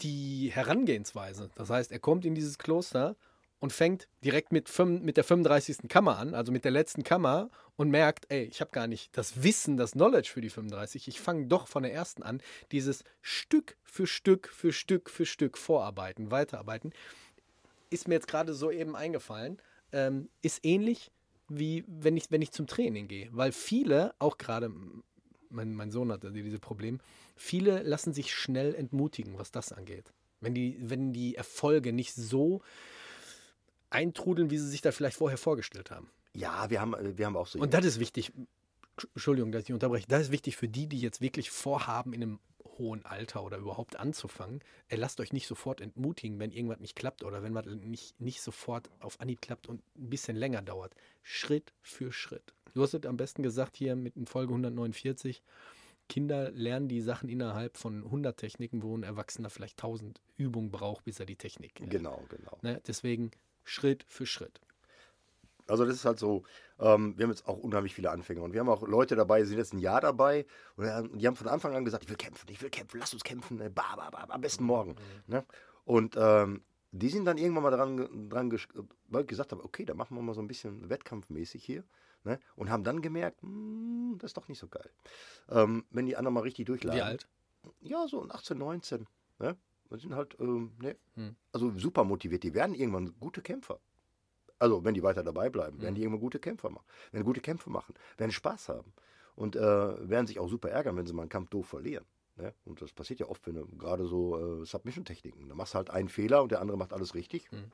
die 0.00 0.50
Herangehensweise, 0.52 1.50
das 1.54 1.70
heißt, 1.70 1.92
er 1.92 1.98
kommt 1.98 2.24
in 2.24 2.34
dieses 2.34 2.58
Kloster 2.58 3.16
und 3.60 3.72
fängt 3.72 4.08
direkt 4.24 4.52
mit, 4.52 4.70
mit 5.02 5.16
der 5.16 5.24
35. 5.24 5.88
Kammer 5.88 6.18
an, 6.18 6.34
also 6.34 6.52
mit 6.52 6.64
der 6.64 6.70
letzten 6.70 7.02
Kammer 7.02 7.50
und 7.76 7.90
merkt, 7.90 8.26
ey, 8.30 8.44
ich 8.44 8.60
habe 8.60 8.70
gar 8.70 8.86
nicht 8.86 9.16
das 9.16 9.42
Wissen, 9.42 9.76
das 9.76 9.92
Knowledge 9.92 10.30
für 10.32 10.40
die 10.40 10.50
35, 10.50 11.08
ich 11.08 11.20
fange 11.20 11.46
doch 11.46 11.66
von 11.66 11.82
der 11.82 11.92
ersten 11.92 12.22
an, 12.22 12.40
dieses 12.72 13.04
Stück 13.20 13.76
für 13.82 14.06
Stück 14.06 14.48
für 14.48 14.72
Stück 14.72 15.10
für 15.10 15.26
Stück 15.26 15.58
vorarbeiten, 15.58 16.30
weiterarbeiten, 16.30 16.92
ist 17.90 18.08
mir 18.08 18.14
jetzt 18.14 18.28
gerade 18.28 18.54
so 18.54 18.70
eben 18.70 18.94
eingefallen, 18.94 19.60
ähm, 19.92 20.28
ist 20.42 20.64
ähnlich 20.64 21.10
wie 21.48 21.84
wenn 21.86 22.16
ich, 22.16 22.30
wenn 22.30 22.42
ich 22.42 22.52
zum 22.52 22.66
Training 22.66 23.08
gehe, 23.08 23.28
weil 23.32 23.52
viele, 23.52 24.14
auch 24.18 24.38
gerade 24.38 24.70
mein, 25.50 25.74
mein 25.74 25.90
Sohn 25.90 26.12
hatte 26.12 26.30
dieses 26.30 26.60
Problem, 26.60 27.00
viele 27.36 27.82
lassen 27.82 28.12
sich 28.12 28.34
schnell 28.34 28.74
entmutigen, 28.74 29.38
was 29.38 29.50
das 29.50 29.72
angeht. 29.72 30.12
Wenn 30.40 30.54
die, 30.54 30.78
wenn 30.80 31.12
die 31.12 31.34
Erfolge 31.34 31.92
nicht 31.92 32.14
so 32.14 32.60
eintrudeln, 33.90 34.50
wie 34.50 34.58
sie 34.58 34.68
sich 34.68 34.80
da 34.80 34.92
vielleicht 34.92 35.16
vorher 35.16 35.38
vorgestellt 35.38 35.90
haben. 35.90 36.10
Ja, 36.34 36.70
wir 36.70 36.80
haben, 36.80 36.94
wir 37.16 37.26
haben 37.26 37.36
auch 37.36 37.46
so. 37.46 37.58
Und 37.58 37.74
das 37.74 37.84
ist 37.84 38.00
wichtig. 38.00 38.32
Entschuldigung, 39.14 39.52
dass 39.52 39.64
ich 39.64 39.72
unterbreche. 39.72 40.06
Das 40.08 40.22
ist 40.22 40.32
wichtig 40.32 40.56
für 40.56 40.68
die, 40.68 40.86
die 40.86 41.00
jetzt 41.00 41.20
wirklich 41.20 41.50
vorhaben, 41.50 42.12
in 42.12 42.22
einem 42.22 42.40
hohen 42.78 43.04
Alter 43.04 43.42
oder 43.44 43.58
überhaupt 43.58 43.96
anzufangen. 43.96 44.60
Ey, 44.88 44.98
lasst 44.98 45.20
euch 45.20 45.32
nicht 45.32 45.46
sofort 45.46 45.80
entmutigen, 45.80 46.38
wenn 46.38 46.52
irgendwas 46.52 46.80
nicht 46.80 46.96
klappt 46.96 47.24
oder 47.24 47.42
wenn 47.42 47.54
was 47.54 47.66
nicht, 47.66 48.20
nicht 48.20 48.40
sofort 48.40 48.88
auf 49.00 49.20
Anhieb 49.20 49.40
klappt 49.40 49.68
und 49.68 49.82
ein 49.96 50.10
bisschen 50.10 50.36
länger 50.36 50.62
dauert. 50.62 50.94
Schritt 51.22 51.72
für 51.82 52.12
Schritt. 52.12 52.54
Du 52.74 52.82
hast 52.82 52.94
es 52.94 53.04
am 53.04 53.16
besten 53.16 53.42
gesagt 53.42 53.76
hier 53.76 53.96
mit 53.96 54.16
in 54.16 54.26
Folge 54.26 54.52
149. 54.52 55.42
Kinder 56.08 56.50
lernen 56.52 56.88
die 56.88 57.02
Sachen 57.02 57.28
innerhalb 57.28 57.76
von 57.76 58.04
100 58.04 58.36
Techniken, 58.36 58.82
wo 58.82 58.96
ein 58.96 59.02
Erwachsener 59.02 59.50
vielleicht 59.50 59.78
1000 59.78 60.20
Übungen 60.36 60.70
braucht, 60.70 61.04
bis 61.04 61.20
er 61.20 61.26
die 61.26 61.36
Technik 61.36 61.78
lernt. 61.78 61.92
Genau, 61.92 62.24
genau. 62.30 62.58
Ne? 62.62 62.80
Deswegen 62.86 63.30
Schritt 63.68 64.04
für 64.08 64.26
Schritt. 64.26 64.60
Also 65.66 65.84
das 65.84 65.96
ist 65.96 66.04
halt 66.04 66.18
so, 66.18 66.44
ähm, 66.78 67.16
wir 67.18 67.24
haben 67.24 67.30
jetzt 67.30 67.46
auch 67.46 67.58
unheimlich 67.58 67.94
viele 67.94 68.10
Anfänger 68.10 68.42
und 68.42 68.52
wir 68.54 68.60
haben 68.60 68.68
auch 68.68 68.82
Leute 68.86 69.16
dabei, 69.16 69.40
die 69.40 69.46
sind 69.46 69.58
jetzt 69.58 69.74
ein 69.74 69.78
Jahr 69.78 70.00
dabei 70.00 70.46
und 70.76 71.20
die 71.20 71.26
haben 71.26 71.36
von 71.36 71.48
Anfang 71.48 71.74
an 71.76 71.84
gesagt, 71.84 72.04
ich 72.04 72.08
will 72.08 72.16
kämpfen, 72.16 72.48
ich 72.50 72.62
will 72.62 72.70
kämpfen, 72.70 72.98
lass 72.98 73.12
uns 73.12 73.22
kämpfen, 73.22 73.58
bah, 73.74 73.94
bah, 73.96 74.08
bah, 74.10 74.26
am 74.28 74.40
besten 74.40 74.64
morgen. 74.64 74.96
Ne? 75.26 75.44
Und 75.84 76.16
ähm, 76.18 76.62
die 76.90 77.10
sind 77.10 77.26
dann 77.26 77.36
irgendwann 77.36 77.64
mal 77.64 77.70
dran, 77.70 78.28
dran 78.30 78.50
weil 79.08 79.22
ich 79.22 79.28
gesagt 79.28 79.52
habe, 79.52 79.62
okay, 79.62 79.84
dann 79.84 79.98
machen 79.98 80.16
wir 80.16 80.22
mal 80.22 80.34
so 80.34 80.40
ein 80.40 80.48
bisschen 80.48 80.88
wettkampfmäßig 80.88 81.62
hier. 81.62 81.84
Ne? 82.24 82.40
Und 82.56 82.70
haben 82.70 82.84
dann 82.84 83.02
gemerkt, 83.02 83.42
hm, 83.42 84.16
das 84.18 84.30
ist 84.30 84.36
doch 84.36 84.48
nicht 84.48 84.58
so 84.58 84.68
geil. 84.68 84.90
Ähm, 85.50 85.84
wenn 85.90 86.06
die 86.06 86.16
anderen 86.16 86.34
mal 86.34 86.40
richtig 86.40 86.66
durchladen. 86.66 86.98
Wie 86.98 87.02
alt? 87.02 87.28
Ja, 87.80 88.08
so 88.08 88.22
18, 88.22 88.56
19. 88.56 89.06
Ne? 89.38 89.56
Die 89.90 89.98
sind 90.00 90.14
halt, 90.14 90.36
ähm, 90.40 90.72
ne? 90.80 90.96
Hm. 91.14 91.34
also 91.52 91.70
super 91.78 92.04
motiviert. 92.04 92.42
Die 92.42 92.54
werden 92.54 92.74
irgendwann 92.74 93.14
gute 93.20 93.40
Kämpfer. 93.42 93.80
Also, 94.58 94.84
wenn 94.84 94.94
die 94.94 95.02
weiter 95.02 95.22
dabei 95.22 95.50
bleiben, 95.50 95.78
werden 95.80 95.90
Hm. 95.90 95.94
die 95.94 96.02
irgendwann 96.02 96.20
gute 96.20 96.38
Kämpfer 96.38 96.68
machen. 96.70 96.84
Werden 97.12 97.24
gute 97.24 97.40
Kämpfe 97.40 97.70
machen, 97.70 97.94
werden 98.16 98.32
Spaß 98.32 98.68
haben. 98.70 98.92
Und 99.36 99.54
äh, 99.56 99.60
werden 100.10 100.26
sich 100.26 100.38
auch 100.40 100.48
super 100.48 100.68
ärgern, 100.70 100.96
wenn 100.96 101.06
sie 101.06 101.12
mal 101.12 101.22
einen 101.22 101.28
Kampf 101.28 101.48
doof 101.50 101.66
verlieren. 101.68 102.04
Ne? 102.36 102.52
Und 102.64 102.82
das 102.82 102.92
passiert 102.92 103.20
ja 103.20 103.28
oft, 103.28 103.46
wenn 103.46 103.54
du 103.54 103.66
gerade 103.78 104.06
so 104.06 104.60
äh, 104.62 104.64
Submission-Techniken. 104.66 105.48
Da 105.48 105.54
machst 105.54 105.74
du 105.74 105.76
halt 105.78 105.90
einen 105.90 106.08
Fehler 106.08 106.42
und 106.42 106.50
der 106.50 106.60
andere 106.60 106.76
macht 106.76 106.92
alles 106.92 107.14
richtig. 107.14 107.48
Hm. 107.50 107.64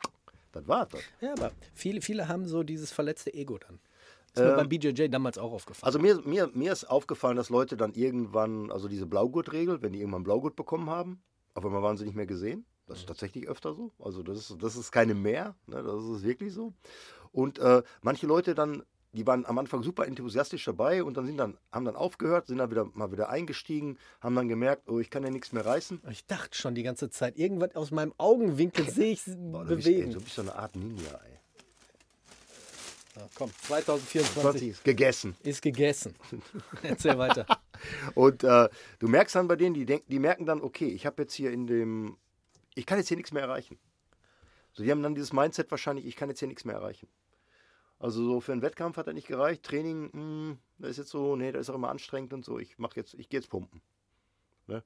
Das 0.52 0.68
war's 0.68 0.88
das. 0.90 1.00
Ja, 1.20 1.32
aber 1.32 1.52
viele, 1.72 2.00
viele 2.02 2.28
haben 2.28 2.46
so 2.46 2.62
dieses 2.62 2.92
verletzte 2.92 3.32
Ego 3.34 3.58
dann. 3.58 3.80
Ist 4.34 4.42
mir 4.42 4.50
Ähm, 4.50 4.56
beim 4.56 4.68
BJJ 4.68 5.08
damals 5.08 5.38
auch 5.38 5.52
aufgefallen. 5.52 5.86
Also 5.86 5.98
mir, 5.98 6.20
mir, 6.24 6.50
mir 6.54 6.72
ist 6.72 6.84
aufgefallen, 6.84 7.36
dass 7.36 7.48
Leute 7.50 7.76
dann 7.76 7.94
irgendwann, 7.94 8.70
also 8.70 8.86
diese 8.88 9.06
Blaugurt-Regel, 9.06 9.80
wenn 9.82 9.92
die 9.92 10.00
irgendwann 10.00 10.22
Blaugurt 10.24 10.54
bekommen 10.56 10.90
haben, 10.90 11.22
auf 11.54 11.64
einmal 11.64 11.82
waren 11.82 11.96
sie 11.96 12.04
nicht 12.04 12.16
mehr 12.16 12.26
gesehen. 12.26 12.66
Das 12.86 12.98
ist 12.98 13.06
tatsächlich 13.06 13.48
öfter 13.48 13.74
so. 13.74 13.92
Also 13.98 14.22
das 14.22 14.38
ist, 14.50 14.62
das 14.62 14.76
ist 14.76 14.92
keine 14.92 15.14
mehr, 15.14 15.54
ne? 15.66 15.82
das 15.82 16.04
ist 16.04 16.22
wirklich 16.22 16.52
so. 16.52 16.74
Und 17.32 17.58
äh, 17.58 17.82
manche 18.02 18.26
Leute 18.26 18.54
dann, 18.54 18.82
die 19.12 19.26
waren 19.26 19.46
am 19.46 19.58
Anfang 19.58 19.82
super 19.82 20.06
enthusiastisch 20.06 20.64
dabei 20.64 21.02
und 21.02 21.16
dann 21.16 21.24
sind 21.24 21.38
dann, 21.38 21.56
haben 21.72 21.84
dann 21.84 21.96
aufgehört, 21.96 22.48
sind 22.48 22.58
dann 22.58 22.70
wieder 22.70 22.84
mal 22.92 23.10
wieder 23.12 23.30
eingestiegen, 23.30 23.98
haben 24.20 24.34
dann 24.34 24.48
gemerkt, 24.48 24.88
oh, 24.88 24.98
ich 24.98 25.08
kann 25.08 25.22
ja 25.22 25.30
nichts 25.30 25.52
mehr 25.52 25.64
reißen. 25.64 26.02
ich 26.10 26.26
dachte 26.26 26.56
schon 26.58 26.74
die 26.74 26.82
ganze 26.82 27.08
Zeit, 27.10 27.38
irgendwas 27.38 27.74
aus 27.74 27.90
meinem 27.90 28.12
Augenwinkel 28.18 28.84
sehe 28.90 29.12
ich 29.12 29.24
bist, 29.24 29.38
ey, 29.38 29.64
bewegen. 29.64 30.10
du 30.10 30.20
bist 30.20 30.34
so 30.34 30.42
eine 30.42 30.54
Art 30.54 30.76
Ninja, 30.76 31.20
ey. 31.24 31.33
Ja, 33.16 33.28
komm, 33.34 33.50
2024 33.62 34.42
20 34.42 34.68
ist 34.68 34.84
gegessen. 34.84 35.36
ist 35.42 35.62
gegessen. 35.62 36.14
Erzähl 36.82 37.16
weiter. 37.16 37.46
Und 38.14 38.42
äh, 38.42 38.68
du 38.98 39.08
merkst 39.08 39.36
dann 39.36 39.46
bei 39.46 39.56
denen, 39.56 39.74
die, 39.74 39.84
denk, 39.84 40.04
die 40.08 40.18
merken 40.18 40.46
dann, 40.46 40.60
okay, 40.60 40.88
ich 40.88 41.06
habe 41.06 41.22
jetzt 41.22 41.34
hier 41.34 41.52
in 41.52 41.66
dem, 41.66 42.16
ich 42.74 42.86
kann 42.86 42.98
jetzt 42.98 43.08
hier 43.08 43.16
nichts 43.16 43.32
mehr 43.32 43.42
erreichen. 43.42 43.78
So, 44.72 44.82
die 44.82 44.90
haben 44.90 45.02
dann 45.02 45.14
dieses 45.14 45.32
Mindset 45.32 45.70
wahrscheinlich, 45.70 46.06
ich 46.06 46.16
kann 46.16 46.28
jetzt 46.28 46.40
hier 46.40 46.48
nichts 46.48 46.64
mehr 46.64 46.74
erreichen. 46.74 47.08
Also 48.00 48.24
so 48.24 48.40
für 48.40 48.52
einen 48.52 48.62
Wettkampf 48.62 48.96
hat 48.96 49.06
er 49.06 49.12
nicht 49.12 49.28
gereicht. 49.28 49.62
Training, 49.62 50.10
mh, 50.12 50.56
da 50.78 50.88
ist 50.88 50.96
jetzt 50.98 51.10
so, 51.10 51.36
nee, 51.36 51.52
da 51.52 51.60
ist 51.60 51.70
auch 51.70 51.76
immer 51.76 51.90
anstrengend 51.90 52.32
und 52.32 52.44
so. 52.44 52.58
Ich 52.58 52.78
mache 52.78 52.96
jetzt, 52.96 53.14
ich 53.14 53.28
gehe 53.28 53.38
jetzt 53.38 53.48
pumpen. 53.48 53.80
Ne? 54.66 54.82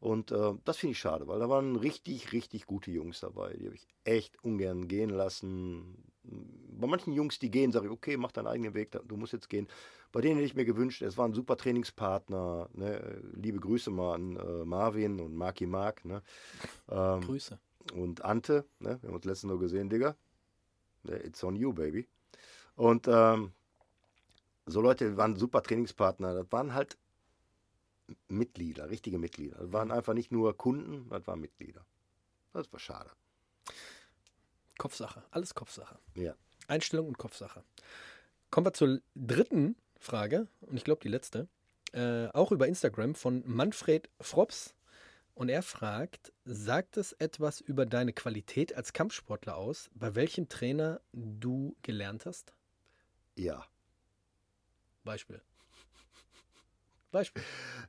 Und 0.00 0.30
äh, 0.30 0.54
das 0.64 0.78
finde 0.78 0.92
ich 0.92 0.98
schade, 0.98 1.26
weil 1.28 1.38
da 1.38 1.48
waren 1.48 1.76
richtig, 1.76 2.32
richtig 2.32 2.66
gute 2.66 2.90
Jungs 2.90 3.20
dabei. 3.20 3.54
Die 3.54 3.66
habe 3.66 3.76
ich 3.76 3.86
echt 4.04 4.42
ungern 4.42 4.88
gehen 4.88 5.10
lassen. 5.10 6.12
Bei 6.78 6.86
manchen 6.86 7.12
Jungs, 7.12 7.38
die 7.38 7.50
gehen, 7.50 7.72
sage 7.72 7.86
ich, 7.86 7.92
okay, 7.92 8.16
mach 8.16 8.32
deinen 8.32 8.48
eigenen 8.48 8.74
Weg, 8.74 8.90
du 9.06 9.16
musst 9.16 9.32
jetzt 9.32 9.48
gehen. 9.48 9.66
Bei 10.12 10.20
denen 10.20 10.36
hätte 10.36 10.46
ich 10.46 10.54
mir 10.54 10.64
gewünscht, 10.64 11.02
es 11.02 11.16
waren 11.16 11.32
super 11.32 11.56
Trainingspartner. 11.56 12.68
Ne? 12.74 13.22
Liebe 13.34 13.58
Grüße 13.58 13.90
mal 13.90 14.14
an 14.14 14.36
äh, 14.36 14.64
Marvin 14.64 15.20
und 15.20 15.34
Marky 15.34 15.66
Mark. 15.66 16.04
Ne? 16.04 16.22
Ähm, 16.88 17.20
Grüße. 17.20 17.58
und 17.94 18.24
Ante, 18.24 18.64
ne? 18.78 18.98
wir 19.00 19.08
haben 19.08 19.16
uns 19.16 19.24
letztens 19.24 19.52
noch 19.52 19.58
gesehen, 19.58 19.88
Digga. 19.88 20.16
It's 21.04 21.42
on 21.44 21.56
you, 21.56 21.72
baby. 21.72 22.06
Und 22.74 23.08
ähm, 23.08 23.52
so 24.66 24.80
Leute 24.80 25.16
waren 25.16 25.36
super 25.36 25.62
Trainingspartner. 25.62 26.34
Das 26.34 26.50
waren 26.50 26.74
halt 26.74 26.98
Mitglieder, 28.28 28.90
richtige 28.90 29.18
Mitglieder. 29.18 29.58
Das 29.58 29.72
waren 29.72 29.90
einfach 29.90 30.14
nicht 30.14 30.30
nur 30.30 30.56
Kunden, 30.56 31.08
das 31.08 31.26
waren 31.26 31.40
Mitglieder. 31.40 31.84
Das 32.52 32.72
war 32.72 32.80
schade. 32.80 33.10
Kopfsache. 34.78 35.22
Alles 35.30 35.54
Kopfsache. 35.54 35.98
Ja. 36.14 36.34
Einstellung 36.68 37.08
und 37.08 37.18
Kopfsache. 37.18 37.62
Kommen 38.50 38.66
wir 38.66 38.72
zur 38.72 39.00
dritten 39.14 39.76
Frage 39.98 40.48
und 40.62 40.76
ich 40.76 40.84
glaube 40.84 41.02
die 41.02 41.08
letzte. 41.08 41.48
Äh, 41.92 42.28
auch 42.28 42.52
über 42.52 42.66
Instagram 42.66 43.14
von 43.14 43.42
Manfred 43.46 44.08
Frops. 44.20 44.74
Und 45.34 45.50
er 45.50 45.62
fragt, 45.62 46.32
sagt 46.46 46.96
es 46.96 47.12
etwas 47.12 47.60
über 47.60 47.84
deine 47.84 48.14
Qualität 48.14 48.74
als 48.74 48.94
Kampfsportler 48.94 49.56
aus, 49.56 49.90
bei 49.94 50.14
welchem 50.14 50.48
Trainer 50.48 51.00
du 51.12 51.76
gelernt 51.82 52.24
hast? 52.24 52.54
Ja. 53.34 53.66
Beispiel. 55.04 55.42
Beispiel. 57.12 57.42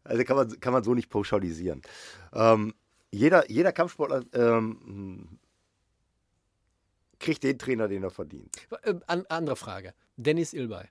Also 0.04 0.23
kann 0.26 0.36
man, 0.36 0.60
kann 0.60 0.73
man 0.73 0.84
so 0.84 0.93
nicht 0.93 1.10
pauschalisieren. 1.10 1.82
Ähm, 2.34 2.73
jeder, 3.12 3.50
jeder 3.50 3.71
Kampfsportler 3.71 4.23
ähm, 4.34 5.39
kriegt 7.19 7.43
den 7.43 7.58
Trainer, 7.60 7.88
den 7.88 8.03
er 8.03 8.12
verdient. 8.12 8.56
Äh, 8.84 8.95
an, 9.08 9.25
andere 9.30 9.56
Frage. 9.56 9.93
Dennis 10.17 10.53
Ilbay. 10.53 10.86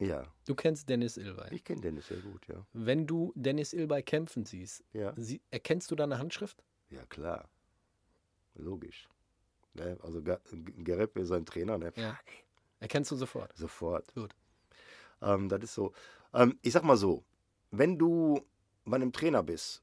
Ja, 0.00 0.32
Du 0.46 0.54
kennst 0.54 0.88
Dennis 0.88 1.16
Ilbay. 1.16 1.52
ich 1.52 1.64
kenne 1.64 1.80
Dennis 1.80 2.06
sehr 2.06 2.18
gut, 2.18 2.46
ja. 2.46 2.64
Wenn 2.72 3.06
du 3.06 3.32
Dennis 3.34 3.72
Ilbay 3.72 4.02
kämpfen 4.02 4.44
siehst, 4.44 4.84
Ja, 4.92 5.12
sie, 5.16 5.40
erkennst 5.50 5.90
du 5.90 5.96
deine 5.96 6.18
Handschrift? 6.18 6.62
ja 6.90 7.04
klar. 7.06 7.48
Logisch. 8.54 9.08
Ne? 9.74 9.98
Also 10.02 10.22
Gerep 10.22 11.16
ist 11.18 11.28
sein 11.28 11.44
Trainer, 11.44 11.78
ne? 11.78 11.92
Ja. 11.96 12.18
Erkennst 12.80 13.10
du 13.10 13.16
sofort. 13.16 13.56
Sofort. 13.56 14.12
Gut. 14.14 14.34
Ähm, 15.20 15.48
das 15.48 15.62
ist 15.62 15.74
so. 15.74 15.92
Ähm, 16.32 16.58
ich 16.62 16.72
sag 16.72 16.84
mal 16.84 16.96
so, 16.96 17.24
wenn 17.70 17.98
du 17.98 18.40
bei 18.84 18.96
einem 18.96 19.12
Trainer 19.12 19.42
bist, 19.42 19.82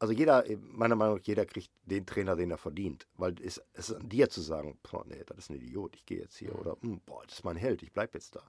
also 0.00 0.14
jeder, 0.14 0.44
meiner 0.58 0.96
Meinung 0.96 1.16
nach, 1.16 1.24
jeder 1.24 1.44
kriegt 1.44 1.70
den 1.84 2.06
Trainer, 2.06 2.34
den 2.34 2.50
er 2.50 2.56
verdient. 2.56 3.06
Weil 3.16 3.34
es, 3.42 3.62
es 3.74 3.90
ist 3.90 3.96
an 3.96 4.08
dir 4.08 4.30
zu 4.30 4.40
sagen, 4.40 4.78
boah, 4.82 5.04
nee, 5.06 5.22
das 5.26 5.36
ist 5.38 5.50
ein 5.50 5.56
Idiot, 5.56 5.94
ich 5.94 6.06
gehe 6.06 6.20
jetzt 6.20 6.38
hier. 6.38 6.58
Oder, 6.58 6.76
hm, 6.80 7.02
boah, 7.04 7.22
das 7.26 7.34
ist 7.34 7.44
mein 7.44 7.56
Held, 7.56 7.82
ich 7.82 7.92
bleib 7.92 8.14
jetzt 8.14 8.34
da. 8.34 8.42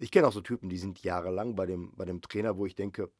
Ich 0.00 0.10
kenne 0.10 0.26
auch 0.26 0.32
so 0.32 0.40
Typen, 0.40 0.68
die 0.68 0.76
sind 0.76 1.02
jahrelang 1.04 1.54
bei 1.54 1.66
dem, 1.66 1.94
bei 1.94 2.04
dem 2.04 2.20
Trainer, 2.20 2.56
wo 2.58 2.66
ich 2.66 2.74
denke, 2.74 3.10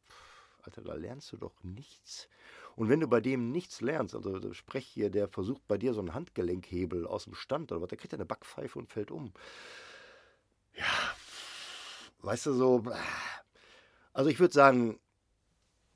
Alter, 0.62 0.82
da 0.82 0.94
lernst 0.94 1.30
du 1.30 1.36
doch 1.36 1.62
nichts. 1.62 2.28
Und 2.74 2.88
wenn 2.88 2.98
du 2.98 3.06
bei 3.06 3.20
dem 3.20 3.52
nichts 3.52 3.80
lernst, 3.80 4.16
also 4.16 4.34
also 4.34 4.52
sprech 4.52 4.86
hier, 4.86 5.08
der 5.08 5.28
versucht 5.28 5.66
bei 5.68 5.78
dir 5.78 5.94
so 5.94 6.00
einen 6.00 6.14
Handgelenkhebel 6.14 7.06
aus 7.06 7.24
dem 7.24 7.34
Stand 7.34 7.70
oder 7.70 7.80
was, 7.80 7.88
der 7.88 7.98
kriegt 7.98 8.12
ja 8.12 8.18
eine 8.18 8.26
Backpfeife 8.26 8.76
und 8.76 8.90
fällt 8.90 9.12
um. 9.12 9.32
Ja, 10.74 11.14
weißt 12.22 12.46
du, 12.46 12.54
so. 12.54 12.82
Also 14.12 14.30
ich 14.30 14.40
würde 14.40 14.52
sagen, 14.52 14.98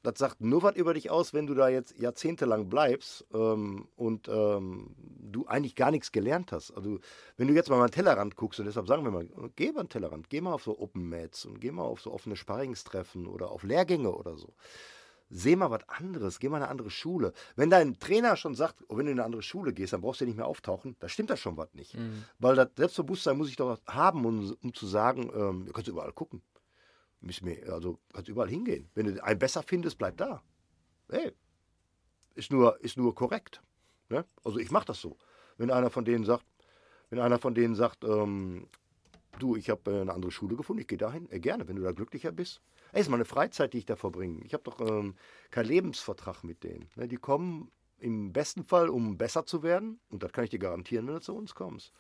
das 0.03 0.19
sagt 0.19 0.41
nur 0.41 0.63
was 0.63 0.77
über 0.77 0.95
dich 0.95 1.11
aus, 1.11 1.33
wenn 1.33 1.47
du 1.47 1.55
da 1.55 1.69
jetzt 1.69 1.99
jahrzehntelang 1.99 2.69
bleibst 2.69 3.25
ähm, 3.33 3.89
und 3.97 4.29
ähm, 4.29 4.95
du 4.97 5.47
eigentlich 5.47 5.77
gar 5.77 5.91
nichts 5.91 6.13
gelernt 6.13 6.53
hast. 6.53 6.73
Also 6.73 6.99
wenn 7.37 7.49
du 7.49 7.55
jetzt 7.55 7.71
mal 7.71 7.77
mal 7.77 7.85
einen 7.85 7.93
Tellerrand 7.93 8.37
guckst 8.37 8.61
und 8.61 8.67
deshalb 8.67 8.89
sagen 8.89 9.05
wir 9.05 9.11
mal, 9.11 9.29
geh 9.57 9.73
mal 9.73 9.81
einen 9.81 9.89
Tellerrand, 9.89 10.29
geh 10.29 10.41
mal 10.41 10.53
auf 10.53 10.65
so 10.65 10.79
Open 10.79 11.09
Mats 11.09 11.45
und 11.45 11.61
geh 11.61 11.71
mal 11.71 11.85
auf 11.85 12.01
so 12.01 12.13
offene 12.13 12.37
Sparringstreffen 12.37 13.27
oder 13.27 13.51
auf 13.51 13.63
Lehrgänge 13.63 14.13
oder 14.15 14.37
so. 14.37 14.55
Seh 15.35 15.57
mal 15.57 15.71
was 15.71 15.89
anderes, 15.89 16.41
geh 16.41 16.51
mal 16.51 16.59
in 16.59 16.65
eine 16.65 16.71
andere 16.71 16.91
Schule. 16.91 17.33
Wenn 17.57 17.71
dein 17.71 17.99
Trainer 17.99 18.37
schon 18.37 18.55
sagt, 18.55 18.85
oh, 18.89 18.99
wenn 18.99 19.07
du 19.07 19.13
in 19.13 19.19
eine 19.19 19.25
andere 19.25 19.43
Schule 19.43 19.73
gehst, 19.73 19.95
dann 19.95 20.03
brauchst 20.03 20.21
du 20.21 20.25
ja 20.25 20.29
nicht 20.29 20.37
mehr 20.37 20.47
auftauchen, 20.47 20.95
da 21.01 21.09
stimmt 21.09 21.31
das 21.31 21.41
schon 21.41 21.57
was 21.57 21.73
nicht. 21.73 21.95
Weil 22.39 22.55
das 22.55 22.69
Selbstbewusstsein 22.77 23.39
muss 23.39 23.49
ich 23.49 23.57
doch 23.57 23.81
haben, 23.87 24.27
um, 24.27 24.55
um 24.63 24.75
zu 24.75 24.87
sagen, 24.87 25.31
ähm, 25.35 25.65
du 25.65 25.73
kannst 25.73 25.89
überall 25.89 26.13
gucken. 26.13 26.43
Wir- 27.23 27.73
Also 27.73 27.99
kannst 28.13 28.29
überall 28.29 28.49
hingehen. 28.49 28.89
Wenn 28.95 29.07
du 29.07 29.25
einen 29.25 29.39
besser 29.39 29.63
findest, 29.63 29.99
bleib 29.99 30.17
da. 30.17 30.43
Hey, 31.11 31.33
ist 32.35 32.51
nur, 32.53 32.81
ist 32.83 32.97
nur 32.97 33.15
korrekt. 33.15 33.63
Ne? 34.09 34.25
Also 34.45 34.59
ich 34.59 34.71
mache 34.71 34.87
das 34.87 35.01
so. 35.01 35.17
Wenn 35.57 35.71
einer 35.71 35.91
von 35.91 36.05
denen 36.05 36.25
sagt, 36.25 36.45
wenn 37.11 37.19
einer 37.21 37.39
von 37.39 37.55
denen 37.55 37.75
sagt, 37.75 38.05
ähm, 38.05 38.67
du, 39.39 39.57
ich 39.57 39.71
habe 39.71 39.91
eine 40.03 40.13
andere 40.13 40.33
Schule 40.33 40.57
gefunden, 40.57 40.81
ich 40.83 40.89
gehe 40.89 40.99
dahin, 40.99 41.31
äh, 41.31 41.41
gerne, 41.41 41.69
wenn 41.69 41.77
du 41.77 41.83
da 41.83 41.93
glücklicher 41.93 42.33
bist. 42.33 42.61
Ey, 42.93 43.01
ist 43.01 43.09
meine 43.11 43.25
Freizeit, 43.25 43.73
die 43.73 43.79
ich 43.79 43.87
da 43.87 43.97
verbringe. 43.97 44.43
Ich 44.45 44.55
habe 44.55 44.65
doch 44.65 44.81
ähm, 44.81 45.15
keinen 45.51 45.67
Lebensvertrag 45.69 46.45
mit 46.45 46.65
denen. 46.65 46.89
Ne? 46.97 47.09
Die 47.09 47.17
kommen 47.17 47.71
im 47.99 48.33
besten 48.33 48.65
Fall, 48.65 48.89
um 48.89 49.17
besser 49.17 49.47
zu 49.47 49.63
werden. 49.63 50.01
Und 50.11 50.23
das 50.23 50.33
kann 50.33 50.45
ich 50.45 50.51
dir 50.51 50.59
garantieren, 50.59 51.07
wenn 51.07 51.15
du 51.15 51.21
zu 51.21 51.35
uns 51.37 51.55
kommst. 51.55 51.93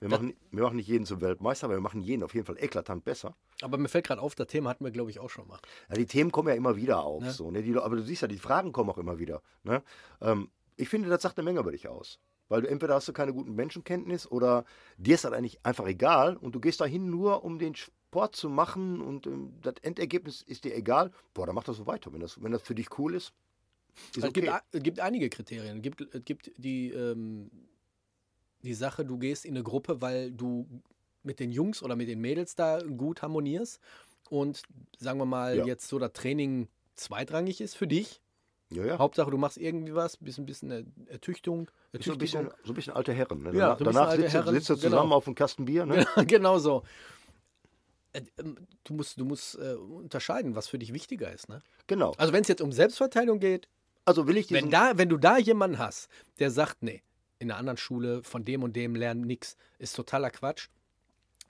Wir 0.00 0.08
machen, 0.08 0.34
wir 0.50 0.62
machen 0.62 0.76
nicht 0.76 0.88
jeden 0.88 1.06
zum 1.06 1.20
Weltmeister, 1.20 1.66
aber 1.66 1.74
wir 1.74 1.80
machen 1.80 2.00
jeden 2.00 2.22
auf 2.22 2.34
jeden 2.34 2.46
Fall 2.46 2.56
eklatant 2.58 3.04
besser. 3.04 3.36
Aber 3.62 3.78
mir 3.78 3.88
fällt 3.88 4.06
gerade 4.06 4.20
auf, 4.20 4.34
das 4.34 4.46
Thema 4.48 4.70
hatten 4.70 4.84
wir, 4.84 4.90
glaube 4.90 5.10
ich, 5.10 5.18
auch 5.18 5.30
schon 5.30 5.46
mal. 5.48 5.58
Ja, 5.88 5.94
die 5.96 6.06
Themen 6.06 6.32
kommen 6.32 6.48
ja 6.48 6.54
immer 6.54 6.76
wieder 6.76 7.02
auf. 7.02 7.22
Ne? 7.22 7.30
So, 7.32 7.50
ne? 7.50 7.62
die, 7.62 7.76
aber 7.76 7.96
du 7.96 8.02
siehst 8.02 8.22
ja, 8.22 8.28
die 8.28 8.38
Fragen 8.38 8.72
kommen 8.72 8.90
auch 8.90 8.98
immer 8.98 9.18
wieder. 9.18 9.42
Ne? 9.62 9.82
Ähm, 10.20 10.50
ich 10.76 10.88
finde, 10.88 11.08
das 11.08 11.22
sagt 11.22 11.38
eine 11.38 11.44
Menge 11.44 11.60
über 11.60 11.72
dich 11.72 11.88
aus. 11.88 12.18
Weil 12.48 12.62
du 12.62 12.68
entweder 12.68 12.94
hast 12.94 13.06
du 13.06 13.12
keine 13.12 13.34
guten 13.34 13.54
Menschenkenntnis 13.54 14.26
oder 14.26 14.64
dir 14.96 15.14
ist 15.16 15.24
das 15.24 15.32
eigentlich 15.32 15.64
einfach 15.66 15.86
egal 15.86 16.36
und 16.36 16.54
du 16.54 16.60
gehst 16.60 16.80
dahin 16.80 17.10
nur, 17.10 17.44
um 17.44 17.58
den, 17.58 17.74
Sport 18.08 18.36
zu 18.36 18.48
machen 18.48 19.02
und 19.02 19.26
ähm, 19.26 19.52
das 19.60 19.74
Endergebnis 19.82 20.40
ist 20.40 20.64
dir 20.64 20.74
egal, 20.74 21.10
boah, 21.34 21.44
dann 21.44 21.54
mach 21.54 21.64
das 21.64 21.76
so 21.76 21.86
weiter. 21.86 22.10
Wenn 22.10 22.20
das, 22.20 22.42
wenn 22.42 22.52
das 22.52 22.62
für 22.62 22.74
dich 22.74 22.98
cool 22.98 23.14
ist, 23.14 23.34
ist 24.16 24.24
Es 24.24 24.32
gibt, 24.32 24.48
okay. 24.48 24.48
a- 24.48 24.62
es 24.72 24.82
gibt 24.82 24.98
einige 24.98 25.28
Kriterien. 25.28 25.76
Es 25.76 25.82
gibt, 25.82 26.14
es 26.14 26.24
gibt 26.24 26.50
die, 26.56 26.90
ähm, 26.90 27.50
die 28.62 28.74
Sache, 28.74 29.04
du 29.04 29.18
gehst 29.18 29.44
in 29.44 29.54
eine 29.54 29.62
Gruppe, 29.62 30.00
weil 30.00 30.30
du 30.32 30.66
mit 31.22 31.40
den 31.40 31.50
Jungs 31.50 31.82
oder 31.82 31.96
mit 31.96 32.08
den 32.08 32.20
Mädels 32.20 32.54
da 32.56 32.80
gut 32.82 33.22
harmonierst 33.22 33.80
und 34.30 34.62
sagen 34.98 35.18
wir 35.18 35.26
mal 35.26 35.56
Ja. 35.58 35.64
jetzt 35.66 35.88
so 35.88 35.98
das 35.98 36.12
Training 36.12 36.68
zweitrangig 36.94 37.60
ist 37.60 37.76
für 37.76 37.86
dich. 37.86 38.20
Ja, 38.70 38.84
ja. 38.84 38.98
Hauptsache, 38.98 39.30
du 39.30 39.38
machst 39.38 39.56
irgendwie 39.56 39.94
was, 39.94 40.16
bist 40.18 40.38
ein 40.38 40.44
bisschen 40.46 40.70
Er- 40.70 40.84
Ertüchtung. 41.06 41.70
So 42.00 42.12
ein 42.12 42.18
bisschen, 42.18 42.50
so 42.64 42.72
ein 42.72 42.74
bisschen 42.74 42.92
alte 42.92 43.12
Herren. 43.14 43.42
Ne? 43.42 43.54
Ja, 43.56 43.74
Danach, 43.76 44.10
sitzt, 44.12 44.24
du- 44.28 44.30
Herren, 44.32 44.54
sitzt 44.54 44.68
du 44.68 44.74
genau. 44.74 44.84
zusammen 44.90 45.12
auf 45.12 45.26
einem 45.26 45.34
Kasten 45.34 45.64
Bier. 45.64 45.86
Ne? 45.86 46.04
genau 46.26 46.58
so. 46.58 46.82
Äh, 48.12 48.22
ähm, 48.38 48.56
Du 48.84 48.94
musst, 48.94 49.20
du 49.20 49.24
musst 49.26 49.54
äh, 49.58 49.74
unterscheiden, 49.74 50.54
was 50.54 50.66
für 50.68 50.78
dich 50.78 50.92
wichtiger 50.94 51.30
ist. 51.32 51.48
Ne? 51.50 51.62
Genau. 51.88 52.12
Also 52.16 52.32
wenn 52.32 52.40
es 52.42 52.48
jetzt 52.48 52.62
um 52.62 52.72
Selbstverteidigung 52.72 53.38
geht, 53.38 53.68
Also 54.06 54.26
will 54.26 54.36
ich 54.38 54.50
wenn, 54.50 54.70
da, 54.70 54.96
wenn 54.96 55.08
du 55.10 55.18
da 55.18 55.36
jemanden 55.38 55.78
hast, 55.78 56.08
der 56.38 56.50
sagt, 56.50 56.82
nee, 56.82 57.02
in 57.38 57.50
einer 57.50 57.58
anderen 57.58 57.76
Schule 57.76 58.22
von 58.22 58.44
dem 58.44 58.62
und 58.62 58.74
dem 58.76 58.94
lernen 58.94 59.22
nix, 59.22 59.56
ist 59.78 59.94
totaler 59.96 60.30
Quatsch, 60.30 60.68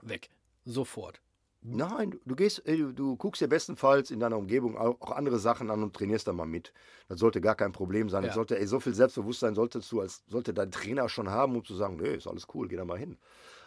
weg. 0.03 0.29
Sofort. 0.65 1.21
Nein, 1.61 2.19
du- 2.25 2.37
gehst, 2.37 2.63
du, 2.67 3.17
guckst 3.17 3.41
dir 3.43 3.49
bestenfalls 3.49 4.11
in 4.13 4.21
deiner 4.21 4.37
Umgebung 4.37 4.77
auch, 4.79 5.11
andere 5.11 5.39
Sachen 5.41 5.71
an 5.71 5.83
und 5.83 5.95
trainierst 5.95 6.29
da 6.29 6.33
mal 6.33 6.47
mit. 6.47 6.73
Das 7.09 7.19
sollte 7.19 7.41
gar 7.41 7.57
kein 7.57 7.73
Problem 7.73 8.09
sein. 8.09 8.23
Ja. 8.25 8.33
sollte, 8.33 8.59
ey, 8.59 8.67
so 8.67 8.79
viel 8.79 8.95
Selbstbewusstsein 8.95 9.55
solltest 9.57 9.91
du 9.91 10.01
als 10.01 10.23
sollte 10.29 10.55
dein 10.55 10.71
Trainer 10.71 11.09
schon 11.09 11.29
haben, 11.31 11.57
um 11.57 11.65
zu 11.65 11.75
sagen, 11.75 11.97
nee, 11.97 12.15
ist 12.15 12.29
alles 12.29 12.47
cool, 12.55 12.69
geh 12.69 12.77
da 12.77 12.85
mal 12.85 12.99
hin. 12.99 13.19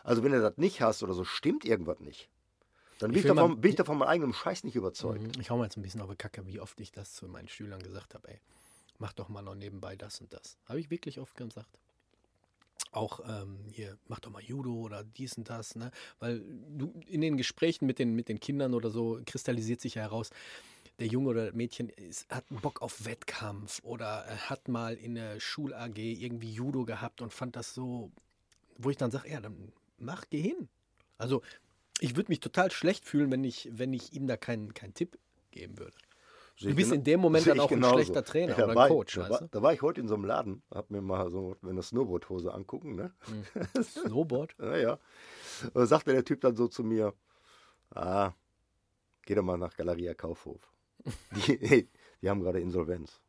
Also 0.03 0.23
wenn 0.23 0.31
du 0.31 0.39
das 0.41 0.57
nicht 0.57 0.81
hast 0.81 1.03
oder 1.03 1.13
so, 1.13 1.25
stimmt 1.25 1.65
irgendwas 1.65 1.99
nicht. 1.99 2.29
Dann 2.99 3.11
bin 3.11 3.17
Ich 3.19 3.25
ich, 3.25 3.29
will 3.29 3.33
mal- 3.35 3.41
davon, 3.41 3.61
bin 3.61 3.69
ich 3.71 3.75
davon 3.75 3.97
meinem 3.97 4.07
eigenen 4.07 4.33
Scheiß 4.33 4.63
nicht 4.63 4.75
überzeugt. 4.75 5.21
Mhm. 5.21 5.41
Ich 5.41 5.49
hau 5.49 5.57
mal 5.57 5.65
jetzt 5.65 5.75
ein 5.77 5.81
bisschen 5.81 6.01
auf 6.01 6.09
die 6.09 6.15
Kacke, 6.15 6.45
wie 6.45 6.59
oft 6.61 6.79
ich 6.79 6.91
das 6.93 7.13
zu 7.13 7.27
meinen 7.27 7.49
Schülern 7.49 7.81
gesagt 7.83 8.13
habe, 8.13 8.29
ey, 8.29 8.39
mach 8.99 9.11
doch 9.11 9.27
mal 9.27 9.41
noch 9.41 9.55
nebenbei 9.55 9.95
das 9.97 10.21
und 10.21 10.31
das. 10.33 10.57
Habe 10.65 10.79
ich 10.79 10.89
wirklich 10.91 11.19
oft 11.19 11.35
gesagt. 11.35 11.77
Auch 12.91 13.21
ähm, 13.27 13.57
hier, 13.71 13.97
mach 14.07 14.19
doch 14.19 14.31
mal 14.31 14.43
Judo 14.43 14.73
oder 14.73 15.03
dies 15.03 15.37
und 15.37 15.49
das, 15.49 15.75
ne? 15.75 15.91
Weil 16.19 16.41
du 16.77 16.93
in 17.07 17.21
den 17.21 17.37
Gesprächen 17.37 17.85
mit 17.85 17.99
den, 17.99 18.13
mit 18.15 18.27
den 18.27 18.39
Kindern 18.39 18.73
oder 18.73 18.89
so 18.89 19.19
kristallisiert 19.25 19.79
sich 19.79 19.95
ja 19.95 20.01
heraus, 20.01 20.29
der 20.99 21.07
Junge 21.07 21.29
oder 21.29 21.45
das 21.47 21.55
Mädchen 21.55 21.89
ist, 21.89 22.29
hat 22.29 22.45
Bock 22.49 22.81
auf 22.81 23.05
Wettkampf 23.05 23.79
oder 23.83 24.25
hat 24.49 24.67
mal 24.67 24.95
in 24.95 25.15
der 25.15 25.39
Schul-AG 25.39 25.97
irgendwie 25.97 26.51
Judo 26.51 26.85
gehabt 26.85 27.21
und 27.21 27.33
fand 27.33 27.55
das 27.55 27.73
so, 27.73 28.11
wo 28.77 28.89
ich 28.89 28.97
dann 28.97 29.09
sage, 29.09 29.29
ja, 29.29 29.41
dann 29.41 29.71
mach, 29.97 30.25
geh 30.29 30.41
hin. 30.41 30.67
Also 31.17 31.41
ich 31.99 32.15
würde 32.15 32.29
mich 32.31 32.39
total 32.39 32.71
schlecht 32.71 33.05
fühlen, 33.05 33.31
wenn 33.31 33.43
ich, 33.43 33.69
wenn 33.71 33.93
ich 33.93 34.13
ihm 34.13 34.27
da 34.27 34.37
keinen 34.37 34.73
keinen 34.73 34.93
Tipp 34.93 35.17
geben 35.51 35.79
würde. 35.79 35.95
Du 36.69 36.75
bist 36.75 36.89
gena- 36.91 36.95
in 36.95 37.03
dem 37.03 37.19
Moment 37.19 37.47
dann 37.47 37.59
auch 37.59 37.71
ein 37.71 37.83
schlechter 37.83 38.23
Trainer 38.23 38.55
da 38.55 38.65
oder 38.65 38.75
war 38.75 38.85
ein 38.85 38.91
ich- 38.91 38.95
Coach, 38.97 39.15
Da 39.15 39.21
weißt 39.21 39.31
war, 39.31 39.39
du? 39.41 39.47
da 39.51 39.61
war 39.61 39.73
ich 39.73 39.81
heute 39.81 40.01
in 40.01 40.07
so 40.07 40.15
einem 40.15 40.25
Laden, 40.25 40.63
hab 40.73 40.89
mir 40.91 41.01
mal 41.01 41.29
so 41.29 41.55
eine 41.67 41.81
Snowboardhose 41.83 42.53
angucken, 42.53 42.95
ne? 42.95 43.13
Snowboard? 43.83 44.55
Ja, 44.59 44.77
ja. 44.77 44.91
Und 45.65 45.75
da 45.75 45.85
sagte 45.85 46.11
der 46.13 46.23
Typ 46.25 46.41
dann 46.41 46.55
so 46.55 46.67
zu 46.67 46.83
mir, 46.83 47.13
ah, 47.95 48.31
geh 49.25 49.35
doch 49.35 49.43
mal 49.43 49.57
nach 49.57 49.75
Galeria 49.75 50.13
Kaufhof. 50.13 50.71
Die, 51.47 51.89
die 52.21 52.29
haben 52.29 52.41
gerade 52.41 52.59
Insolvenz. 52.59 53.19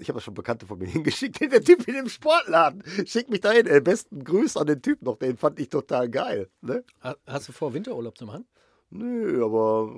Ich 0.00 0.08
habe 0.10 0.14
das 0.18 0.24
schon 0.24 0.34
Bekannte 0.34 0.66
von 0.66 0.78
mir 0.78 0.86
hingeschickt, 0.88 1.40
der 1.52 1.62
Typ 1.62 1.88
in 1.88 1.94
dem 1.94 2.08
Sportladen. 2.10 2.82
Schick 3.06 3.30
mich 3.30 3.40
dahin. 3.40 3.66
Ey, 3.66 3.80
besten 3.80 4.22
Grüß 4.22 4.56
an 4.58 4.66
den 4.66 4.82
Typ 4.82 5.00
noch, 5.02 5.16
den 5.16 5.36
fand 5.38 5.58
ich 5.58 5.70
total 5.70 6.10
geil. 6.10 6.50
Ne? 6.60 6.84
Ha- 7.02 7.16
Hast 7.26 7.48
du 7.48 7.52
vor, 7.52 7.72
Winterurlaub 7.72 8.18
zu 8.18 8.26
machen? 8.26 8.46
Nö, 8.90 9.44
aber 9.44 9.94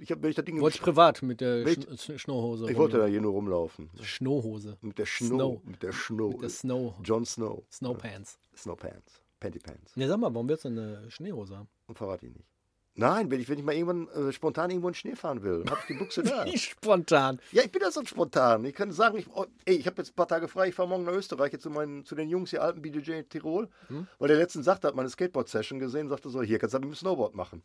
ich 0.00 0.10
habe, 0.10 0.32
das 0.32 0.44
Ding 0.44 0.60
Wollte 0.60 0.76
ich 0.76 0.82
privat 0.82 1.22
mit 1.22 1.40
der 1.40 1.64
Welch- 1.64 1.82
Schn 1.84 1.96
Schn- 1.96 2.18
Schnauhose. 2.18 2.70
ich 2.70 2.76
wollte 2.76 2.98
da 2.98 3.06
hier 3.06 3.20
nur 3.20 3.32
rumlaufen. 3.32 3.88
Schnauhose. 4.02 4.76
Mit 4.82 4.98
der 4.98 5.06
Snow. 5.06 5.28
Snow. 5.28 5.60
Mit 5.64 5.82
der 5.82 5.92
Snow. 5.92 6.32
Mit 6.32 6.42
der 6.42 6.48
Snow. 6.50 6.94
John 7.02 7.24
Snow. 7.24 7.62
Snowpants. 7.72 8.38
Snowpants. 8.56 9.22
Pantypants. 9.40 9.96
Ne, 9.96 10.06
sag 10.08 10.18
mal, 10.18 10.32
warum 10.34 10.48
willst 10.48 10.64
du 10.64 10.68
eine 10.68 11.10
Schneehose 11.10 11.56
haben? 11.56 11.68
Und 11.86 11.96
verrate 11.98 12.26
ich 12.26 12.32
nicht. 12.34 12.46
Nein, 12.94 13.30
wenn 13.30 13.40
ich, 13.40 13.48
wenn 13.48 13.58
ich 13.58 13.64
mal 13.64 13.74
irgendwann 13.74 14.06
äh, 14.08 14.32
spontan 14.32 14.68
irgendwo 14.70 14.88
in 14.88 14.92
den 14.92 14.96
Schnee 14.98 15.16
fahren 15.16 15.42
will, 15.42 15.64
habe 15.70 15.80
ich 15.80 15.86
die 15.86 15.94
Buchse 15.94 16.22
da. 16.22 16.44
Wie 16.44 16.58
spontan. 16.58 17.40
Ja, 17.50 17.62
ich 17.62 17.72
bin 17.72 17.80
das 17.80 17.94
so 17.94 18.04
spontan. 18.04 18.66
Ich 18.66 18.74
kann 18.74 18.92
sagen, 18.92 19.16
ich, 19.16 19.26
oh, 19.34 19.46
ey, 19.64 19.76
ich 19.76 19.86
habe 19.86 19.96
jetzt 20.02 20.10
ein 20.10 20.14
paar 20.14 20.28
Tage 20.28 20.46
frei, 20.46 20.68
ich 20.68 20.74
fahre 20.74 20.90
morgen 20.90 21.04
nach 21.04 21.14
Österreich 21.14 21.52
jetzt 21.54 21.62
zu, 21.62 21.70
meinen, 21.70 22.04
zu 22.04 22.14
den 22.14 22.28
Jungs 22.28 22.50
hier 22.50 22.62
Alpen 22.62 22.82
BDJ 22.82 23.22
Tirol, 23.30 23.70
Hm? 23.88 24.06
weil 24.18 24.28
der 24.28 24.36
letzten 24.36 24.62
sagte, 24.62 24.88
hat 24.88 24.94
meine 24.94 25.08
Skateboard-Session 25.08 25.78
gesehen, 25.78 26.10
sagte 26.10 26.28
so, 26.28 26.42
hier 26.42 26.58
kannst 26.58 26.74
du 26.74 26.80
mit 26.80 26.88
dem 26.90 26.94
Snowboard 26.94 27.34
machen. 27.34 27.62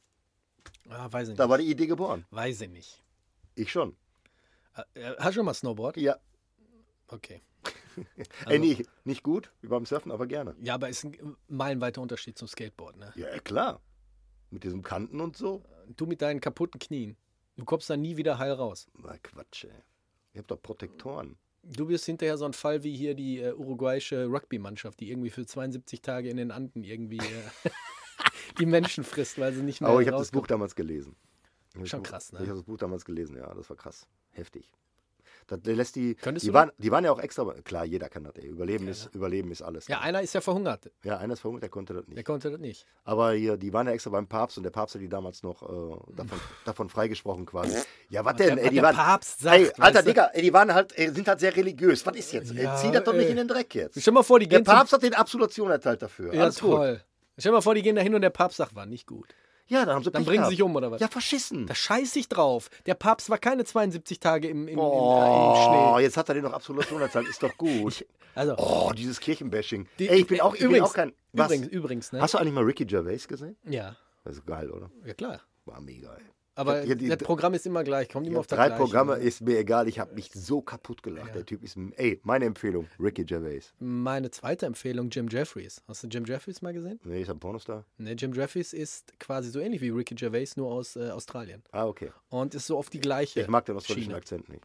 Ah, 0.90 1.12
weiß 1.12 1.24
ich 1.24 1.30
nicht. 1.30 1.40
Da 1.40 1.50
war 1.50 1.58
die 1.58 1.70
Idee 1.70 1.88
geboren. 1.88 2.26
Weiß 2.32 2.62
ich 2.62 2.70
nicht. 2.70 3.04
Ich 3.56 3.72
schon. 3.72 3.96
Äh, 4.94 5.16
Hast 5.18 5.30
du 5.30 5.34
schon 5.34 5.46
mal 5.46 5.54
Snowboard? 5.54 5.98
Ja. 5.98 6.18
Okay. 7.08 7.42
ey, 8.46 8.60
nee, 8.60 8.86
nicht 9.04 9.24
gut, 9.24 9.52
wie 9.62 9.68
beim 9.68 9.86
Surfen, 9.86 10.12
aber 10.12 10.28
gerne. 10.28 10.56
Ja, 10.62 10.76
aber 10.76 10.90
ist 10.90 11.04
ein 11.04 11.36
meilenweiter 11.48 12.02
Unterschied 12.02 12.38
zum 12.38 12.48
Skateboard, 12.48 12.98
ne? 12.98 13.12
Ja, 13.16 13.40
klar. 13.40 13.82
Mit 14.52 14.64
diesem 14.64 14.84
Kanten 14.84 15.20
und 15.20 15.36
so. 15.36 15.64
Du 15.96 16.06
mit 16.06 16.22
deinen 16.22 16.40
kaputten 16.40 16.80
Knien. 16.80 17.18
Du 17.56 17.66
kommst 17.66 17.90
da 17.90 17.98
nie 17.98 18.18
wieder 18.18 18.38
heil 18.38 18.52
raus. 18.52 18.88
Na 18.98 19.18
Quatsch, 19.18 19.66
ey. 19.66 19.72
Ihr 20.34 20.40
habt 20.40 20.52
doch 20.52 20.62
Protektoren. 20.62 21.38
Du 21.64 21.88
bist 21.88 22.06
hinterher 22.06 22.38
so 22.38 22.46
ein 22.46 22.54
Fall 22.54 22.84
wie 22.84 22.96
hier 22.96 23.16
die 23.16 23.40
äh, 23.40 23.54
uruguayische 23.54 24.26
Rugby-Mannschaft, 24.26 25.00
die 25.00 25.10
irgendwie 25.10 25.32
für 25.32 25.46
72 25.46 26.02
Tage 26.02 26.30
in 26.30 26.38
den 26.38 26.52
Anden 26.52 26.84
irgendwie 26.84 27.18
äh, 27.18 27.70
die 28.60 28.66
Menschen 28.66 29.04
frisst, 29.04 29.40
weil 29.40 29.54
sie 29.54 29.62
nicht 29.64 29.82
mehr 29.82 29.90
Aber 29.90 30.02
ich 30.02 30.08
habe 30.08 30.18
das 30.18 30.32
Buch 30.32 30.48
damals 30.48 30.76
gelesen. 30.76 31.16
Schon 31.84 32.02
Buch- 32.02 32.10
krass, 32.10 32.32
ne? 32.32 32.40
Ich 32.42 32.48
habe 32.48 32.58
das 32.60 32.64
Buch 32.66 32.78
damals 32.78 33.06
gelesen, 33.06 33.38
ja, 33.38 33.54
das 33.54 33.70
war 33.70 33.78
krass. 33.78 34.08
Heftig. 34.32 34.74
Das 35.46 35.60
lässt 35.64 35.96
die, 35.96 36.16
Könntest 36.16 36.44
die, 36.46 36.50
du 36.50 36.54
waren, 36.56 36.72
die 36.78 36.92
waren 36.92 37.06
ja 37.06 37.12
auch 37.12 37.20
extra, 37.20 37.46
klar, 37.64 37.86
jeder 37.86 38.10
kann 38.10 38.26
das, 38.26 38.36
ey. 38.36 38.48
Überleben, 38.48 38.86
Ja, 38.86 38.92
ist, 38.92 39.06
ne? 39.06 39.12
Überleben 39.14 39.50
ist 39.52 39.62
alles. 39.62 39.88
Ja, 39.88 40.00
einer 40.02 40.22
ist 40.22 40.34
ja 40.34 40.42
verhungert. 40.42 40.92
Ja, 41.04 41.20
einer 41.20 41.34
ist 41.34 41.40
verhungert, 41.40 41.64
der 41.64 41.70
konnte 41.70 41.94
das 41.94 42.06
Der 42.06 42.16
nicht. 42.16 42.26
konnte 42.26 42.52
das 42.52 42.60
nicht. 42.60 42.86
Aber 43.06 43.32
hier, 43.32 43.56
die 43.56 43.72
waren 43.72 43.88
ja 43.88 43.94
extra 43.94 44.10
beim 44.10 44.28
Papst 44.28 44.58
und 44.58 44.64
der 44.64 44.72
Papst 44.72 44.96
hat 44.96 45.02
die 45.02 45.08
damals 45.08 45.44
noch 45.44 45.62
äh, 45.64 46.14
davon, 46.16 46.40
davon 46.66 46.90
freigesprochen 46.90 47.46
quasi. 47.46 47.78
Ja, 48.10 48.26
was 48.26 48.36
denn? 48.36 48.56
der- 48.56 48.64
ey, 48.66 48.70
die 48.72 48.76
der 48.76 48.84
waren, 48.84 48.96
Papst 48.96 49.40
sagt, 49.40 49.56
ey, 49.58 49.72
Alter? 49.78 50.04
Digga, 50.04 50.26
ey, 50.34 50.42
die 50.42 50.52
waren 50.52 50.74
halt, 50.74 50.92
sind 50.98 51.26
halt 51.28 51.40
sehr 51.40 51.56
religiös. 51.56 52.06
Was 52.06 52.18
ist 52.18 52.34
jetzt? 52.34 52.52
Ja, 52.52 52.76
ey, 52.76 52.82
zieh 52.82 52.92
das 52.92 53.04
doch 53.06 53.14
nicht 53.14 53.30
in 53.30 53.38
den 53.38 53.48
Dreck 53.48 53.74
jetzt. 53.76 54.02
Stell 54.02 54.14
mal 54.14 54.24
vor, 54.24 54.40
die 54.40 54.48
Der 54.50 54.60
gehen 54.60 54.66
zum- 54.66 54.74
Papst 54.76 54.92
hat 54.94 55.04
den 55.04 55.14
Absolution 55.14 55.70
erteilt 55.72 56.02
dafür. 56.02 56.34
Ja, 56.34 56.44
Alles 56.44 56.60
gut. 56.60 57.00
Stell 57.38 57.52
mal 57.52 57.62
vor, 57.62 57.76
die 57.76 57.82
gehen 57.82 57.96
da 57.96 58.02
hin 58.02 58.16
und 58.16 58.22
der 58.22 58.30
Papst 58.30 58.58
sagt, 58.58 58.76
war 58.76 58.86
nicht 58.86 59.06
gut. 59.08 59.28
Ja, 59.70 59.86
dann 59.86 59.96
haben 59.96 60.04
sie 60.04 60.12
Dann 60.12 60.22
Pech 60.24 60.30
bringen 60.30 60.44
sie 60.46 60.52
sich 60.52 60.62
um, 60.62 60.74
oder 60.76 60.92
was? 60.92 61.02
Ja, 61.02 61.08
verschissen. 61.10 61.68
Da 61.68 61.76
scheiß 61.76 62.16
ich 62.16 62.30
drauf. 62.30 62.70
Der 62.86 62.94
Papst 62.96 63.30
war 63.30 63.38
keine 63.38 63.66
72 63.66 64.20
Tage 64.20 64.48
im, 64.48 64.62
im, 64.68 64.76
im, 64.76 64.80
Oh, 64.80 65.56
im 65.58 65.96
Schnee. 65.98 66.04
jetzt 66.04 66.16
hat 66.16 66.30
er 66.30 66.36
den 66.36 66.44
noch 66.46 66.54
Absolution 66.54 67.02
erteilt. 67.02 67.28
Ist 67.28 67.44
doch 67.44 67.56
gut. 67.58 68.06
Also, 68.34 68.56
Oh, 68.58 68.92
dieses 68.96 69.20
Kirchenbashing. 69.20 69.88
die- 70.00 70.08
Ey, 70.08 70.20
ich 70.22 70.28
bin 70.28 70.40
auch, 70.42 70.54
ich 70.54 70.60
bin 70.62 70.70
übrigens, 70.70 70.90
auch 70.90 70.94
kein. 70.94 71.12
Was? 71.34 71.48
übrigens, 71.48 71.68
übrigens, 71.74 72.12
ne? 72.14 72.22
Hast 72.22 72.34
du 72.34 72.38
eigentlich 72.38 72.54
mal 72.54 72.64
Ricky 72.64 72.86
Gervais 72.86 73.28
gesehen? 73.28 73.58
Ja, 73.66 73.98
Das 74.24 74.36
ist 74.38 74.46
geil, 74.46 74.72
oder? 74.72 74.90
ja 75.06 75.14
klar. 75.14 75.42
War 75.66 75.82
mega, 75.82 76.14
ey. 76.14 76.24
Aber 76.58 76.84
Ja, 76.84 76.96
die- 76.96 77.08
das 77.08 77.20
Programm 77.20 77.54
ist 77.54 77.66
immer 77.68 77.84
gleich, 77.84 78.10
kommt 78.10 78.26
Ich 78.26 78.32
immer 78.32 78.40
auf 78.40 78.48
das 78.48 78.58
drei 78.58 78.68
Gleiche. 78.68 78.82
Programme, 78.84 79.18
ne? 79.18 79.24
ist 79.24 79.42
mir 79.42 79.60
egal. 79.60 79.88
Ich 79.88 80.00
habe 80.00 80.14
mich 80.16 80.32
so 80.34 80.62
kaputt 80.62 81.04
gelacht. 81.04 81.28
Ja. 81.28 81.34
Der 81.34 81.46
Typ 81.46 81.64
ist. 81.64 81.78
Ey, 81.98 82.20
meine 82.24 82.46
Empfehlung: 82.46 82.88
Ricky 83.00 83.24
Gervais. 83.26 83.74
Meine 83.80 84.32
zweite 84.32 84.66
Empfehlung, 84.66 85.10
Jim 85.12 85.28
Jeffries. 85.30 85.84
Hast 85.88 86.04
du 86.04 86.08
Jim 86.08 86.26
Jeffries 86.26 86.62
mal 86.64 86.74
gesehen? 86.74 87.00
Nee, 87.04 87.22
ist 87.22 87.30
ein 87.30 87.40
Pornostar? 87.40 87.86
Ne, 88.00 88.14
Jim 88.14 88.34
Jeffries 88.34 88.74
ist 88.74 89.18
quasi 89.20 89.50
so 89.52 89.60
ähnlich 89.60 89.82
wie 89.82 89.90
Ricky 89.90 90.16
Gervais, 90.16 90.56
nur 90.58 90.72
aus 90.72 90.96
äh, 90.96 91.12
Australien. 91.12 91.62
Ah, 91.72 91.86
okay. 91.86 92.12
Und 92.30 92.56
ist 92.56 92.66
so 92.66 92.78
auf 92.78 92.90
die 92.90 93.00
gleiche 93.00 93.40
Ich 93.42 93.48
mag 93.48 93.66
den 93.66 93.76
australischen. 93.78 94.14
Akzent 94.16 94.50
nicht. 94.50 94.64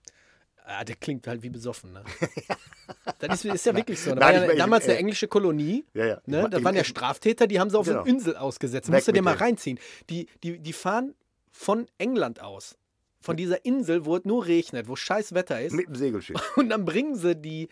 Ah, 0.65 0.85
der 0.85 0.95
klingt 0.97 1.27
halt 1.27 1.43
wie 1.43 1.51
besoffen, 1.51 1.93
ne? 1.93 2.05
das 3.19 3.45
ist, 3.45 3.53
ist 3.55 3.67
ja 3.67 3.75
wirklich 3.75 4.01
so. 4.01 4.11
Da 4.15 4.17
Nein, 4.17 4.23
war 4.23 4.31
ich 4.33 4.35
ja 4.35 4.41
mein- 4.47 4.51
ich- 4.57 4.59
damals 4.63 4.85
eine 4.85 4.95
äh, 4.95 4.99
englische 4.99 5.27
Kolonie. 5.29 5.85
Ja, 5.93 6.07
ja. 6.07 6.23
Ne? 6.27 6.49
Ich- 6.53 6.59
ich- 6.59 6.65
waren 6.65 6.75
ja 6.75 6.83
ich- 6.83 6.87
Straftäter, 6.87 7.47
die 7.47 7.59
haben 7.61 7.69
sie 7.71 7.79
auf 7.79 7.87
Genau. 7.87 8.03
eine 8.03 8.09
Insel 8.11 8.37
ausgesetzt. 8.37 8.89
Musst 8.89 9.09
du 9.09 9.13
dir 9.13 9.23
mal 9.23 9.35
reinziehen. 9.35 9.79
Die, 10.09 10.29
die, 10.43 10.59
die 10.59 10.73
fahren 10.73 11.15
von 11.53 11.87
England 11.99 12.41
aus. 12.41 12.77
Von 13.21 13.37
dieser 13.37 13.65
Insel, 13.65 14.05
wo 14.05 14.17
es 14.17 14.25
nur 14.25 14.47
regnet, 14.47 14.89
wo 14.89 14.97
scheiß 14.97 15.33
Wetter 15.33 15.61
ist. 15.61 15.73
Mit 15.75 15.87
dem 15.87 15.95
Segelschiff. 15.95 16.41
Und 16.57 16.71
dann 16.71 16.85
bringen 16.85 17.15
sie 17.15 17.37
die 17.37 17.69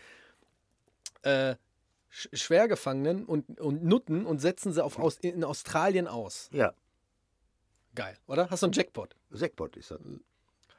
äh, 1.23 1.57
Sch 2.09 2.29
Schwergefangenen 2.33 3.25
und, 3.25 3.61
und 3.61 3.85
Nutten 3.85 4.27
und 4.27 4.41
setzen 4.41 4.73
sie 4.73 4.83
auf 4.85 4.99
aus 4.99 5.17
in 5.19 5.45
Australien 5.45 6.09
aus. 6.09 6.49
Ja. 6.53 6.73
Geil, 7.95 8.17
oder? 8.27 8.51
Hast 8.51 8.63
du 8.63 8.67
einen 8.67 8.73
Jackpot? 8.73 9.15
Sackpot 9.31 9.77
ist 9.77 9.91
das. 9.93 10.01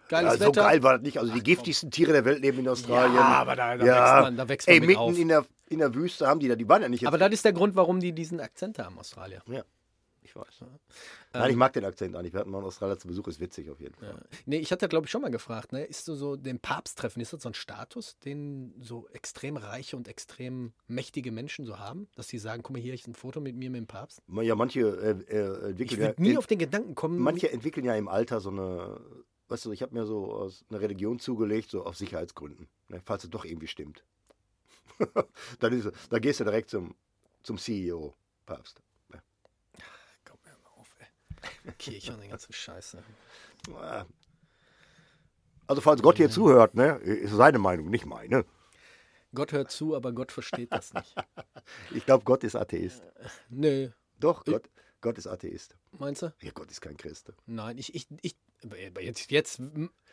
Geiles 0.10 0.34
Ja, 0.34 0.38
so 0.40 0.46
Wetter. 0.48 0.64
geil 0.64 0.84
war 0.84 0.94
das 0.94 1.02
nicht. 1.04 1.20
Also 1.20 1.32
die 1.34 1.40
Ach, 1.40 1.44
giftigsten 1.44 1.90
Tiere 1.92 2.12
der 2.12 2.26
Welt 2.26 2.42
leben 2.42 2.60
in 2.60 2.68
Australien. 2.68 3.16
Ja, 3.16 3.22
aber 3.22 3.56
da, 3.56 3.78
da 3.78 3.86
Ja. 3.86 3.96
wächst 3.96 4.24
man, 4.24 4.38
da 4.38 4.50
wächst 4.50 4.68
man 4.68 4.74
Ey, 4.74 4.80
mit 4.82 4.88
mitten 4.90 5.00
auf. 5.00 5.18
in 5.18 5.28
der, 5.30 5.46
in 5.70 5.80
der 5.80 5.94
Wüste 5.96 6.28
haben 6.28 6.40
die 6.42 6.50
da. 6.50 6.56
Die 6.56 6.68
waren 6.68 6.82
ja 6.82 6.90
nicht. 6.90 7.08
Aber 7.08 7.18
das 7.18 7.32
ist 7.32 7.46
der 7.46 7.54
Grund, 7.54 7.76
warum 7.76 8.00
die 8.02 8.12
diesen 8.12 8.41
Akzent 8.41 8.78
haben, 8.80 8.97
Australier. 8.99 9.41
Ja. 9.47 9.64
Ich 10.24 10.36
weiß. 10.36 10.61
Nein, 10.61 11.43
Ähm, 11.45 11.49
ich 11.49 11.55
mag 11.55 11.74
den 11.74 11.84
Akzent 11.84 12.15
eigentlich. 12.15 12.32
Wir 12.34 12.41
hatten 12.41 12.51
mal 12.51 12.59
einen 12.59 12.67
Australier 12.67 12.97
zu 12.97 13.07
Besuch, 13.07 13.28
ist 13.28 13.39
witzig 13.39 13.69
auf 13.69 13.80
jeden 13.80 13.95
Fall. 13.95 14.09
Ja. 14.09 14.38
Nee, 14.45 14.57
ich 14.59 14.72
hatte, 14.72 14.88
glaube 14.88 15.05
ich, 15.05 15.11
schon 15.11 15.22
mal 15.24 15.32
gefragt, 15.32 15.72
ne? 15.72 15.84
Ist 15.84 16.05
so, 16.05 16.15
so 16.15 16.36
den 16.36 16.59
Papst 16.59 16.97
treffen, 16.99 17.22
ist 17.22 17.34
das 17.34 17.41
so 17.41 17.49
ein 17.49 17.53
Status, 17.55 18.17
den 18.19 18.74
so 18.82 19.07
extrem 19.09 19.57
reiche 19.57 19.97
und 19.97 20.07
extrem 20.07 20.74
mächtige 20.88 21.32
Menschen 21.32 21.65
so 21.65 21.80
haben? 21.80 22.07
Dass 22.15 22.28
sie 22.28 22.38
sagen, 22.38 22.61
guck 22.61 22.76
mal 22.76 22.82
hier, 22.82 22.93
ich 22.93 23.07
ein 23.07 23.15
Foto 23.15 23.41
mit 23.41 23.55
mir 23.55 23.69
mit 23.72 23.80
dem 23.80 23.88
Papst? 23.88 24.22
Ja, 24.41 24.55
manche 24.55 24.82
äh, 24.82 25.09
äh, 25.34 25.72
Ich 25.72 25.91
entwickeln 25.91 26.01
ja, 26.01 26.07
würde 26.09 26.22
nie 26.22 26.30
in- 26.32 26.38
auf 26.38 26.47
den 26.47 26.59
Gedanken 26.59 26.93
kommen. 26.95 27.17
manche 27.19 27.51
entwickeln 27.51 27.86
ja 27.86 27.95
im 27.95 28.07
Alter 28.07 28.39
so 28.41 28.49
eine, 28.51 29.01
weißt 29.49 29.65
du, 29.65 29.72
ich 29.72 29.82
habe 29.82 29.93
mir 29.95 30.05
so 30.05 30.32
aus 30.32 30.63
einer 30.69 30.82
Religion 30.82 31.19
zugelegt, 31.19 31.72
so 31.72 31.84
auf 31.84 31.97
Sicherheitsgründen, 31.97 32.67
ne, 32.89 33.01
falls 33.03 33.24
es 33.24 33.30
doch 33.32 33.43
irgendwie 33.43 33.67
stimmt. 33.67 34.03
dann, 35.59 35.74
ist, 35.74 35.89
dann 36.11 36.22
gehst 36.22 36.39
du 36.39 36.43
direkt 36.43 36.69
zum, 36.69 36.93
zum 37.43 37.57
CEO, 37.57 38.13
Papst. 38.45 38.82
Komm, 40.24 40.38
hör 40.43 40.57
mal 40.63 40.80
auf, 40.80 40.95
ey. 40.99 41.07
Kirche 41.80 42.14
und 42.14 42.22
den 42.22 42.30
ganzen 42.30 42.54
Scheiße. 42.54 43.04
Ah. 43.76 44.06
Also 45.68 45.82
falls 45.82 46.02
Gott 46.02 46.18
hier 46.18 46.30
zuhört, 46.30 46.76
ne, 46.76 46.98
ist 46.98 47.32
seine 47.34 47.60
Meinung, 47.60 47.89
nicht 47.89 48.06
meine. 48.06 48.46
Gott 49.34 49.54
hört 49.54 49.72
zu, 49.72 49.96
aber 49.96 50.12
Gott 50.12 50.32
versteht 50.32 50.72
das 50.74 50.94
nicht. 50.94 51.16
Ich 51.94 52.06
glaube, 52.06 52.24
Gott 52.26 52.44
ist 52.44 52.56
Atheist. 52.56 53.02
Nö, 53.50 53.89
Doch, 54.20 54.44
Gott, 54.44 54.70
Gott 55.00 55.18
ist 55.18 55.28
Atheist. 55.28 55.76
meinst 55.92 56.22
du? 56.24 56.34
Ja, 56.42 56.52
Gott 56.54 56.70
ist 56.72 56.82
kein 56.82 56.98
Christ. 56.98 57.32
Nein, 57.46 57.78
ich, 57.78 57.94
ich, 57.96 58.08
ich, 58.22 58.36
jetzt, 59.00 59.32
jetzt 59.32 59.62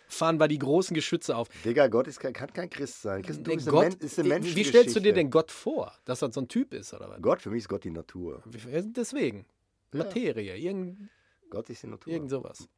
fahren 0.07 0.39
wir 0.39 0.47
die 0.47 0.59
großen 0.59 0.95
Geschütze 0.95 1.37
auf. 1.37 1.49
Digga, 1.65 1.89
Gott 1.89 2.07
ist 2.07 2.21
kein, 2.21 2.33
kann 2.33 2.53
kein 2.53 2.71
Christ 2.71 3.03
sein. 3.03 3.23
Christentum 3.23 3.51
Der 3.53 3.59
ist 3.59 3.69
eine, 3.69 3.73
Gott, 3.77 3.99
Men 3.99 4.07
ist 4.07 4.19
eine 4.19 4.25
wie 4.25 4.29
Menschengeschichte. 4.29 4.79
stellst 4.79 4.97
du 4.97 5.01
dir 5.01 5.13
denn 5.15 5.31
Gott 5.31 5.51
vor? 5.51 5.93
Dass 6.05 6.21
das 6.21 6.35
so 6.35 6.41
ein 6.43 6.49
Typ 6.49 6.73
ist, 6.73 6.93
oder 6.95 7.09
was? 7.11 7.21
Gott, 7.23 7.43
für 7.43 7.51
mich 7.51 7.61
ist 7.63 7.69
Gott 7.69 7.83
die 7.85 7.91
Natur. 7.91 8.43
Wie- 8.47 8.93
Deswegen. 8.93 9.47
Ja. 9.93 10.05
Materie, 10.05 10.57
irgend, 10.57 11.09
Gott 11.51 11.71
ist 11.71 11.83
die 11.83 11.87
Natur. 11.87 12.13
irgend 12.13 12.31
sowas. 12.31 12.69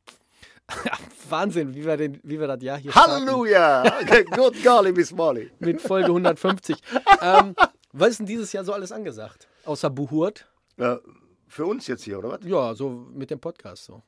Wahnsinn, 1.29 1.75
wie 1.75 1.85
wir, 1.85 1.97
den, 1.97 2.21
wie 2.23 2.39
wir 2.39 2.47
das 2.47 2.63
Jahr 2.63 2.79
hier. 2.79 2.95
Halleluja! 2.95 3.83
Good 4.35 4.63
golly, 4.63 4.93
Miss 4.93 5.13
Molly. 5.13 5.51
Mit 5.59 5.81
Folge 5.81 6.09
150. 6.09 6.77
ähm, 7.21 7.55
was 7.93 8.11
ist 8.11 8.19
denn 8.21 8.27
dieses 8.27 8.53
Jahr 8.53 8.65
so 8.65 8.73
alles 8.73 8.93
angesagt? 8.93 9.49
Außer 9.65 9.91
Buhurt? 9.91 10.47
Äh, 10.77 10.97
für 11.49 11.67
uns 11.67 11.87
jetzt 11.89 12.05
hier, 12.05 12.19
oder 12.19 12.31
was? 12.31 12.41
Ja, 12.45 12.75
so 12.75 12.89
mit 13.13 13.31
dem 13.31 13.41
Podcast 13.41 13.85
so. 13.85 14.03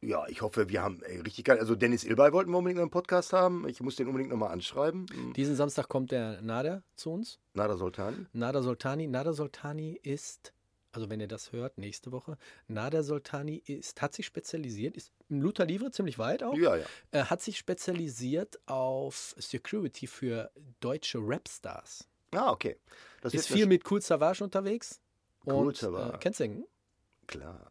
Ja, 0.00 0.24
ich 0.28 0.42
hoffe, 0.42 0.68
wir 0.68 0.82
haben 0.82 1.02
ey, 1.02 1.20
richtig 1.20 1.44
geil. 1.46 1.58
Also 1.58 1.74
Dennis 1.74 2.04
Ilbay 2.04 2.32
wollten 2.32 2.50
wir 2.50 2.58
unbedingt 2.58 2.80
einen 2.80 2.90
Podcast 2.90 3.32
haben. 3.32 3.66
Ich 3.68 3.80
muss 3.80 3.96
den 3.96 4.06
unbedingt 4.06 4.30
nochmal 4.30 4.50
anschreiben. 4.52 5.06
Hm, 5.12 5.32
Diesen 5.32 5.56
Samstag 5.56 5.88
kommt 5.88 6.12
der 6.12 6.40
Nader 6.42 6.82
zu 6.94 7.10
uns. 7.10 7.40
Nada 7.54 7.76
Soltani. 7.76 8.26
Nader 8.32 8.62
Soltani. 8.62 9.06
Nader 9.08 9.32
Soltani 9.32 9.98
ist, 10.02 10.52
also 10.94 11.10
wenn 11.10 11.20
ihr 11.20 11.28
das 11.28 11.52
hört, 11.52 11.76
nächste 11.78 12.12
Woche, 12.12 12.36
Nader 12.68 13.02
Soltani 13.02 13.56
ist, 13.66 14.00
hat 14.00 14.14
sich 14.14 14.26
spezialisiert, 14.26 14.96
ist 14.96 15.12
im 15.28 15.40
Luther 15.42 15.64
Livre 15.66 15.90
ziemlich 15.90 16.18
weit 16.18 16.42
auch, 16.42 16.56
Ja, 16.56 16.76
ja. 16.76 16.86
äh, 17.10 17.24
hat 17.24 17.42
sich 17.42 17.58
spezialisiert 17.58 18.58
auf 18.66 19.34
Security 19.38 20.06
für 20.06 20.50
deutsche 20.80 21.18
Rapstars. 21.20 22.08
Ah, 22.32 22.50
okay. 22.50 22.76
Das 23.20 23.34
Ist 23.34 23.48
viel 23.48 23.66
mit 23.66 23.88
Cool 23.90 24.00
Savage 24.00 24.42
unterwegs. 24.42 25.00
Kool 25.44 25.68
Und, 25.68 25.76
Savas. 25.76 26.14
Äh, 26.14 26.18
kennst 26.18 26.40
du 26.40 26.44
ihn? 26.44 26.64
Klar. 27.26 27.70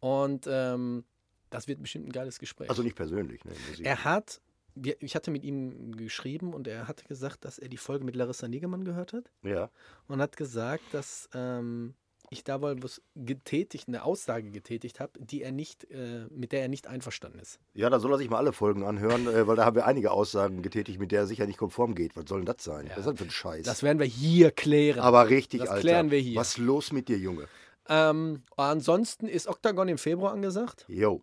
Und 0.00 0.46
ähm, 0.48 1.04
das 1.50 1.68
wird 1.68 1.80
bestimmt 1.80 2.08
ein 2.08 2.12
geiles 2.12 2.38
Gespräch. 2.38 2.68
Also 2.68 2.82
nicht 2.82 2.96
persönlich, 2.96 3.44
ne? 3.44 3.52
Er 3.82 4.02
hat, 4.04 4.40
ich 4.74 5.14
hatte 5.14 5.30
mit 5.30 5.44
ihm 5.44 5.96
geschrieben 5.96 6.52
und 6.52 6.66
er 6.66 6.88
hatte 6.88 7.04
gesagt, 7.04 7.44
dass 7.44 7.58
er 7.58 7.68
die 7.68 7.76
Folge 7.76 8.04
mit 8.04 8.16
Larissa 8.16 8.48
Niggemann 8.48 8.84
gehört 8.84 9.12
hat 9.12 9.30
Ja. 9.42 9.70
und 10.08 10.20
hat 10.20 10.36
gesagt, 10.36 10.82
dass 10.92 11.28
ähm, 11.34 11.94
ich 12.30 12.44
da 12.44 12.60
wohl 12.60 12.82
was 12.82 13.00
getätigt, 13.14 13.88
eine 13.88 14.02
Aussage 14.04 14.50
getätigt 14.50 15.00
habe, 15.00 15.12
die 15.18 15.42
er 15.42 15.52
nicht, 15.52 15.90
äh, 15.90 16.26
mit 16.30 16.52
der 16.52 16.62
er 16.62 16.68
nicht 16.68 16.86
einverstanden 16.86 17.38
ist. 17.38 17.58
Ja, 17.74 17.88
da 17.90 17.98
soll 18.00 18.12
er 18.12 18.18
sich 18.18 18.28
mal 18.30 18.38
alle 18.38 18.52
Folgen 18.52 18.84
anhören, 18.84 19.26
äh, 19.26 19.46
weil 19.46 19.56
da 19.56 19.64
haben 19.64 19.76
wir 19.76 19.86
einige 19.86 20.10
Aussagen 20.10 20.62
getätigt, 20.62 20.98
mit 20.98 21.12
der 21.12 21.20
er 21.20 21.26
sicher 21.26 21.46
nicht 21.46 21.58
konform 21.58 21.94
geht. 21.94 22.16
Was 22.16 22.24
soll 22.28 22.40
denn 22.40 22.46
das 22.46 22.64
sein? 22.64 22.88
Was 22.90 22.98
ist 22.98 23.06
das 23.06 23.18
für 23.18 23.24
ein 23.24 23.30
Scheiß? 23.30 23.64
Das 23.64 23.82
werden 23.82 23.98
wir 23.98 24.06
hier 24.06 24.50
klären. 24.50 25.00
Aber 25.00 25.28
richtig, 25.30 25.60
Das 25.60 25.68
Alter. 25.70 25.80
klären 25.82 26.10
wir 26.10 26.18
hier. 26.18 26.36
Was 26.38 26.50
ist 26.50 26.58
los 26.58 26.92
mit 26.92 27.08
dir, 27.08 27.18
Junge? 27.18 27.46
ähm, 27.88 28.42
ansonsten 28.56 29.28
ist 29.28 29.46
Octagon 29.46 29.86
im 29.88 29.98
Februar 29.98 30.32
angesagt. 30.32 30.84
Jo. 30.88 31.22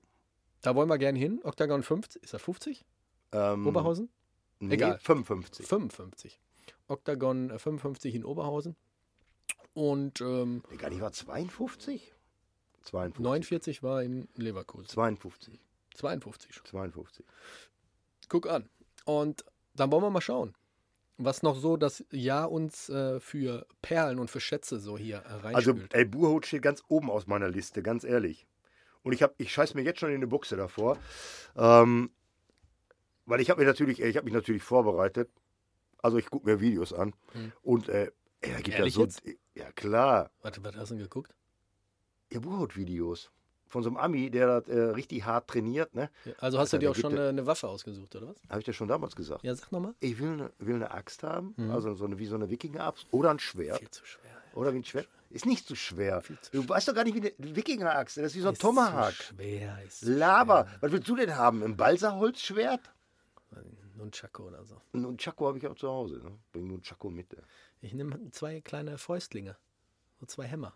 Da 0.61 0.75
wollen 0.75 0.87
wir 0.87 0.97
gerne 0.97 1.19
hin. 1.19 1.41
Octagon 1.43 1.83
50, 1.83 2.23
ist 2.23 2.33
das 2.33 2.41
50? 2.41 2.85
Ähm, 3.33 3.67
Oberhausen? 3.67 4.09
Nee, 4.59 4.75
Egal. 4.75 4.97
55. 5.01 5.67
55. 5.67 6.39
Octagon 6.87 7.49
äh, 7.49 7.59
55 7.59 8.15
in 8.15 8.23
Oberhausen. 8.23 8.77
Und 9.73 10.21
ähm, 10.21 10.63
Nee, 10.69 10.77
gar 10.77 10.89
nicht 10.89 11.01
war 11.01 11.11
52? 11.11 12.13
52. 12.83 13.23
49 13.23 13.83
war 13.83 14.03
in 14.03 14.27
Leverkusen. 14.35 14.87
52. 14.87 15.59
52 15.95 16.53
schon. 16.53 16.65
52. 16.65 17.25
Guck 18.29 18.47
an. 18.47 18.69
Und 19.05 19.45
dann 19.73 19.91
wollen 19.91 20.03
wir 20.03 20.09
mal 20.09 20.21
schauen, 20.21 20.53
was 21.17 21.43
noch 21.43 21.57
so 21.57 21.77
das 21.77 22.03
Jahr 22.11 22.51
uns 22.51 22.89
äh, 22.89 23.19
für 23.19 23.65
Perlen 23.81 24.19
und 24.19 24.29
für 24.29 24.39
Schätze 24.39 24.79
so 24.79 24.97
hier 24.97 25.23
äh, 25.43 25.53
Also, 25.53 25.75
ey, 25.91 26.05
Buhut 26.05 26.45
steht 26.45 26.61
ganz 26.61 26.83
oben 26.87 27.09
aus 27.09 27.27
meiner 27.27 27.49
Liste, 27.49 27.81
ganz 27.81 28.03
ehrlich. 28.03 28.47
Und 29.03 29.13
ich, 29.13 29.21
hab, 29.21 29.35
ich 29.37 29.51
scheiß 29.51 29.73
mir 29.73 29.83
jetzt 29.83 29.99
schon 29.99 30.09
in 30.09 30.15
eine 30.15 30.27
Buchse 30.27 30.55
davor. 30.55 30.97
Ähm, 31.55 32.11
weil 33.25 33.41
ich 33.41 33.49
habe 33.49 33.61
mir 33.61 33.67
natürlich, 33.67 34.01
ey, 34.01 34.09
ich 34.09 34.17
habe 34.17 34.25
mich 34.25 34.33
natürlich 34.33 34.63
vorbereitet. 34.63 35.29
Also 36.01 36.17
ich 36.17 36.29
gucke 36.29 36.49
mir 36.49 36.59
Videos 36.59 36.93
an. 36.93 37.13
Hm. 37.33 37.51
Und 37.61 37.89
äh, 37.89 38.11
da 38.41 38.61
gibt 38.61 38.77
ja 38.77 38.89
so. 38.89 39.01
jetzt? 39.01 39.21
Ja, 39.55 39.71
klar. 39.71 40.31
Warte, 40.41 40.63
was 40.63 40.75
hast 40.75 40.89
du 40.91 40.95
denn 40.95 41.03
geguckt? 41.03 41.33
Ja, 42.31 42.39
Buhut-Videos. 42.39 43.29
Von 43.67 43.81
so 43.81 43.89
einem 43.89 43.97
Ami, 43.97 44.29
der 44.29 44.61
das 44.61 44.69
äh, 44.69 44.79
richtig 44.79 45.25
hart 45.25 45.47
trainiert, 45.49 45.95
ne? 45.95 46.09
Ja, 46.25 46.33
Also 46.39 46.59
hast 46.59 46.73
du 46.73 46.77
Alter, 46.77 46.79
dir 46.79 46.85
da 46.85 46.91
auch 46.91 46.95
schon 46.95 47.17
äh, 47.17 47.29
eine 47.29 47.45
Waffe 47.47 47.67
ausgesucht, 47.67 48.15
oder 48.15 48.27
was? 48.29 48.35
Habe 48.49 48.59
ich 48.59 48.65
dir 48.65 48.73
schon 48.73 48.87
damals 48.87 49.15
gesagt. 49.15 49.43
Ja, 49.43 49.55
sag 49.55 49.71
nochmal. 49.71 49.95
Ich 49.99 50.19
will 50.19 50.33
eine, 50.33 50.51
will 50.59 50.75
eine 50.75 50.91
Axt 50.91 51.23
haben, 51.23 51.53
Mhm. 51.57 51.71
also 51.71 51.95
so 51.95 52.05
eine, 52.05 52.19
wie 52.19 52.25
so 52.27 52.35
eine 52.35 52.49
Wikinger-Axt 52.51 53.07
oder 53.11 53.31
ein 53.31 53.39
Schwert. 53.39 53.79
Viel 53.79 53.89
zu 53.89 54.05
schwer. 54.05 54.31
Oder 54.53 54.73
wie 54.73 54.77
ein 54.77 54.83
Schwert. 54.85 55.07
Ist 55.31 55.47
nicht 55.47 55.67
zu 55.67 55.75
schwer. 55.75 56.21
Zu 56.21 56.35
Du 56.51 56.69
weißt 56.69 56.87
doch 56.87 56.93
gar 56.93 57.03
nicht, 57.03 57.15
wie 57.15 57.21
eine 57.35 57.55
Wikinger-Axt 57.55 58.17
ist. 58.17 58.23
Das 58.23 58.31
ist 58.33 58.37
wie 58.37 58.41
so 58.41 58.49
ein 58.49 58.53
Ist 58.53 58.61
Tomahawk. 58.61 59.13
Zu 59.15 59.23
schwer, 59.33 59.79
ist 59.87 60.03
Laber. 60.03 60.67
schwer. 60.67 60.77
Was 60.81 60.91
willst 60.91 61.09
du 61.09 61.15
denn 61.15 61.35
haben? 61.35 61.63
Ein 61.63 61.75
Balsaholzschwert? 61.75 62.91
Nunchaku 63.95 64.43
oder 64.43 64.63
so. 64.65 64.81
Ein 64.93 65.17
Chaco 65.17 65.47
habe 65.47 65.57
ich 65.57 65.65
auch 65.67 65.75
zu 65.75 65.87
Hause. 65.87 66.15
Ne? 66.23 66.31
Bring 66.51 66.67
nur 66.67 66.77
ein 66.77 66.81
Chaco 66.81 67.09
mit. 67.09 67.33
ey. 67.33 67.39
Ich 67.83 67.93
nehme 67.93 68.31
zwei 68.31 68.61
kleine 68.61 68.97
Fäustlinge. 68.97 69.57
So 70.19 70.25
zwei 70.25 70.45
Hämmer. 70.45 70.73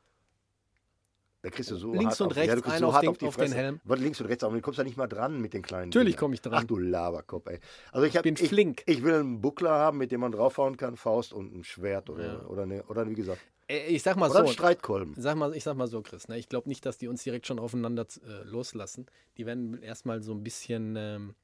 Da 1.43 1.49
kriegst 1.51 1.71
du 1.71 1.75
so 1.77 1.93
Links 1.93 2.19
hart 2.19 2.21
und 2.21 2.27
auf, 2.31 2.35
rechts, 2.35 2.49
ja, 2.49 2.55
du 2.61 2.69
einen 2.69 2.79
so 2.79 2.87
auf 2.87 2.99
den- 2.99 3.09
auf, 3.09 3.23
auf 3.23 3.37
den. 3.37 3.51
Helm. 3.53 3.79
Warte, 3.85 4.03
links 4.03 4.19
und 4.19 4.27
rechts, 4.27 4.43
aber 4.43 4.55
du 4.55 4.61
kommst 4.61 4.79
da 4.79 4.83
nicht 4.83 4.97
mal 4.97 5.07
dran 5.07 5.39
mit 5.39 5.53
den 5.53 5.61
kleinen 5.61 5.89
Natürlich 5.89 6.17
komme 6.17 6.33
ich 6.33 6.41
dran. 6.41 6.55
Ach 6.55 6.63
du 6.65 6.77
Laberkopf, 6.77 7.47
ey. 7.47 7.59
Also 7.91 8.05
ich, 8.05 8.17
hab, 8.17 8.23
bin 8.23 8.35
ich, 8.37 8.49
flink. 8.49 8.83
Ich 8.87 9.03
will 9.03 9.13
einen 9.13 9.39
Buckler 9.39 9.69
haben, 9.71 9.99
mit 9.99 10.11
dem 10.11 10.19
man 10.19 10.31
draufhauen 10.31 10.75
kann, 10.77 10.97
Faust 10.97 11.31
und 11.33 11.55
ein 11.55 11.63
Schwert 11.63 12.09
oder, 12.09 12.25
Ja. 12.25 12.45
oder, 12.47 12.63
eine, 12.63 12.83
oder 12.85 13.07
wie 13.07 13.13
gesagt. 13.13 13.39
Äh, 13.69 13.85
Ich 13.87 14.01
sag 14.03 14.17
mal 14.17 14.29
Oder 14.29 14.39
ein 14.41 14.47
so. 14.47 14.53
Streitkolben. 14.53 15.13
Sag 15.17 15.37
mal, 15.37 15.55
ich 15.55 15.63
sag 15.63 15.77
mal 15.77 15.87
so, 15.87 16.01
Chris, 16.01 16.27
ne? 16.27 16.37
ich 16.37 16.49
glaube 16.49 16.67
nicht, 16.67 16.85
dass 16.85 16.97
die 16.97 17.07
uns 17.07 17.23
direkt 17.23 17.45
schon 17.47 17.59
aufeinander 17.59 18.05
äh, 18.25 18.43
loslassen. 18.43 19.05
Die 19.37 19.45
werden 19.45 19.81
erstmal 19.81 20.23
so 20.23 20.33
ein 20.33 20.43
bisschen 20.43 20.95
ähm, 20.97 21.35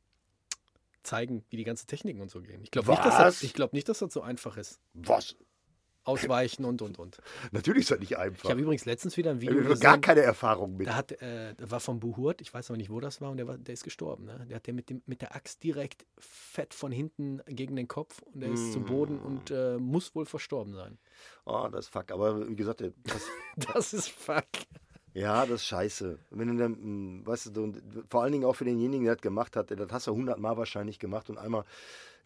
zeigen, 1.04 1.44
wie 1.50 1.58
die 1.58 1.64
ganzen 1.66 1.88
Techniken 1.88 2.20
und 2.22 2.32
so 2.32 2.42
gehen. 2.42 2.62
Ich 2.64 2.72
glaube 2.72 2.90
nicht, 2.90 3.06
dass 3.06 3.18
das, 3.18 3.44
ich 3.44 3.54
glaub 3.54 3.74
nicht, 3.74 3.88
dass 3.88 4.00
das 4.00 4.12
so 4.12 4.22
einfach 4.22 4.58
ist. 4.58 4.80
Was? 4.96 5.36
Ausweichen 6.06 6.66
und 6.66 6.82
und 6.82 7.00
und. 7.00 7.18
Natürlich 7.52 7.82
ist 7.84 7.92
das 7.92 8.00
nicht 8.00 8.12
Ich 8.12 8.18
einfach. 8.18 8.50
habe 8.50 8.62
übrigens 8.62 8.86
letztens 8.86 9.16
wieder 9.18 9.32
ein 9.32 9.38
Ich 9.38 9.44
Video 9.50 9.64
habe 9.64 9.78
gar 9.80 9.98
keine 10.00 10.22
Erfahrung 10.22 10.76
mit. 10.78 10.88
Da 10.88 10.96
hat, 10.96 11.12
äh, 11.22 11.56
war 11.60 11.80
von 11.80 12.00
Buhurt, 12.00 12.42
ich 12.42 12.54
weiß 12.54 12.70
aber 12.70 12.78
nicht, 12.78 12.90
wo 12.90 13.00
das 13.00 13.22
war, 13.22 13.32
und 13.32 13.38
der, 13.38 13.48
war, 13.48 13.58
der 13.58 13.74
ist 13.74 13.84
gestorben. 13.84 14.26
Ne? 14.26 14.46
Der 14.50 14.58
hat 14.58 14.68
der 14.68 14.74
mit, 14.74 14.90
dem, 14.90 15.02
mit 15.06 15.22
der 15.22 15.36
Axt 15.36 15.64
direkt 15.64 16.06
fett 16.18 16.74
von 16.74 16.92
hinten 16.92 17.42
gegen 17.48 17.76
den 17.76 17.88
Kopf 17.88 18.22
und 18.22 18.42
der 18.42 18.52
ist 18.52 18.74
zu 18.74 18.80
Boden 18.82 19.16
Mm. 19.22 19.26
und 19.26 19.52
äh, 19.52 19.78
muss 19.78 20.14
wohl 20.16 20.26
verstorben 20.26 20.74
sein. 20.74 20.98
Oh, 21.46 21.68
das 21.72 21.86
ist 21.86 21.94
fuck. 21.94 22.12
Aber 22.12 22.48
wie 22.50 22.56
gesagt, 22.56 22.82
das, 22.82 22.92
Das 23.74 23.94
ist 23.94 24.10
fuck. 24.10 24.44
ja, 25.14 25.46
das 25.46 25.62
ist 25.62 25.66
scheiße. 25.68 26.20
Wenn 26.32 26.48
du 26.50 26.58
dann, 26.58 26.72
mm, 27.20 27.26
weißt 27.28 27.56
du, 27.56 27.74
vor 28.10 28.24
allen 28.24 28.32
Dingen 28.32 28.46
auch 28.46 28.54
für 28.56 28.66
denjenigen, 28.66 29.06
der 29.06 29.16
das 29.16 29.22
gemacht 29.22 29.56
hat, 29.56 29.72
das 29.72 29.92
hast 29.92 30.08
du 30.08 30.12
hundertmal 30.14 30.58
wahrscheinlich 30.58 31.00
gemacht 31.00 31.30
und 31.30 31.38
einmal 31.38 31.64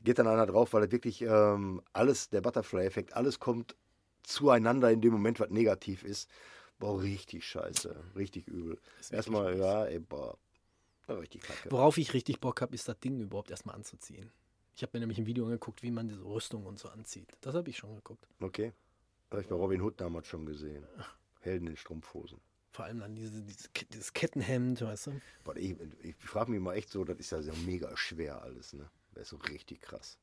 geht 0.03 0.19
dann 0.19 0.27
einer 0.27 0.45
drauf, 0.45 0.73
weil 0.73 0.81
das 0.81 0.91
wirklich 0.91 1.21
ähm, 1.21 1.81
alles, 1.93 2.29
der 2.29 2.41
Butterfly-Effekt, 2.41 3.13
alles 3.13 3.39
kommt 3.39 3.75
zueinander 4.23 4.91
in 4.91 5.01
dem 5.01 5.13
Moment, 5.13 5.39
was 5.39 5.49
negativ 5.49 6.03
ist. 6.03 6.29
Boah, 6.79 7.01
richtig 7.01 7.45
scheiße. 7.45 7.95
Richtig 8.15 8.47
übel. 8.47 8.79
Erstmal, 9.09 9.53
scheiße. 9.53 9.63
ja, 9.63 9.85
ey, 9.85 9.99
boah. 9.99 10.37
Richtig 11.09 11.41
kacke. 11.41 11.71
Worauf 11.71 11.97
ich 11.97 12.13
richtig 12.13 12.39
Bock 12.39 12.61
habe, 12.61 12.75
ist 12.75 12.87
das 12.87 12.99
Ding 12.99 13.19
überhaupt 13.19 13.49
erstmal 13.49 13.75
anzuziehen. 13.75 14.31
Ich 14.75 14.83
habe 14.83 14.91
mir 14.93 14.99
nämlich 14.99 15.17
ein 15.17 15.25
Video 15.25 15.45
angeguckt, 15.45 15.81
wie 15.81 15.91
man 15.91 16.07
diese 16.07 16.23
Rüstung 16.23 16.65
und 16.65 16.77
so 16.77 16.89
anzieht. 16.89 17.31
Das 17.41 17.55
habe 17.55 17.69
ich 17.69 17.77
schon 17.77 17.95
geguckt. 17.95 18.27
Okay. 18.41 18.73
Habe 19.31 19.41
ich 19.41 19.47
bei 19.47 19.55
Robin 19.55 19.81
Hood 19.81 19.99
damals 19.99 20.27
schon 20.27 20.45
gesehen. 20.45 20.85
Helden 21.39 21.67
in 21.67 21.77
Strumpfhosen. 21.77 22.39
Vor 22.71 22.85
allem 22.85 22.99
dann 22.99 23.15
diese, 23.15 23.41
dieses, 23.41 23.69
dieses 23.91 24.13
Kettenhemd, 24.13 24.81
weißt 24.81 25.07
du? 25.07 25.21
Boah, 25.43 25.55
ich 25.55 25.75
ich 26.03 26.15
frage 26.17 26.51
mich 26.51 26.59
mal 26.59 26.75
echt 26.75 26.89
so, 26.89 27.03
das 27.03 27.17
ist 27.17 27.31
ja 27.31 27.41
so 27.41 27.53
mega 27.65 27.95
schwer 27.97 28.41
alles, 28.41 28.73
ne? 28.73 28.87
Ist 29.19 29.29
so 29.29 29.37
richtig 29.37 29.81
krass. 29.81 30.17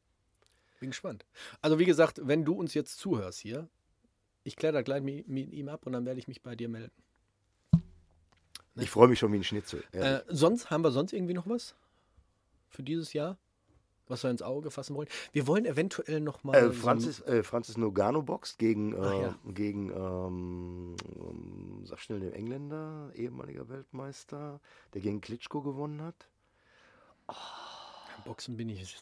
Bin 0.80 0.90
gespannt. 0.90 1.24
Also 1.62 1.78
wie 1.78 1.84
gesagt, 1.84 2.20
wenn 2.24 2.44
du 2.44 2.54
uns 2.54 2.74
jetzt 2.74 2.98
zuhörst 2.98 3.40
hier, 3.40 3.68
ich 4.44 4.56
kläre 4.56 4.72
da 4.74 4.82
gleich 4.82 5.02
mit, 5.02 5.26
ihm 5.28 5.68
ab 5.68 5.86
und 5.86 5.92
dann 5.92 6.04
werde 6.04 6.18
ich 6.20 6.28
mich 6.28 6.42
bei 6.42 6.54
dir 6.56 6.68
melden. 6.68 6.92
Ich 8.76 8.90
freue 8.90 9.08
mich 9.08 9.18
schon 9.18 9.32
wie 9.32 9.36
ein 9.38 9.44
Schnitzel. 9.44 9.84
Äh, 9.92 10.20
sonst 10.28 10.70
haben 10.70 10.82
wir 10.82 10.90
sonst 10.90 11.12
irgendwie 11.12 11.34
noch 11.34 11.48
was 11.48 11.74
für 12.68 12.82
dieses 12.82 13.12
Jahr, 13.12 13.38
was 14.08 14.22
wir 14.24 14.30
ins 14.30 14.42
Auge 14.42 14.70
fassen 14.72 14.96
wollen? 14.96 15.08
Wir 15.32 15.46
wollen 15.46 15.64
eventuell 15.64 16.20
noch 16.20 16.42
mal 16.44 16.56
Äh, 16.56 16.66
so- 16.66 16.72
Francis, 16.72 17.20
äh, 17.22 17.42
Francis 17.44 17.76
Nogano 17.76 18.22
boxt 18.22 18.58
gegen, 18.58 18.92
ja. 19.00 19.38
gegen 19.46 19.90
ähm, 19.90 20.96
ähm, 21.16 21.86
sag 21.86 22.00
schnell 22.00 22.20
den 22.20 22.32
Engländer, 22.32 23.12
ehemaliger 23.14 23.68
Weltmeister, 23.68 24.60
der 24.92 25.00
gegen 25.00 25.20
Klitschko 25.20 25.62
gewonnen 25.62 26.02
hat. 26.02 26.28
Boxen 28.24 28.56
bin 28.56 28.68
ich. 28.68 28.96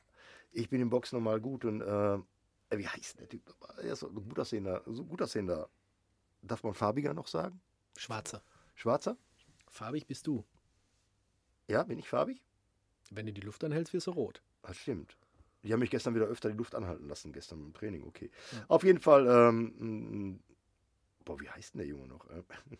Ich 0.52 0.68
bin 0.68 0.80
im 0.80 0.90
Boxen 0.90 1.16
normal 1.16 1.40
gut 1.40 1.64
und 1.64 1.80
äh, 1.80 2.18
wie 2.74 2.86
heißt 2.88 3.20
der 3.20 3.28
Typ? 3.28 3.54
Er 3.78 3.92
ist 3.92 4.00
so 4.00 4.08
ein 4.08 4.14
gut 4.14 4.38
aussehender, 4.38 4.82
so 4.86 5.02
ein 5.02 5.08
gut 5.08 5.22
aussehender. 5.22 5.68
Darf 6.42 6.62
man 6.62 6.74
farbiger 6.74 7.14
noch 7.14 7.26
sagen? 7.26 7.60
Schwarzer. 7.96 8.42
Schwarzer? 8.74 9.16
Farbig 9.68 10.06
bist 10.06 10.26
du. 10.26 10.44
Ja, 11.68 11.84
bin 11.84 11.98
ich 11.98 12.08
farbig? 12.08 12.42
Wenn 13.10 13.26
du 13.26 13.32
die 13.32 13.40
Luft 13.40 13.62
anhältst, 13.64 13.92
wirst 13.92 14.06
du 14.06 14.10
rot. 14.12 14.42
Das 14.62 14.76
stimmt. 14.76 15.16
Die 15.62 15.72
haben 15.72 15.80
mich 15.80 15.90
gestern 15.90 16.14
wieder 16.14 16.26
öfter 16.26 16.50
die 16.50 16.56
Luft 16.56 16.74
anhalten 16.74 17.08
lassen, 17.08 17.32
gestern 17.32 17.60
im 17.60 17.72
Training, 17.72 18.02
okay. 18.04 18.30
Auf 18.68 18.82
jeden 18.82 18.98
Fall, 19.00 19.26
ähm, 19.28 19.74
m- 19.78 20.42
boah, 21.24 21.40
wie 21.40 21.48
heißt 21.48 21.74
denn 21.74 21.78
der 21.78 21.86
Junge 21.88 22.08
noch? 22.08 22.28
Äh, 22.30 22.42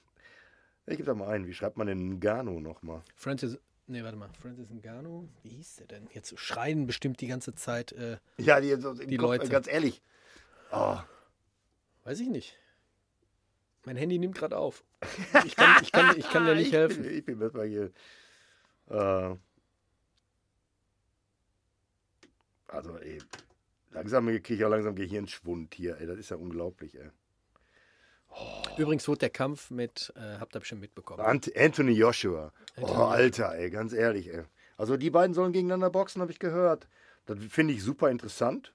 Ich 0.86 0.97
gebe 0.97 1.07
da 1.07 1.14
mal 1.14 1.28
ein, 1.28 1.47
wie 1.47 1.55
schreibt 1.55 1.76
man 1.76 1.86
denn 1.86 2.18
Ngannou 2.18 2.59
nochmal? 2.61 3.05
Francis, 3.14 3.57
nee, 3.87 4.03
warte 4.03 4.16
mal, 4.16 4.28
Francis 4.41 4.70
Ngannou, 4.70 5.28
wie 5.43 5.51
hieß 5.51 5.76
der 5.76 5.87
denn? 5.87 6.09
Jetzt 6.12 6.39
schreien 6.39 6.87
bestimmt 6.87 7.20
die 7.20 7.26
ganze 7.26 7.55
Zeit, 7.55 7.93
äh, 7.93 8.18
Ja, 8.39 8.61
die, 8.61 8.76
Die 8.76 9.16
Kopf, 9.16 9.28
Leute. 9.28 9.47
äh, 9.47 9.49
Ganz 9.49 9.66
ehrlich. 9.68 10.03
Oh, 10.72 10.99
weiß 12.05 12.20
ich 12.20 12.28
nicht. 12.28 12.59
Mein 13.85 13.97
Handy 13.97 14.18
nimmt 14.18 14.37
gerade 14.37 14.57
auf. 14.57 14.85
Ich 15.45 15.57
kann, 15.57 15.83
ich 15.83 15.93
kann, 15.93 16.16
ich 16.16 16.28
kann 16.30 16.45
dir 16.47 16.55
nicht 16.55 16.68
ich 16.68 16.72
helfen. 16.72 17.05
Ich 17.05 17.24
bin 17.24 17.41
erstmal 17.41 17.66
hier. 17.66 17.91
Äh, 18.89 19.37
also, 22.68 22.97
ey, 22.99 23.18
langsam 23.91 24.26
kriege 24.26 24.55
ich 24.55 24.64
auch 24.64 24.70
langsam 24.70 24.95
Gehirnschwund 24.95 25.74
hier, 25.74 25.99
ey. 26.01 26.07
Das 26.07 26.18
ist 26.18 26.30
ja 26.30 26.37
unglaublich, 26.37 26.95
ey. 26.99 27.11
Übrigens 28.76 29.07
wurde 29.07 29.18
der 29.18 29.30
Kampf 29.30 29.70
mit, 29.70 30.12
äh, 30.16 30.39
habt 30.39 30.57
ihr 30.57 30.61
bestimmt 30.61 30.80
mitbekommen. 30.80 31.20
Ant 31.20 31.55
Anthony 31.57 31.93
Joshua. 31.93 32.53
Anthony 32.76 32.99
oh. 32.99 33.05
Alter, 33.05 33.55
ey, 33.55 33.70
ganz 33.70 33.93
ehrlich, 33.93 34.33
ey. 34.33 34.45
Also 34.76 34.97
die 34.97 35.11
beiden 35.11 35.35
sollen 35.35 35.53
gegeneinander 35.53 35.91
boxen, 35.91 36.22
habe 36.22 36.33
ich 36.33 36.39
gehört. 36.39 36.89
Das 37.26 37.39
finde 37.51 37.74
ich 37.74 37.83
super 37.83 38.11
interessant. 38.11 38.72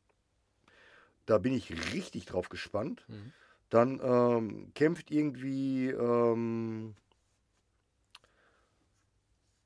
Da 1.25 1.37
bin 1.37 1.53
ich 1.53 1.93
richtig 1.93 2.25
drauf 2.25 2.49
gespannt. 2.49 3.03
Mhm. 3.07 3.33
Dann 3.69 3.99
ähm, 4.01 4.71
kämpft 4.73 5.11
irgendwie, 5.11 5.89
ähm, 5.89 6.95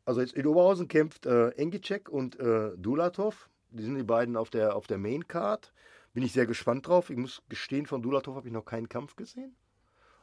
also 0.06 0.22
jetzt 0.22 0.34
in 0.34 0.48
Oberhausen 0.48 0.88
kämpft 0.88 1.28
äh, 1.28 1.50
Engicek 1.50 2.10
und 2.10 2.40
äh, 2.40 2.72
Dulatov. 2.78 3.50
Die 3.70 3.84
sind 3.84 3.96
die 3.96 4.04
beiden 4.04 4.38
auf 4.38 4.50
der, 4.50 4.76
auf 4.76 4.88
der 4.88 4.98
Main 4.98 5.28
Card. 5.28 5.72
Bin 6.14 6.24
ich 6.24 6.34
sehr 6.34 6.48
gespannt 6.48 6.88
drauf. 6.88 7.10
Ich 7.10 7.18
muss 7.18 7.44
gestehen, 7.48 7.86
von 7.86 8.02
Dulatov 8.02 8.36
habe 8.36 8.48
ich 8.48 8.54
noch 8.54 8.66
keinen 8.66 8.90
Kampf 8.90 9.16
gesehen. 9.16 9.56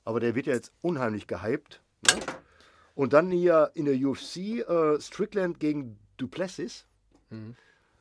Aber 0.08 0.20
der 0.20 0.34
wird 0.34 0.46
ja 0.46 0.54
jetzt 0.54 0.72
unheimlich 0.80 1.26
gehypt. 1.26 1.82
Ne? 2.06 2.18
Und 2.94 3.12
dann 3.12 3.30
hier 3.30 3.70
in 3.74 3.84
der 3.84 3.94
UFC 3.94 4.66
äh, 4.66 4.98
Strickland 5.00 5.60
gegen 5.60 5.98
Duplessis 6.16 6.86
Mhm. 7.30 7.56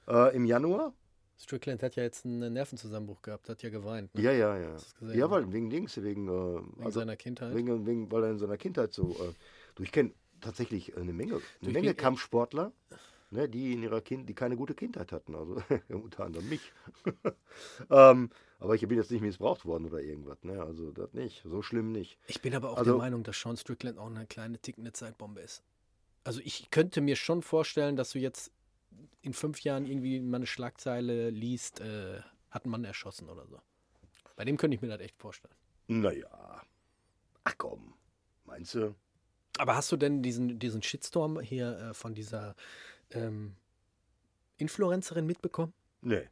äh, 0.08 0.34
im 0.34 0.45
Januar. 0.45 0.93
Strickland 1.38 1.84
hat 1.84 1.97
ja 1.97 2.03
jetzt 2.03 2.24
einen 2.26 2.53
Nervenzusammenbruch 2.53 3.22
gehabt, 3.22 3.49
hat 3.49 3.62
ja 3.62 3.70
geweint. 3.70 4.16
Ne? 4.16 4.22
Ja, 4.22 4.32
ja, 4.32 4.58
ja. 4.58 4.78
Ja, 5.14 5.30
weil 5.30 5.51
wegen 5.51 5.70
Dings, 5.70 6.01
wegen, 6.01 6.30
äh, 6.30 6.32
Wegen 6.32 6.86
also, 6.86 7.01
seiner 7.01 7.18
Kindheit. 7.18 7.53
wegen, 7.53 7.86
wegen, 7.86 8.10
weil 8.10 8.24
er 8.24 8.32
in 8.32 8.39
seiner 8.39 8.55
Kindheit 8.58 8.93
so. 8.93 9.12
Äh, 9.12 9.34
du, 9.76 9.84
ich 9.84 9.91
kenne 9.91 10.12
tatsächlich 10.39 10.95
eine 10.95 11.12
Menge, 11.12 11.41
eine 11.62 11.72
Menge 11.74 11.89
bin- 11.89 11.97
Kampfsportler, 11.97 12.72
ne, 13.32 13.47
die 13.49 13.73
in 13.73 13.84
ihrer 13.84 14.01
Kind, 14.01 14.28
die 14.30 14.34
keine 14.34 14.55
gute 14.57 14.73
Kindheit 14.75 15.11
hatten. 15.11 15.36
Also 15.36 15.61
unter 15.89 16.25
anderem 16.25 16.47
mich. 16.49 16.71
ähm, 17.89 18.30
aber 18.59 18.75
ich 18.75 18.88
bin 18.88 18.97
jetzt 18.97 19.11
nicht 19.11 19.21
missbraucht 19.21 19.65
worden 19.65 19.86
oder 19.86 19.99
irgendwas. 20.01 20.43
Ne? 20.43 20.61
Also 20.61 20.91
das 20.91 21.13
nicht. 21.13 21.43
So 21.45 21.61
schlimm 21.61 21.91
nicht. 21.91 22.17
Ich 22.28 22.41
bin 22.41 22.55
aber 22.55 22.71
auch 22.71 22.78
Also- 22.78 22.91
der 22.91 22.97
Meinung, 22.97 23.23
dass 23.23 23.39
Sean 23.39 23.57
Strickland 23.57 23.97
auch 23.97 24.07
eine 24.07 24.25
kleine 24.25 24.57
tickende 24.59 24.93
Zeitbombe 24.93 25.41
ist. 25.41 25.63
Also 26.23 26.41
ich 26.43 26.69
könnte 26.71 26.99
mir 27.01 27.15
schon 27.15 27.41
vorstellen, 27.41 27.95
dass 27.95 28.11
du 28.11 28.19
jetzt 28.19 28.51
in 29.21 29.34
fünf 29.34 29.61
Jahren 29.61 29.86
irgendwie 29.86 30.19
mal 30.19 30.38
eine 30.38 30.47
Schlagzeile 30.47 31.30
liest, 31.30 31.80
äh, 31.82 32.19
hat 32.49 32.65
ein 32.65 32.69
Mann 32.69 32.84
erschossen 32.84 33.30
oder 33.30 33.45
so. 33.47 33.59
Bei 34.36 34.43
dem 34.45 34.57
könnte 34.57 34.75
ich 34.75 34.82
mir 34.82 34.88
das 34.89 34.99
echt 34.99 35.17
vorstellen. 35.17 35.53
Naja. 35.88 36.61
Ach 37.43 37.55
komm. 37.57 37.93
Meinst 38.45 38.75
du? 38.75 38.93
Aber 39.57 39.75
hast 39.75 39.91
du 39.91 39.97
denn 39.97 40.21
diesen, 40.21 40.59
diesen 40.59 40.84
Shitstorm 40.84 41.39
hier 41.39 41.78
äh, 41.78 41.93
von 41.93 42.13
dieser 42.13 42.55
ähm, 43.12 43.55
Influencerin 44.58 45.26
mitbekommen? 45.26 45.74
Nee. 46.01 46.28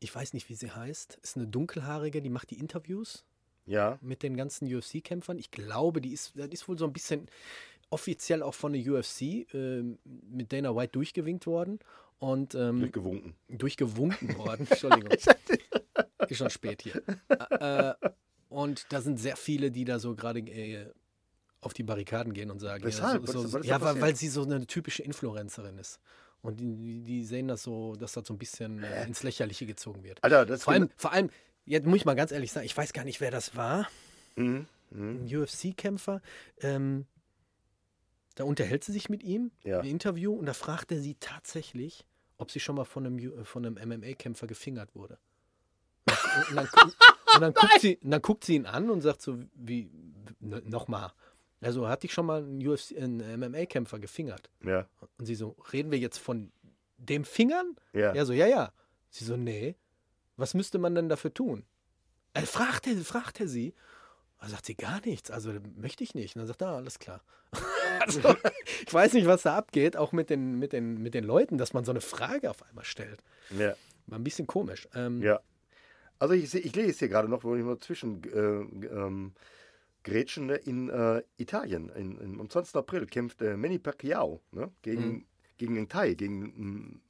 Ich 0.00 0.14
weiß 0.14 0.34
nicht, 0.34 0.48
wie 0.48 0.54
sie 0.54 0.70
heißt. 0.70 1.18
Ist 1.22 1.36
eine 1.36 1.46
dunkelhaarige, 1.46 2.20
die 2.20 2.28
macht 2.30 2.50
die 2.50 2.58
Interviews 2.58 3.24
Ja. 3.66 3.98
mit 4.02 4.22
den 4.22 4.36
ganzen 4.36 4.72
UFC-Kämpfern. 4.72 5.38
Ich 5.38 5.50
glaube, 5.50 6.00
die 6.00 6.12
ist, 6.12 6.34
die 6.36 6.52
ist 6.52 6.68
wohl 6.68 6.78
so 6.78 6.84
ein 6.84 6.92
bisschen 6.92 7.28
offiziell 7.90 8.42
auch 8.42 8.54
von 8.54 8.72
der 8.72 8.82
UFC 8.92 9.46
ähm, 9.54 9.98
mit 10.04 10.52
Dana 10.52 10.74
White 10.74 10.92
durchgewinkt 10.92 11.46
worden 11.46 11.78
und 12.18 12.54
ähm, 12.54 12.80
Durchgewunken. 12.80 13.34
durchgewunken 13.48 14.36
worden. 14.38 14.66
Entschuldigung. 14.70 15.10
Ist 15.10 16.38
schon 16.38 16.50
spät 16.50 16.82
hier. 16.82 17.02
Äh, 17.28 17.94
und 18.48 18.86
da 18.92 19.00
sind 19.00 19.18
sehr 19.18 19.36
viele, 19.36 19.70
die 19.70 19.84
da 19.84 19.98
so 19.98 20.14
gerade 20.14 20.40
äh, 20.40 20.90
auf 21.64 21.72
die 21.74 21.82
Barrikaden 21.82 22.32
gehen 22.32 22.50
und 22.50 22.58
sagen, 22.60 22.84
Weshalb? 22.84 23.26
ja, 23.26 23.32
so, 23.32 23.46
so, 23.46 23.58
ja 23.60 23.80
weil, 23.80 24.00
weil 24.00 24.16
sie 24.16 24.28
so 24.28 24.42
eine 24.44 24.66
typische 24.66 25.02
Influencerin 25.02 25.78
ist. 25.78 25.98
Und 26.42 26.60
die, 26.60 27.00
die 27.02 27.24
sehen 27.24 27.48
das 27.48 27.62
so, 27.62 27.96
dass 27.96 28.12
das 28.12 28.26
so 28.26 28.34
ein 28.34 28.38
bisschen 28.38 28.82
äh, 28.82 29.04
ins 29.06 29.22
Lächerliche 29.22 29.64
gezogen 29.66 30.02
wird. 30.04 30.22
Alter, 30.22 30.44
das 30.44 30.64
Vor 30.64 30.74
allem, 30.74 30.90
vor 30.96 31.12
allem, 31.12 31.30
jetzt 31.64 31.86
muss 31.86 31.96
ich 31.96 32.04
mal 32.04 32.14
ganz 32.14 32.32
ehrlich 32.32 32.52
sagen, 32.52 32.66
ich 32.66 32.76
weiß 32.76 32.92
gar 32.92 33.04
nicht, 33.04 33.20
wer 33.20 33.30
das 33.30 33.56
war. 33.56 33.88
Mhm. 34.36 34.66
Mhm. 34.90 35.24
Ein 35.26 35.36
UFC-Kämpfer. 35.36 36.20
Ähm, 36.60 37.06
da 38.34 38.44
unterhält 38.44 38.84
sie 38.84 38.92
sich 38.92 39.08
mit 39.08 39.22
ihm 39.22 39.52
Ja. 39.62 39.80
im 39.80 39.86
Interview 39.86 40.34
und 40.34 40.46
da 40.46 40.52
fragt 40.54 40.92
er 40.92 41.00
sie 41.00 41.14
tatsächlich, 41.18 42.04
ob 42.36 42.50
sie 42.50 42.60
schon 42.60 42.76
mal 42.76 42.84
von 42.84 43.06
einem, 43.06 43.16
U- 43.18 43.44
von 43.44 43.64
einem 43.64 43.76
MMA-Kämpfer 44.00 44.46
gefingert 44.46 44.94
wurde. 44.94 45.18
Und, 46.06 46.48
und, 46.50 46.56
dann, 46.56 46.68
und, 47.36 47.40
dann 47.40 47.54
guckt 47.54 47.72
sie, 47.80 47.96
und 48.02 48.10
dann 48.10 48.22
guckt 48.22 48.44
sie 48.44 48.56
ihn 48.56 48.66
an 48.66 48.90
und 48.90 49.00
sagt 49.00 49.22
so, 49.22 49.38
wie, 49.54 49.88
nochmal. 50.40 51.12
Also 51.64 51.88
hat 51.88 52.02
dich 52.02 52.12
schon 52.12 52.26
mal 52.26 52.42
ein, 52.42 52.66
UFC, 52.66 52.92
ein 52.96 53.18
MMA-Kämpfer 53.40 53.98
gefingert? 53.98 54.50
Ja. 54.62 54.86
Und 55.18 55.26
sie 55.26 55.34
so, 55.34 55.56
reden 55.72 55.90
wir 55.90 55.98
jetzt 55.98 56.18
von 56.18 56.52
dem 56.98 57.24
Fingern? 57.24 57.76
Ja. 57.92 58.12
Er 58.12 58.26
so, 58.26 58.32
ja, 58.32 58.46
ja. 58.46 58.72
Sie 59.10 59.24
so, 59.24 59.36
nee. 59.36 59.74
Was 60.36 60.54
müsste 60.54 60.78
man 60.78 60.94
denn 60.94 61.08
dafür 61.08 61.32
tun? 61.32 61.64
Er 62.34 62.46
fragt 62.46 62.86
er, 62.86 62.96
fragt 62.96 63.40
er 63.40 63.48
sie. 63.48 63.74
Da 64.40 64.48
sagt 64.48 64.66
sie 64.66 64.74
gar 64.74 65.00
nichts. 65.06 65.30
Also 65.30 65.52
möchte 65.76 66.04
ich 66.04 66.14
nicht. 66.14 66.36
Und 66.36 66.40
dann 66.40 66.48
sagt 66.48 66.60
er, 66.62 66.68
ah, 66.68 66.76
alles 66.76 66.98
klar. 66.98 67.22
also, 68.00 68.36
ich 68.86 68.92
weiß 68.92 69.12
nicht, 69.14 69.26
was 69.26 69.42
da 69.42 69.56
abgeht, 69.56 69.96
auch 69.96 70.12
mit 70.12 70.28
den, 70.28 70.58
mit, 70.58 70.72
den, 70.72 71.00
mit 71.00 71.14
den 71.14 71.24
Leuten, 71.24 71.56
dass 71.56 71.72
man 71.72 71.84
so 71.84 71.92
eine 71.92 72.00
Frage 72.00 72.50
auf 72.50 72.62
einmal 72.62 72.84
stellt. 72.84 73.22
ja. 73.50 73.74
War 74.06 74.18
ein 74.18 74.24
bisschen 74.24 74.46
komisch. 74.46 74.86
Ähm, 74.94 75.22
Ja. 75.22 75.40
Also 76.18 76.34
ich, 76.34 76.54
ich 76.54 76.76
lese 76.76 76.98
hier 77.00 77.08
gerade 77.08 77.28
noch, 77.28 77.42
wo 77.42 77.56
ich 77.56 77.64
mal 77.64 77.78
zwischen 77.78 78.22
äh, 78.24 78.86
ähm, 78.86 79.32
Gretchen 80.04 80.46
ne, 80.46 80.56
in 80.56 80.88
äh, 80.90 81.22
Italien. 81.38 81.88
In, 81.90 82.18
in, 82.18 82.40
am 82.40 82.48
20. 82.48 82.76
April 82.76 83.06
kämpft 83.06 83.42
äh, 83.42 83.56
Manny 83.56 83.78
Pacquiao 83.78 84.40
ne, 84.52 84.70
gegen, 84.82 85.08
Mhm. 85.12 85.26
gegen 85.56 85.76
einen 85.76 85.88
Thai, 85.88 86.14
gegen 86.14 87.02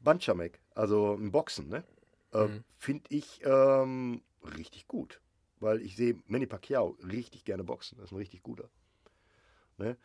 Banchamek, 0.00 0.60
also 0.74 1.14
ein 1.14 1.30
Boxen. 1.30 1.68
Ne? 1.68 1.84
Äh, 2.32 2.46
Mhm. 2.46 2.64
Finde 2.78 3.04
ich 3.10 3.40
ähm, 3.44 4.22
richtig 4.56 4.86
gut. 4.88 5.20
Weil 5.60 5.82
ich 5.82 5.94
sehe 5.96 6.16
Manny 6.26 6.46
Pacquiao 6.46 6.96
richtig 7.06 7.44
gerne 7.44 7.62
boxen. 7.64 7.98
Das 7.98 8.06
ist 8.06 8.12
ein 8.12 8.16
richtig 8.18 8.42
guter. 8.42 8.70
Ne? 9.76 9.96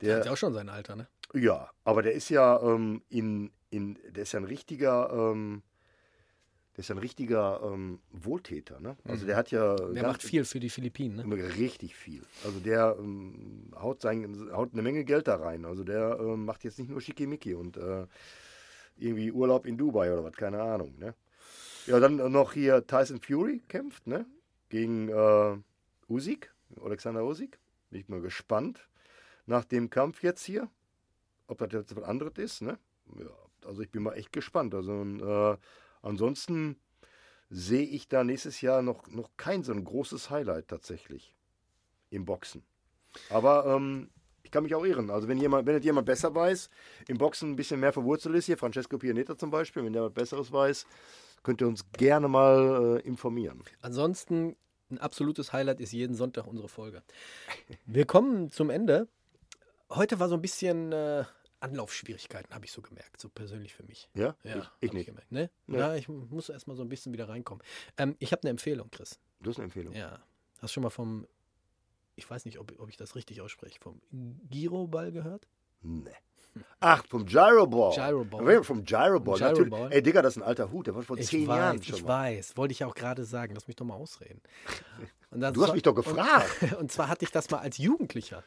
Der 0.00 0.08
Der, 0.08 0.16
hat 0.18 0.26
ja 0.26 0.32
auch 0.32 0.36
schon 0.36 0.52
sein 0.54 0.68
Alter, 0.68 0.96
ne? 0.96 1.06
ja, 1.34 1.70
aber 1.84 2.02
der 2.02 2.12
ist 2.12 2.28
ja 2.30 2.60
ähm, 2.62 3.02
in, 3.08 3.50
in, 3.70 3.98
der 4.08 4.22
ist 4.22 4.32
ja 4.32 4.40
ein 4.40 4.44
richtiger, 4.44 5.10
ähm, 5.12 5.62
der 6.76 6.80
ist 6.80 6.88
ja 6.88 6.94
ein 6.94 6.98
richtiger 6.98 7.62
ähm, 7.64 8.00
Wohltäter, 8.12 8.80
ne? 8.80 8.96
Also 9.04 9.24
der 9.24 9.36
hat 9.36 9.50
ja 9.50 9.76
Mhm. 9.80 9.94
Der 9.94 10.06
macht 10.06 10.22
viel 10.22 10.44
für 10.44 10.60
die 10.60 10.68
Philippinen, 10.68 11.26
ne? 11.26 11.56
richtig 11.56 11.96
viel. 11.96 12.22
Also 12.44 12.60
der 12.60 12.96
ähm, 12.98 13.72
haut, 13.80 14.02
sein, 14.02 14.50
haut 14.52 14.74
eine 14.74 14.82
Menge 14.82 15.04
Geld 15.04 15.26
da 15.26 15.36
rein. 15.36 15.64
Also 15.64 15.84
der 15.84 16.18
ähm, 16.20 16.44
macht 16.44 16.64
jetzt 16.64 16.78
nicht 16.78 16.90
nur 16.90 17.00
Schickimicki 17.00 17.54
und 17.54 17.78
äh, 17.78 18.06
irgendwie 18.98 19.32
Urlaub 19.32 19.66
in 19.66 19.78
Dubai 19.78 20.12
oder 20.12 20.22
was, 20.22 20.34
keine 20.34 20.60
Ahnung, 20.60 20.98
ne? 20.98 21.14
Ja, 21.86 21.98
dann 21.98 22.16
noch 22.30 22.52
hier 22.52 22.86
Tyson 22.86 23.20
Fury 23.20 23.62
kämpft, 23.68 24.06
ne? 24.06 24.26
Gegen 24.68 25.08
äh, 25.08 25.56
Usyk, 26.08 26.52
Alexander 26.84 27.24
Usyk. 27.24 27.58
Bin 27.90 28.00
ich 28.00 28.08
mal 28.08 28.20
gespannt 28.20 28.86
nach 29.46 29.64
dem 29.64 29.88
Kampf 29.88 30.22
jetzt 30.22 30.44
hier, 30.44 30.68
ob 31.46 31.58
das 31.58 31.72
jetzt 31.72 31.96
was 31.96 32.04
anderes 32.04 32.36
ist, 32.36 32.60
ne? 32.60 32.78
Ja, 33.18 33.30
also 33.66 33.80
ich 33.80 33.90
bin 33.90 34.02
mal 34.02 34.12
echt 34.14 34.32
gespannt. 34.32 34.74
Also 34.74 34.92
äh, 34.92 35.56
ansonsten 36.06 36.80
sehe 37.50 37.84
ich 37.84 38.08
da 38.08 38.24
nächstes 38.24 38.60
Jahr 38.60 38.82
noch, 38.82 39.06
noch 39.08 39.30
kein 39.36 39.62
so 39.62 39.72
ein 39.72 39.84
großes 39.84 40.30
Highlight 40.30 40.68
tatsächlich 40.68 41.34
im 42.10 42.24
Boxen. 42.24 42.64
Aber 43.30 43.66
ähm, 43.66 44.10
Ich 44.42 44.52
kann 44.52 44.62
mich 44.62 44.74
auch 44.76 44.84
irren. 44.84 45.10
Also 45.10 45.26
wenn 45.26 45.38
jemand, 45.38 45.66
wenn 45.66 45.82
jemand 45.82 46.06
besser 46.06 46.32
weiß, 46.32 46.70
im 47.08 47.18
Boxen 47.18 47.50
ein 47.50 47.56
bisschen 47.56 47.80
mehr 47.80 47.92
verwurzelt 47.92 48.36
ist, 48.36 48.46
hier 48.46 48.56
Francesco 48.56 48.96
Pianeta 48.96 49.36
zum 49.36 49.50
Beispiel, 49.50 49.84
wenn 49.84 49.92
der 49.92 50.04
was 50.04 50.12
Besseres 50.12 50.52
weiß, 50.52 50.86
könnt 51.42 51.60
ihr 51.60 51.66
uns 51.66 51.84
gerne 51.92 52.28
mal 52.28 53.00
äh, 53.04 53.06
informieren. 53.08 53.62
Ansonsten 53.80 54.54
ein 54.88 54.98
absolutes 54.98 55.52
Highlight 55.52 55.80
ist 55.80 55.92
jeden 55.92 56.14
Sonntag 56.14 56.46
unsere 56.46 56.68
Folge. 56.68 57.02
Wir 57.86 58.06
kommen 58.06 58.52
zum 58.52 58.70
Ende. 58.70 59.08
Heute 59.90 60.20
war 60.20 60.28
so 60.28 60.36
ein 60.36 60.42
bisschen 60.42 60.92
äh, 60.92 61.24
Anlaufschwierigkeiten, 61.70 62.54
habe 62.54 62.64
ich 62.64 62.72
so 62.72 62.80
gemerkt, 62.82 63.20
so 63.20 63.28
persönlich 63.28 63.74
für 63.74 63.82
mich. 63.84 64.08
Ja? 64.14 64.36
Ja, 64.44 64.58
ich, 64.58 64.88
ich 64.88 64.92
nicht. 64.92 65.06
Gemerkt, 65.06 65.32
ne? 65.32 65.50
Nee. 65.66 65.78
Ja, 65.78 65.94
ich 65.94 66.08
muss 66.08 66.48
erst 66.48 66.66
mal 66.68 66.76
so 66.76 66.82
ein 66.82 66.88
bisschen 66.88 67.12
wieder 67.12 67.28
reinkommen. 67.28 67.62
Ähm, 67.98 68.16
ich 68.18 68.32
habe 68.32 68.42
eine 68.42 68.50
Empfehlung, 68.50 68.90
Chris. 68.90 69.18
Du 69.40 69.50
hast 69.50 69.56
eine 69.56 69.64
Empfehlung. 69.64 69.94
Ja. 69.94 70.20
Hast 70.60 70.62
du 70.62 70.68
schon 70.74 70.82
mal 70.82 70.90
vom, 70.90 71.26
ich 72.14 72.28
weiß 72.28 72.44
nicht, 72.46 72.58
ob, 72.58 72.72
ob 72.78 72.88
ich 72.88 72.96
das 72.96 73.14
richtig 73.14 73.40
ausspreche, 73.40 73.78
vom 73.80 74.00
Giro-Ball 74.50 75.12
gehört? 75.12 75.46
Nee. 75.82 76.10
Ach, 76.80 77.04
vom 77.06 77.26
Gyroball. 77.26 77.94
Gyroball. 77.94 78.64
Vom 78.64 78.82
Gyroball. 78.82 79.38
Natürlich. 79.38 79.74
Ey, 79.90 80.02
Digga, 80.02 80.22
das 80.22 80.36
ist 80.38 80.42
ein 80.42 80.46
alter 80.48 80.70
Hut. 80.72 80.86
Der 80.86 80.94
war 80.94 81.02
vor 81.02 81.18
Ich 81.18 81.26
zehn 81.26 81.46
weiß, 81.46 81.56
Jahren 81.58 81.82
schon 81.82 81.96
ich 81.96 82.02
mal. 82.02 82.08
weiß. 82.34 82.56
Wollte 82.56 82.72
ich 82.72 82.78
ja 82.78 82.86
auch 82.86 82.94
gerade 82.94 83.24
sagen. 83.26 83.52
Lass 83.54 83.66
mich 83.66 83.76
doch 83.76 83.84
mal 83.84 83.94
ausreden. 83.94 84.40
Du 85.32 85.44
hast 85.44 85.54
zwar- 85.54 85.74
mich 85.74 85.82
doch 85.82 85.94
gefragt. 85.94 86.62
Und, 86.62 86.72
und 86.78 86.92
zwar 86.92 87.08
hatte 87.08 87.24
ich 87.26 87.30
das 87.30 87.50
mal 87.50 87.58
als 87.58 87.76
Jugendlicher. 87.76 88.42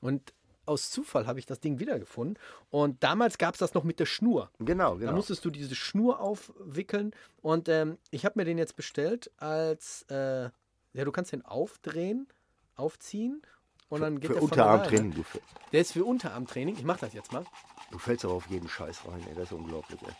Und 0.00 0.32
aus 0.70 0.90
Zufall 0.90 1.26
habe 1.26 1.38
ich 1.40 1.46
das 1.46 1.58
Ding 1.60 1.80
wiedergefunden. 1.80 2.38
Und 2.70 3.02
damals 3.02 3.38
gab 3.38 3.54
es 3.54 3.58
das 3.58 3.74
noch 3.74 3.82
mit 3.84 3.98
der 3.98 4.06
Schnur. 4.06 4.50
Genau, 4.60 4.94
Da 4.94 5.00
genau. 5.00 5.12
musstest 5.14 5.44
du 5.44 5.50
diese 5.50 5.74
Schnur 5.74 6.20
aufwickeln. 6.20 7.12
Und 7.42 7.68
ähm, 7.68 7.98
ich 8.10 8.24
habe 8.24 8.38
mir 8.38 8.44
den 8.44 8.56
jetzt 8.56 8.76
bestellt 8.76 9.30
als, 9.36 10.02
äh, 10.10 10.44
ja, 10.92 11.04
du 11.04 11.10
kannst 11.12 11.32
den 11.32 11.44
aufdrehen, 11.44 12.28
aufziehen. 12.76 13.42
Und 13.88 14.02
dann 14.02 14.20
geht 14.20 14.28
Für 14.30 14.36
alleine. 14.36 14.44
Unterarmtraining. 14.44 15.14
Du, 15.14 15.24
Der 15.72 15.80
ist 15.80 15.92
für 15.92 16.04
Unterarmtraining. 16.04 16.76
Ich 16.76 16.84
mache 16.84 17.00
das 17.00 17.12
jetzt 17.12 17.32
mal. 17.32 17.44
du 17.90 17.98
fällst 17.98 18.24
aber 18.24 18.34
auf 18.34 18.46
jeden 18.46 18.68
Scheiß 18.68 19.00
rein, 19.08 19.26
ey. 19.28 19.34
Das 19.34 19.44
ist 19.46 19.52
unglaublich, 19.52 20.00
ey. 20.02 20.12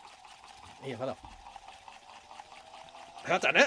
Hier, 0.83 0.99
warte. 0.99 1.15
Hört 3.23 3.43
er, 3.45 3.53
ne? 3.53 3.65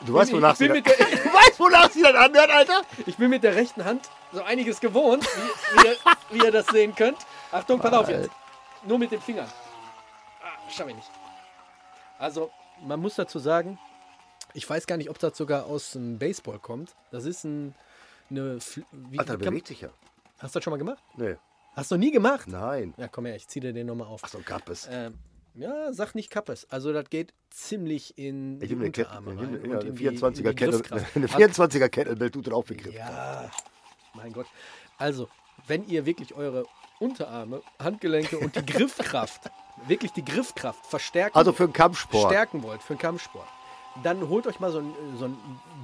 Du 0.06 0.14
weißt, 0.14 0.32
wonach 0.32 0.54
sie 0.56 0.68
der- 0.68 0.80
Du 0.80 0.90
weißt, 0.90 1.58
wonach 1.58 1.90
sie 1.90 2.02
das 2.02 2.14
anhört, 2.14 2.50
Alter? 2.50 2.82
Ich 3.06 3.16
bin 3.16 3.30
mit 3.30 3.42
der 3.42 3.54
rechten 3.56 3.84
Hand 3.84 4.08
so 4.32 4.42
einiges 4.42 4.78
gewohnt, 4.80 5.24
wie, 5.24 5.80
wie, 5.82 5.86
ihr, 5.86 5.96
wie 6.30 6.44
ihr 6.46 6.52
das 6.52 6.66
sehen 6.68 6.94
könnt. 6.94 7.18
Achtung, 7.50 7.80
pass 7.80 7.92
auf 7.92 8.08
jetzt. 8.08 8.30
Nur 8.84 8.98
mit 8.98 9.10
den 9.10 9.20
Fingern. 9.20 9.48
Ah, 10.42 10.70
schaffe 10.70 10.90
ich 10.90 10.96
nicht. 10.96 11.10
Also, 12.18 12.50
man 12.86 13.00
muss 13.00 13.16
dazu 13.16 13.38
sagen, 13.38 13.78
ich 14.54 14.68
weiß 14.68 14.86
gar 14.86 14.96
nicht, 14.96 15.10
ob 15.10 15.18
das 15.18 15.36
sogar 15.36 15.66
aus 15.66 15.92
dem 15.92 16.18
Baseball 16.18 16.58
kommt. 16.58 16.94
Das 17.10 17.24
ist 17.24 17.44
ein, 17.44 17.74
eine. 18.30 18.58
Wie, 18.92 19.18
Alter, 19.18 19.36
bewegt 19.36 19.66
sich 19.66 19.80
ja. 19.80 19.88
hast 20.38 20.54
du 20.54 20.58
das 20.58 20.64
schon 20.64 20.70
mal 20.72 20.78
gemacht? 20.78 21.02
Nee. 21.16 21.36
Hast 21.74 21.90
du 21.90 21.96
nie 21.96 22.10
gemacht? 22.10 22.48
Nein. 22.48 22.94
Ja, 22.96 23.08
komm 23.08 23.26
her, 23.26 23.36
ich 23.36 23.46
zieh 23.48 23.60
dir 23.60 23.72
den 23.72 23.86
nochmal 23.86 24.08
auf. 24.08 24.22
Achso, 24.24 24.40
gab 24.44 24.68
es. 24.68 24.88
Ähm, 24.90 25.14
ja, 25.58 25.92
sag 25.92 26.14
nicht 26.14 26.30
Kappes. 26.30 26.66
Also, 26.70 26.92
das 26.92 27.08
geht 27.10 27.34
ziemlich 27.50 28.16
in 28.18 28.60
Ich 28.62 28.68
die 28.68 28.74
eine 28.76 28.86
Unterarme 28.86 29.32
ich 29.34 29.38
rein. 29.40 29.52
ja, 29.52 29.58
in 29.60 29.72
eine 29.72 29.78
die- 29.80 29.88
in 29.88 29.96
24er 30.16 30.48
die 30.50 30.54
Kettle, 30.54 30.82
eine 31.14 31.26
24er 31.28 31.88
Kettlebell 31.88 32.30
tut 32.30 32.46
für 32.66 32.74
Griff. 32.76 32.94
Ja, 32.94 33.50
mein 34.14 34.32
Gott. 34.32 34.46
Also, 34.98 35.28
wenn 35.66 35.86
ihr 35.88 36.06
wirklich 36.06 36.34
eure 36.34 36.64
Unterarme, 37.00 37.62
Handgelenke 37.78 38.38
und 38.38 38.56
die 38.56 38.64
Griffkraft, 38.66 39.50
wirklich 39.86 40.12
die 40.12 40.24
Griffkraft 40.24 40.84
verstärken, 40.86 41.36
Also 41.36 41.52
für 41.52 41.64
einen 41.64 41.72
Kampfsport. 41.72 42.30
stärken 42.30 42.62
wollt 42.62 42.82
für 42.82 42.94
den 42.94 43.00
Kampfsport, 43.00 43.46
dann 44.02 44.28
holt 44.28 44.46
euch 44.46 44.60
mal 44.60 44.70
so 44.72 44.78
ein, 44.80 44.94
so 45.18 45.26
ein 45.26 45.36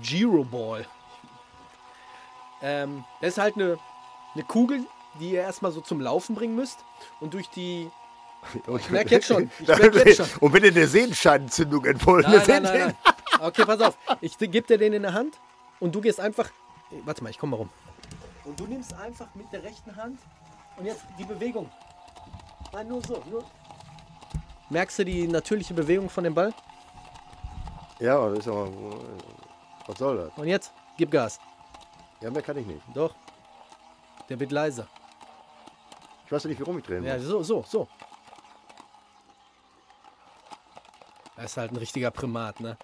Giro-Ball. 0.02 0.86
Ähm, 2.62 3.04
das 3.20 3.30
ist 3.30 3.38
halt 3.38 3.56
eine, 3.56 3.78
eine 4.34 4.44
Kugel, 4.44 4.84
die 5.20 5.30
ihr 5.30 5.40
erstmal 5.42 5.72
so 5.72 5.80
zum 5.80 6.00
Laufen 6.00 6.34
bringen 6.34 6.56
müsst 6.56 6.78
und 7.20 7.34
durch 7.34 7.48
die 7.50 7.88
Ich 8.78 8.90
merk 8.90 9.10
jetzt 9.10 9.26
schon, 9.26 9.50
ich 9.60 9.66
merk 9.68 9.94
jetzt 9.94 10.16
schon. 10.16 10.26
Und 10.40 10.52
wenn 10.52 10.62
dir 10.62 10.70
eine 10.70 10.86
Sehenscheidenentzündung 10.86 11.84
entwollen 11.84 12.22
Nein, 12.22 12.42
nein, 12.46 12.62
nein, 12.62 12.78
nein. 12.78 13.14
Okay, 13.40 13.64
pass 13.64 13.80
auf. 13.80 13.98
Ich 14.20 14.38
gebe 14.38 14.62
dir 14.62 14.78
den 14.78 14.92
in 14.92 15.02
der 15.02 15.12
Hand 15.12 15.40
und 15.80 15.94
du 15.94 16.00
gehst 16.00 16.20
einfach. 16.20 16.48
Warte 17.04 17.22
mal, 17.22 17.30
ich 17.30 17.38
komme 17.38 17.52
mal 17.52 17.56
rum. 17.56 17.70
Und 18.44 18.58
du 18.60 18.66
nimmst 18.66 18.94
einfach 18.94 19.34
mit 19.34 19.50
der 19.52 19.62
rechten 19.62 19.94
Hand 19.96 20.20
und 20.76 20.84
jetzt 20.86 21.02
die 21.18 21.24
Bewegung. 21.24 21.70
Nein, 22.72 22.88
nur 22.88 23.02
so. 23.02 23.22
Nur. 23.30 23.44
Merkst 24.70 24.98
du 24.98 25.04
die 25.04 25.26
natürliche 25.26 25.74
Bewegung 25.74 26.08
von 26.08 26.24
dem 26.24 26.34
Ball? 26.34 26.52
Ja, 27.98 28.28
das 28.28 28.40
ist 28.40 28.48
aber. 28.48 28.68
Was 29.86 29.98
soll 29.98 30.16
das? 30.16 30.30
Und 30.36 30.48
jetzt 30.48 30.72
gib 30.96 31.10
Gas. 31.10 31.38
Ja, 32.20 32.30
mehr 32.30 32.42
kann 32.42 32.56
ich 32.56 32.66
nicht. 32.66 32.80
Doch. 32.94 33.14
Der 34.28 34.38
wird 34.40 34.52
leiser. 34.52 34.86
Ich 36.26 36.32
weiß 36.32 36.44
ja 36.44 36.48
nicht, 36.48 36.58
wie 36.58 36.64
rum 36.64 36.78
ich 36.78 36.84
drehen 36.84 37.04
Ja, 37.04 37.16
muss. 37.16 37.26
so, 37.26 37.42
so, 37.42 37.64
so. 37.68 37.88
Er 41.44 41.46
ist 41.46 41.58
halt 41.58 41.72
ein 41.72 41.76
richtiger 41.76 42.10
Primat, 42.10 42.60
ne? 42.60 42.78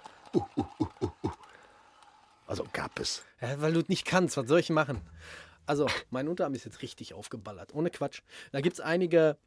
Also 2.47 2.67
gab 2.75 3.01
es. 3.01 3.23
Ja, 3.41 3.59
weil 3.63 3.73
du 3.73 3.83
nicht 3.89 4.05
kannst, 4.05 4.37
was 4.37 4.49
soll 4.49 4.61
ich 4.61 4.69
machen? 4.69 5.01
Also, 5.65 5.87
mein 6.11 6.29
Unterarm 6.29 6.53
ist 6.53 6.67
jetzt 6.67 6.83
richtig 6.83 7.15
aufgeballert, 7.15 7.75
ohne 7.75 7.89
Quatsch. 7.89 8.21
Da 8.53 8.61
gibt 8.61 8.75
es 8.75 8.81
einige, 8.81 9.39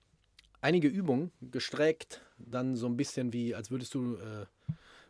einige 0.62 0.88
Übungen, 0.88 1.32
gestreckt, 1.42 2.22
dann 2.40 2.76
so 2.76 2.88
ein 2.88 2.98
bisschen 2.98 3.34
wie, 3.34 3.54
als 3.54 3.70
würdest 3.70 3.94
du 3.94 4.16
äh, 4.16 4.48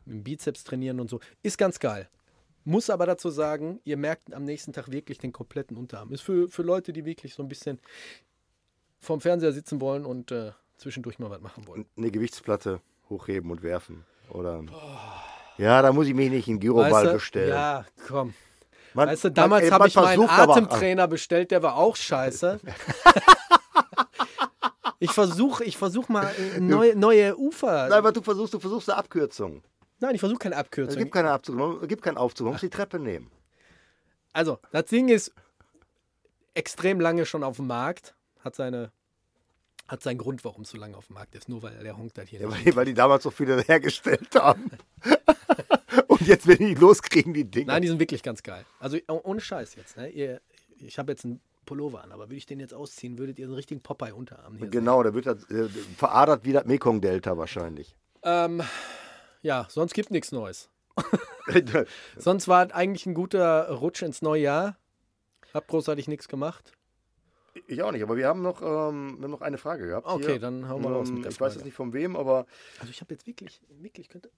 mit 0.04 0.18
dem 0.18 0.24
Bizeps 0.26 0.66
trainieren 0.66 1.00
und 1.00 1.10
so. 1.10 1.22
Ist 1.42 1.58
ganz 1.58 1.80
geil. 1.80 2.10
Muss 2.66 2.90
aber 2.90 3.06
dazu 3.06 3.30
sagen, 3.30 3.80
ihr 3.86 3.96
merkt 3.96 4.34
am 4.34 4.44
nächsten 4.44 4.74
Tag 4.74 4.92
wirklich 4.92 5.18
den 5.18 5.32
kompletten 5.32 5.78
Unterarm. 5.78 6.12
Ist 6.12 6.24
für, 6.24 6.50
für 6.50 6.64
Leute, 6.64 6.92
die 6.92 7.06
wirklich 7.06 7.36
so 7.36 7.42
ein 7.42 7.48
bisschen 7.48 7.80
vorm 9.00 9.22
Fernseher 9.22 9.54
sitzen 9.54 9.80
wollen 9.80 10.06
und 10.06 10.30
äh, 10.34 10.52
zwischendurch 10.76 11.20
mal 11.20 11.30
was 11.30 11.40
machen 11.40 11.68
wollen. 11.68 11.86
Eine 11.96 12.12
Gewichtsplatte 12.12 12.82
hochheben 13.10 13.52
und 13.52 13.64
werfen. 13.64 14.06
Oder. 14.30 14.62
Ja, 15.58 15.82
da 15.82 15.92
muss 15.92 16.08
ich 16.08 16.14
mich 16.14 16.30
nicht 16.30 16.48
in 16.48 16.60
Gyroball 16.60 16.92
Weißt 16.92 17.06
du? 17.06 17.14
bestellen. 17.14 17.50
Ja, 17.50 17.86
komm. 18.08 18.34
Man- 18.96 19.10
Weißt 19.10 19.24
du, 19.26 19.32
damals 19.32 19.72
habe 19.72 19.88
ich 19.88 19.96
meinen 19.96 20.30
Atemtrainer 20.30 21.08
bestellt, 21.08 21.50
der 21.52 21.62
war 21.64 21.76
auch 21.78 21.96
scheiße. 21.96 22.60
ich 25.00 25.12
versuche 25.12 25.64
ich 25.64 25.78
versuch 25.78 26.10
mal 26.10 26.32
äh, 26.56 26.60
neue, 26.60 26.96
neue 26.96 27.38
Ufer. 27.38 27.88
Nein, 27.90 27.94
aber 27.98 28.12
du 28.12 28.22
versuchst, 28.22 28.54
du 28.54 28.60
versuchst 28.60 28.90
eine 28.90 28.98
Abkürzung. 29.00 29.64
Nein, 30.00 30.16
ich 30.16 30.20
versuche 30.20 30.40
keine 30.40 30.56
Es 30.56 30.62
Abkürzung. 30.62 30.98
gibt 31.00 31.14
keine 31.14 31.32
Abzug, 31.32 31.82
es 31.82 31.88
gibt 31.88 32.04
keinen 32.04 32.18
Aufzug, 32.18 32.46
man 32.46 32.54
muss 32.54 32.62
die 32.62 32.70
Treppe 32.70 33.00
nehmen. 33.00 33.32
Also, 34.32 34.60
das 34.72 34.86
Ding 34.86 35.10
ist 35.10 35.34
extrem 36.54 37.00
lange 37.00 37.26
schon 37.26 37.44
auf 37.44 37.58
dem 37.58 37.68
Markt. 37.68 38.16
Hat 38.44 38.56
seine. 38.56 38.92
Hat 39.88 40.02
seinen 40.02 40.18
Grund, 40.18 40.44
warum 40.46 40.62
es 40.64 40.70
so 40.70 40.78
lange 40.78 40.96
auf 40.98 41.08
dem 41.08 41.16
Markt 41.16 41.36
ist. 41.36 41.50
Nur 41.50 41.62
weil 41.62 41.78
der 41.84 41.98
honkt 41.98 42.18
halt 42.18 42.30
hier 42.30 42.40
Ja, 42.40 42.48
nicht. 42.48 42.58
weil, 42.58 42.64
die, 42.64 42.76
weil 42.76 42.86
die 42.86 42.94
damals 42.94 43.24
so 43.24 43.32
viele 43.32 43.62
hergestellt 43.68 44.34
haben. 44.36 44.72
Und 46.08 46.22
jetzt, 46.22 46.48
wenn 46.48 46.58
die 46.58 46.66
nicht 46.66 46.80
loskriegen, 46.82 47.34
die 47.34 47.44
Dinger. 47.46 47.74
Nein, 47.74 47.82
die 47.82 47.88
sind 47.90 48.00
wirklich 48.00 48.24
ganz 48.24 48.42
geil. 48.44 48.66
Also 48.80 48.98
oh- 49.10 49.22
ohne 49.24 49.42
Scheiß 49.42 49.76
jetzt. 49.76 49.98
Ne? 49.98 50.10
Ihr, 50.10 50.42
ich 50.78 50.98
habe 50.98 51.12
jetzt 51.12 51.26
einen 51.26 51.42
Pullover 51.66 52.04
an, 52.04 52.12
aber 52.12 52.26
würde 52.26 52.36
ich 52.36 52.46
den 52.46 52.60
jetzt 52.60 52.74
ausziehen, 52.74 53.18
würdet 53.18 53.40
ihr 53.40 53.46
so 53.46 53.52
einen 53.52 53.56
richtigen 53.58 53.82
Popeye-Unterarm 53.82 54.58
hier 54.58 54.68
genau, 54.68 55.02
da 55.04 55.14
wird 55.14 55.26
das 55.28 55.50
äh, 55.50 55.70
veradert 55.98 56.44
wie 56.46 56.52
das 56.54 56.66
Mekong-Delta 56.66 57.38
wahrscheinlich. 57.38 57.96
Ähm, 58.24 58.62
ja, 59.42 59.66
sonst 59.70 59.94
gibt 59.94 60.12
nichts 60.12 60.32
Neues. 60.32 60.70
Sonst 62.18 62.48
war 62.48 62.66
es 62.68 62.72
eigentlich 62.72 63.06
ein 63.06 63.14
guter 63.14 63.70
Rutsch 63.72 64.02
ins 64.02 64.22
neue 64.22 64.42
Jahr. 64.44 64.78
Hab 65.54 65.68
großartig 65.68 66.08
nichts 66.08 66.28
gemacht. 66.28 66.72
Ich 67.68 67.82
auch 67.84 67.92
nicht, 67.92 68.04
aber 68.04 68.18
wir 68.18 68.28
haben 68.28 68.42
noch, 68.42 68.62
ähm, 68.62 69.18
wir 69.18 69.24
haben 69.24 69.32
noch 69.32 69.42
eine 69.42 69.58
Frage 69.58 69.88
gehabt. 69.88 70.08
Okay, 70.08 70.26
hier. 70.34 70.40
dann 70.40 70.68
hauen 70.70 70.82
wir 70.84 70.92
raus 70.92 71.12
mit 71.12 71.24
der 71.24 71.32
Ich 71.32 71.40
weiß 71.40 71.54
Frage. 71.54 71.56
jetzt 71.56 71.66
nicht 71.66 71.76
von 71.76 71.94
wem, 71.94 72.16
aber 72.16 72.46
Also 72.80 72.90
ich 72.90 73.02
habe 73.02 73.14
jetzt 73.14 73.28
wirklich, 73.28 73.62
wirklich 73.70 74.10
könnte. 74.10 74.32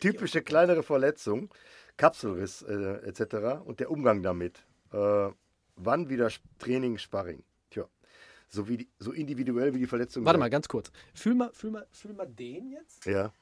typische 0.00 0.42
kleinere 0.42 0.82
Verletzung, 0.82 1.52
Kapselriss 1.96 2.62
äh, 2.62 2.94
etc. 3.06 3.62
und 3.64 3.80
der 3.80 3.90
Umgang 3.90 4.22
damit. 4.22 4.64
Äh, 4.92 5.30
wann 5.76 6.08
wieder 6.08 6.30
Training, 6.58 6.98
Sparring? 6.98 7.42
Tja, 7.70 7.86
so, 8.48 8.68
wie 8.68 8.78
die, 8.78 8.88
so 8.98 9.12
individuell 9.12 9.74
wie 9.74 9.78
die 9.78 9.86
Verletzung. 9.86 10.24
Warte 10.24 10.36
sei. 10.38 10.40
mal, 10.40 10.50
ganz 10.50 10.68
kurz. 10.68 10.90
Fühl 11.14 11.34
mal, 11.34 11.50
fühl 11.52 11.70
mal, 11.70 11.86
fühl 11.90 12.12
mal 12.12 12.26
den 12.26 12.70
jetzt 12.70 13.06
Ja. 13.06 13.32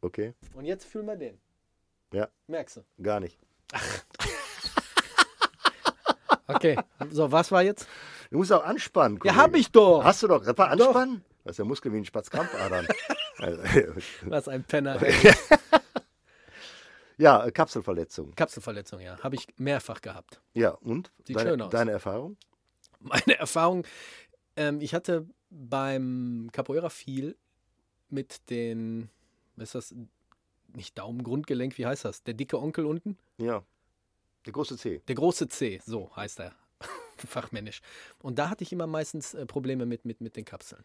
Okay, 0.00 0.34
und 0.54 0.66
jetzt 0.66 0.84
fühl 0.84 1.02
mal 1.02 1.16
den. 1.16 1.38
Ja. 2.12 2.28
Merkst 2.46 2.76
du? 2.78 3.02
gar 3.02 3.20
nicht. 3.20 3.38
Okay. 6.46 6.76
So, 7.10 7.30
was 7.32 7.50
war 7.52 7.62
jetzt? 7.62 7.88
Du 8.30 8.38
musst 8.38 8.52
auch 8.52 8.64
anspannen. 8.64 9.16
Ja, 9.16 9.32
Kollege. 9.32 9.36
hab 9.40 9.54
ich 9.56 9.70
doch. 9.70 10.04
Hast 10.04 10.22
du 10.22 10.28
doch. 10.28 10.44
Das 10.44 10.56
war 10.58 10.76
Doch. 10.76 10.86
anspannen? 10.88 11.24
Das 11.44 11.52
ist 11.52 11.58
ja 11.58 11.64
Muskel 11.64 11.92
wie 11.92 11.98
ein 11.98 12.04
Spatzkrampfadern. 12.04 12.86
Also, 13.36 13.60
Was 14.26 14.46
ein 14.46 14.62
Penner. 14.62 14.96
Ja, 17.16 17.48
Kapselverletzung. 17.50 18.34
Kapselverletzung, 18.34 19.00
ja. 19.00 19.18
Habe 19.22 19.36
ich 19.36 19.46
mehrfach 19.56 20.00
gehabt. 20.00 20.40
Ja, 20.52 20.70
und? 20.70 21.12
Sieht 21.26 21.36
deine, 21.36 21.50
schön 21.50 21.62
aus. 21.62 21.70
Deine 21.70 21.92
Erfahrung? 21.92 22.36
Meine 23.00 23.38
Erfahrung, 23.38 23.86
ähm, 24.56 24.80
ich 24.80 24.94
hatte 24.94 25.28
beim 25.50 26.48
Capoeira 26.52 26.88
viel 26.90 27.36
mit 28.08 28.50
den, 28.50 29.10
was 29.56 29.74
ist 29.74 29.92
das, 29.92 29.94
nicht 30.74 30.98
Daumengrundgelenk, 30.98 31.78
wie 31.78 31.86
heißt 31.86 32.04
das? 32.04 32.24
Der 32.24 32.34
dicke 32.34 32.58
Onkel 32.58 32.84
unten? 32.84 33.16
Ja. 33.38 33.62
Der 34.46 34.52
große 34.52 34.76
C. 34.76 35.00
Der 35.08 35.14
große 35.14 35.48
C, 35.48 35.80
so 35.84 36.14
heißt 36.14 36.40
er. 36.40 36.52
Fachmännisch. 37.16 37.80
Und 38.22 38.38
da 38.38 38.50
hatte 38.50 38.62
ich 38.64 38.72
immer 38.72 38.86
meistens 38.86 39.34
äh, 39.34 39.46
Probleme 39.46 39.86
mit, 39.86 40.04
mit, 40.04 40.20
mit 40.20 40.36
den 40.36 40.44
Kapseln. 40.44 40.84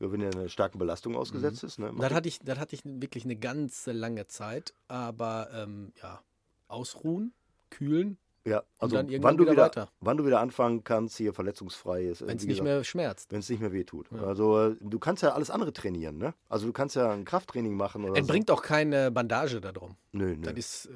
Ja, 0.00 0.12
wenn 0.12 0.20
er 0.20 0.32
einer 0.32 0.48
starken 0.48 0.78
Belastung 0.78 1.16
ausgesetzt 1.16 1.64
ist. 1.64 1.78
Ne? 1.78 1.90
Und 1.90 2.00
das 2.00 2.12
hatte 2.12 2.28
ich, 2.28 2.38
das 2.38 2.58
hatte 2.58 2.74
ich 2.76 2.82
wirklich 2.84 3.24
eine 3.24 3.36
ganze 3.36 3.92
lange 3.92 4.28
Zeit. 4.28 4.72
Aber 4.86 5.48
ähm, 5.52 5.92
ja, 6.00 6.22
ausruhen, 6.68 7.32
kühlen, 7.70 8.18
ja, 8.48 8.62
also 8.78 8.96
dann 8.96 9.08
irgendwann 9.08 9.32
wann 9.32 9.36
du 9.36 9.42
wieder 9.44 9.52
wieder, 9.52 9.62
weiter. 9.64 9.88
wann 10.00 10.16
du 10.16 10.24
wieder 10.24 10.40
anfangen 10.40 10.82
kannst, 10.82 11.18
hier 11.18 11.34
verletzungsfrei 11.34 12.04
ist. 12.04 12.26
wenn 12.26 12.36
es 12.36 12.46
nicht 12.46 12.62
mehr 12.62 12.82
schmerzt. 12.82 13.30
Wenn 13.30 13.40
es 13.40 13.50
nicht 13.50 13.60
mehr 13.60 13.72
wehtut. 13.72 14.08
Ja. 14.10 14.22
Also 14.22 14.68
äh, 14.70 14.76
du 14.80 14.98
kannst 14.98 15.22
ja 15.22 15.34
alles 15.34 15.50
andere 15.50 15.72
trainieren, 15.72 16.16
ne? 16.16 16.32
Also 16.48 16.66
du 16.66 16.72
kannst 16.72 16.96
ja 16.96 17.10
ein 17.10 17.24
Krafttraining 17.26 17.74
machen 17.74 18.04
oder 18.04 18.14
Es 18.18 18.26
so. 18.26 18.32
bringt 18.32 18.50
auch 18.50 18.62
keine 18.62 19.10
Bandage 19.10 19.60
da 19.60 19.72
drum. 19.72 19.96
Nö, 20.12 20.34
nö. 20.34 20.42
Das 20.42 20.54
ist, 20.54 20.86
äh, 20.86 20.90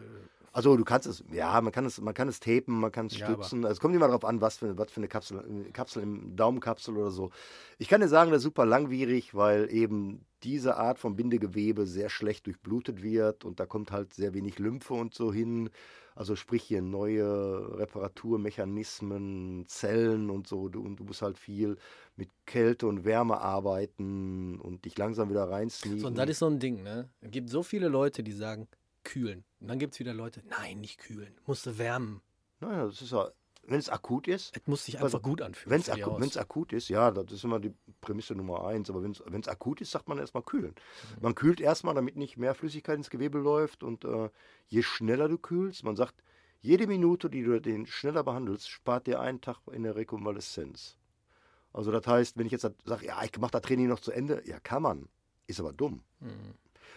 Also 0.52 0.76
du 0.76 0.84
kannst 0.84 1.06
es, 1.06 1.24
ja, 1.32 1.58
man 1.62 1.72
kann 1.72 1.86
es, 1.86 2.00
man 2.00 2.12
kann 2.12 2.28
es 2.28 2.38
tapen, 2.38 2.78
man 2.78 2.92
kann 2.92 3.06
es 3.06 3.18
Ja, 3.18 3.26
stützen. 3.26 3.64
Also 3.64 3.72
es 3.72 3.80
kommt 3.80 3.94
immer 3.94 4.06
darauf 4.06 4.24
an, 4.24 4.42
was 4.42 4.58
für, 4.58 4.76
was 4.76 4.90
für 4.90 5.00
eine 5.00 5.08
Kapsel, 5.08 5.70
Kapsel 5.72 6.02
im 6.02 6.36
Daumenkapsel 6.36 6.94
oder 6.96 7.10
so. 7.10 7.30
Ich 7.78 7.88
kann 7.88 8.02
dir 8.02 8.08
sagen, 8.08 8.30
das 8.30 8.38
ist 8.38 8.44
super 8.44 8.66
langwierig, 8.66 9.34
weil 9.34 9.72
eben 9.72 10.26
diese 10.42 10.76
Art 10.76 10.98
von 10.98 11.16
Bindegewebe 11.16 11.86
sehr 11.86 12.10
schlecht 12.10 12.46
durchblutet 12.46 13.02
wird 13.02 13.44
und 13.44 13.60
da 13.60 13.66
kommt 13.66 13.92
halt 13.92 14.12
sehr 14.12 14.34
wenig 14.34 14.58
Lymphe 14.58 14.92
und 14.92 15.14
so 15.14 15.32
hin. 15.32 15.70
Also 16.14 16.36
sprich 16.36 16.62
hier 16.64 16.82
neue 16.82 17.78
Reparaturmechanismen, 17.78 19.64
Zellen 19.66 20.28
und 20.28 20.46
so. 20.46 20.68
Du, 20.68 20.82
und 20.82 20.96
du 20.96 21.04
musst 21.04 21.22
halt 21.22 21.38
viel 21.38 21.78
mit 22.16 22.28
Kälte 22.44 22.86
und 22.86 23.06
Wärme 23.06 23.40
arbeiten 23.40 24.60
und 24.60 24.84
dich 24.84 24.98
langsam 24.98 25.30
wieder 25.30 25.48
reinsneaken. 25.48 26.00
so, 26.00 26.06
und 26.08 26.18
das 26.18 26.28
ist 26.28 26.40
so 26.40 26.46
ein 26.48 26.58
Ding, 26.58 26.82
ne? 26.82 27.08
Es 27.22 27.30
gibt 27.30 27.48
so 27.48 27.62
viele 27.62 27.88
Leute, 27.88 28.22
die 28.22 28.32
sagen, 28.32 28.68
kühlen. 29.04 29.44
Und 29.60 29.68
dann 29.68 29.78
gibt 29.78 29.94
es 29.94 30.00
wieder 30.00 30.14
Leute, 30.14 30.42
nein, 30.48 30.80
nicht 30.80 30.98
kühlen. 30.98 31.34
Musste 31.46 31.78
wärmen. 31.78 32.20
naja, 32.60 32.86
das 32.86 33.02
ist 33.02 33.12
ja, 33.12 33.30
wenn 33.64 33.78
es 33.78 33.88
akut 33.88 34.26
ist, 34.26 34.56
Es 34.56 34.66
muss 34.66 34.84
sich 34.84 35.00
Also, 35.00 35.18
einfach 35.18 35.22
gut 35.22 35.40
anfühlen. 35.40 35.70
Wenn 35.70 35.80
es 35.80 35.88
wenn's 36.20 36.36
akut 36.36 36.72
ist, 36.72 36.88
ja, 36.88 37.10
das 37.12 37.30
ist 37.30 37.44
immer 37.44 37.60
die 37.60 37.72
Prämisse 38.00 38.34
Nummer 38.34 38.66
eins. 38.66 38.90
Aber 38.90 39.02
wenn 39.02 39.12
es 39.12 39.48
akut 39.48 39.80
ist, 39.80 39.92
sagt 39.92 40.08
man 40.08 40.18
erstmal 40.18 40.42
kühlen. 40.42 40.74
Mhm. 41.16 41.22
Man 41.22 41.34
kühlt 41.36 41.60
erstmal, 41.60 41.94
damit 41.94 42.16
nicht 42.16 42.36
mehr 42.36 42.54
Flüssigkeit 42.54 42.96
ins 42.96 43.08
Gewebe 43.10 43.38
läuft. 43.38 43.84
Und 43.84 44.04
äh, 44.04 44.30
je 44.66 44.82
schneller 44.82 45.28
du 45.28 45.38
kühlst, 45.38 45.84
man 45.84 45.94
sagt, 45.94 46.16
jede 46.60 46.86
Minute, 46.88 47.30
die 47.30 47.42
du 47.44 47.60
den 47.60 47.86
schneller 47.86 48.24
behandelst, 48.24 48.68
spart 48.68 49.06
dir 49.06 49.20
einen 49.20 49.40
Tag 49.40 49.58
in 49.70 49.84
der 49.84 49.94
Rekonvaleszenz. 49.94 50.96
Also 51.72 51.90
das 51.92 52.06
heißt, 52.06 52.36
wenn 52.38 52.46
ich 52.46 52.52
jetzt 52.52 52.62
sage, 52.62 53.06
ja, 53.06 53.22
ich 53.22 53.38
mache 53.38 53.52
das 53.52 53.62
Training 53.62 53.88
noch 53.88 54.00
zu 54.00 54.10
Ende, 54.12 54.42
ja, 54.44 54.58
kann 54.60 54.82
man. 54.82 55.08
Ist 55.46 55.60
aber 55.60 55.72
dumm. 55.72 56.02
Mhm. 56.20 56.54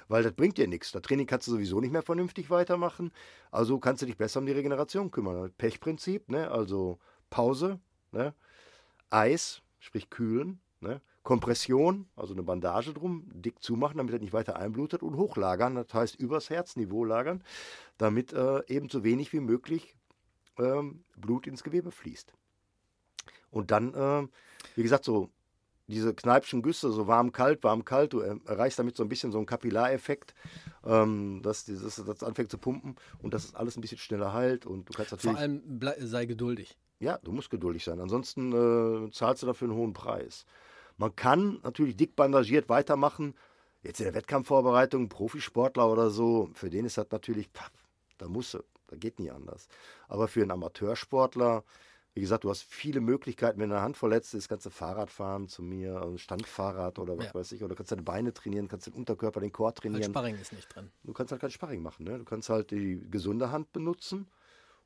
Weil 0.07 0.23
das 0.23 0.33
bringt 0.33 0.57
dir 0.57 0.67
nichts. 0.67 0.91
Das 0.91 1.01
Training 1.01 1.27
kannst 1.27 1.47
du 1.47 1.51
sowieso 1.51 1.79
nicht 1.79 1.91
mehr 1.91 2.03
vernünftig 2.03 2.49
weitermachen. 2.49 3.11
Also 3.51 3.79
kannst 3.79 4.01
du 4.01 4.05
dich 4.05 4.17
besser 4.17 4.39
um 4.39 4.45
die 4.45 4.51
Regeneration 4.51 5.11
kümmern. 5.11 5.51
Pechprinzip, 5.57 6.29
ne? 6.29 6.51
also 6.51 6.99
Pause, 7.29 7.79
ne? 8.11 8.33
Eis, 9.09 9.61
sprich 9.79 10.09
kühlen, 10.09 10.59
ne? 10.79 11.01
Kompression, 11.23 12.07
also 12.15 12.33
eine 12.33 12.43
Bandage 12.43 12.93
drum, 12.93 13.27
dick 13.33 13.61
zumachen, 13.61 13.97
damit 13.97 14.13
er 14.13 14.19
nicht 14.19 14.31
weiter 14.31 14.57
einblutet 14.57 15.01
und 15.01 15.17
hochlagern, 15.17 15.73
das 15.73 15.91
heißt 15.91 16.15
übers 16.19 16.51
Herzniveau 16.51 17.03
lagern, 17.03 17.43
damit 17.97 18.31
äh, 18.31 18.61
eben 18.67 18.89
so 18.89 19.03
wenig 19.03 19.33
wie 19.33 19.39
möglich 19.39 19.95
ähm, 20.59 21.03
Blut 21.17 21.47
ins 21.47 21.63
Gewebe 21.63 21.89
fließt. 21.89 22.31
Und 23.49 23.71
dann, 23.71 23.93
äh, 23.95 24.27
wie 24.75 24.83
gesagt, 24.83 25.03
so 25.03 25.31
diese 25.87 26.13
Kneipschen 26.13 26.61
Güsse, 26.61 26.91
so 26.91 27.07
warm, 27.07 27.31
kalt, 27.31 27.63
warm, 27.63 27.85
kalt, 27.85 28.13
du 28.13 28.19
er- 28.19 28.39
erreichst 28.45 28.79
damit 28.79 28.95
so 28.97 29.03
ein 29.03 29.09
bisschen 29.09 29.31
so 29.31 29.37
einen 29.37 29.45
Kapillareffekt, 29.45 30.33
ähm, 30.83 31.41
dass 31.43 31.65
dieses, 31.65 32.03
das 32.03 32.23
anfängt 32.23 32.49
zu 32.51 32.57
pumpen 32.57 32.95
und 33.21 33.33
dass 33.33 33.43
es 33.45 33.55
alles 33.55 33.77
ein 33.77 33.81
bisschen 33.81 33.97
schneller 33.99 34.33
heilt 34.33 34.65
und 34.65 34.89
du 34.89 34.93
kannst 34.93 35.11
Vor 35.11 35.17
natürlich, 35.17 35.37
allem 35.37 35.79
blei- 35.79 36.03
sei 36.05 36.25
geduldig. 36.25 36.77
ja, 36.99 37.19
du 37.19 37.31
musst 37.31 37.49
geduldig 37.49 37.83
sein, 37.83 37.99
ansonsten 37.99 39.07
äh, 39.07 39.11
zahlst 39.11 39.43
du 39.43 39.47
dafür 39.47 39.67
einen 39.69 39.77
hohen 39.77 39.93
Preis. 39.93 40.45
Man 40.97 41.15
kann 41.15 41.59
natürlich 41.63 41.97
dick 41.97 42.15
bandagiert 42.15 42.69
weitermachen, 42.69 43.35
jetzt 43.83 43.99
in 43.99 44.05
der 44.05 44.15
Wettkampfvorbereitung, 44.15 45.09
Profisportler 45.09 45.91
oder 45.91 46.09
so, 46.09 46.49
für 46.53 46.69
den 46.69 46.85
ist 46.85 46.97
das 46.97 47.07
natürlich, 47.11 47.49
da 48.17 48.27
musst 48.27 48.53
du, 48.55 48.59
da 48.87 48.95
geht 48.95 49.19
nie 49.19 49.29
anders. 49.29 49.67
Aber 50.07 50.27
für 50.27 50.41
einen 50.41 50.51
Amateursportler, 50.51 51.63
wie 52.15 52.21
gesagt, 52.21 52.45
du 52.45 52.49
hast 52.49 52.63
viele 52.63 53.01
Möglichkeiten, 53.01 53.59
wenn 53.59 53.69
deine 53.69 53.81
Hand 53.81 53.97
verletzt 53.97 54.33
ist, 54.33 54.47
kannst 54.47 54.65
du 54.65 54.69
Fahrrad 54.69 55.11
fahren 55.11 55.49
zu 55.49 55.61
mir, 55.61 55.97
also 55.97 56.17
Standfahrrad 56.17 56.97
oder 56.97 57.17
was 57.17 57.27
Ja. 57.27 57.35
weiß 57.35 57.51
ich, 57.51 57.61
oder 57.61 57.75
kannst 57.75 57.91
deine 57.91 58.03
Beine 58.03 58.33
trainieren, 58.33 58.69
kannst 58.69 58.87
den 58.87 58.93
Unterkörper, 58.93 59.41
den 59.41 59.51
Chor 59.51 59.67
Weil 59.67 59.73
trainieren. 59.73 60.11
Sparring 60.11 60.37
ist 60.37 60.53
nicht 60.53 60.73
drin. 60.73 60.89
Du 61.03 61.11
kannst 61.11 61.33
halt 61.33 61.41
kein 61.41 61.51
Sparring 61.51 61.83
machen. 61.83 62.05
Ne? 62.05 62.17
Du 62.17 62.23
kannst 62.23 62.49
halt 62.49 62.71
die 62.71 63.05
gesunde 63.11 63.51
Hand 63.51 63.73
benutzen 63.73 64.27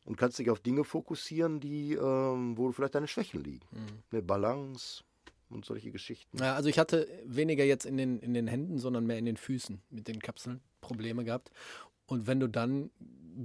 und 0.06 0.18
kannst 0.18 0.40
dich 0.40 0.50
auf 0.50 0.60
Dinge 0.60 0.84
fokussieren, 0.84 1.60
die, 1.60 1.94
ähm, 1.94 2.58
wo 2.58 2.72
vielleicht 2.72 2.96
deine 2.96 3.08
Schwächen 3.08 3.44
liegen. 3.44 3.68
Ne, 4.12 4.24
Balance 4.24 5.04
und 5.52 5.66
solche 5.66 5.92
Geschichten. 5.92 6.40
Ja, 6.40 6.56
also 6.56 6.68
ich 6.68 6.80
hatte 6.80 7.08
weniger 7.26 7.64
jetzt 7.64 7.86
in 7.86 7.96
den, 7.96 8.18
in 8.20 8.34
den 8.34 8.48
Händen, 8.48 8.80
sondern 8.80 9.06
mehr 9.06 9.20
in 9.20 9.26
den 9.26 9.38
Füßen 9.38 9.82
mit 9.92 10.08
den 10.08 10.20
Kapseln 10.20 10.62
Probleme 10.82 11.24
gehabt. 11.24 11.52
Und 12.10 12.28
wenn 12.28 12.40
du 12.40 12.48
dann 12.48 12.90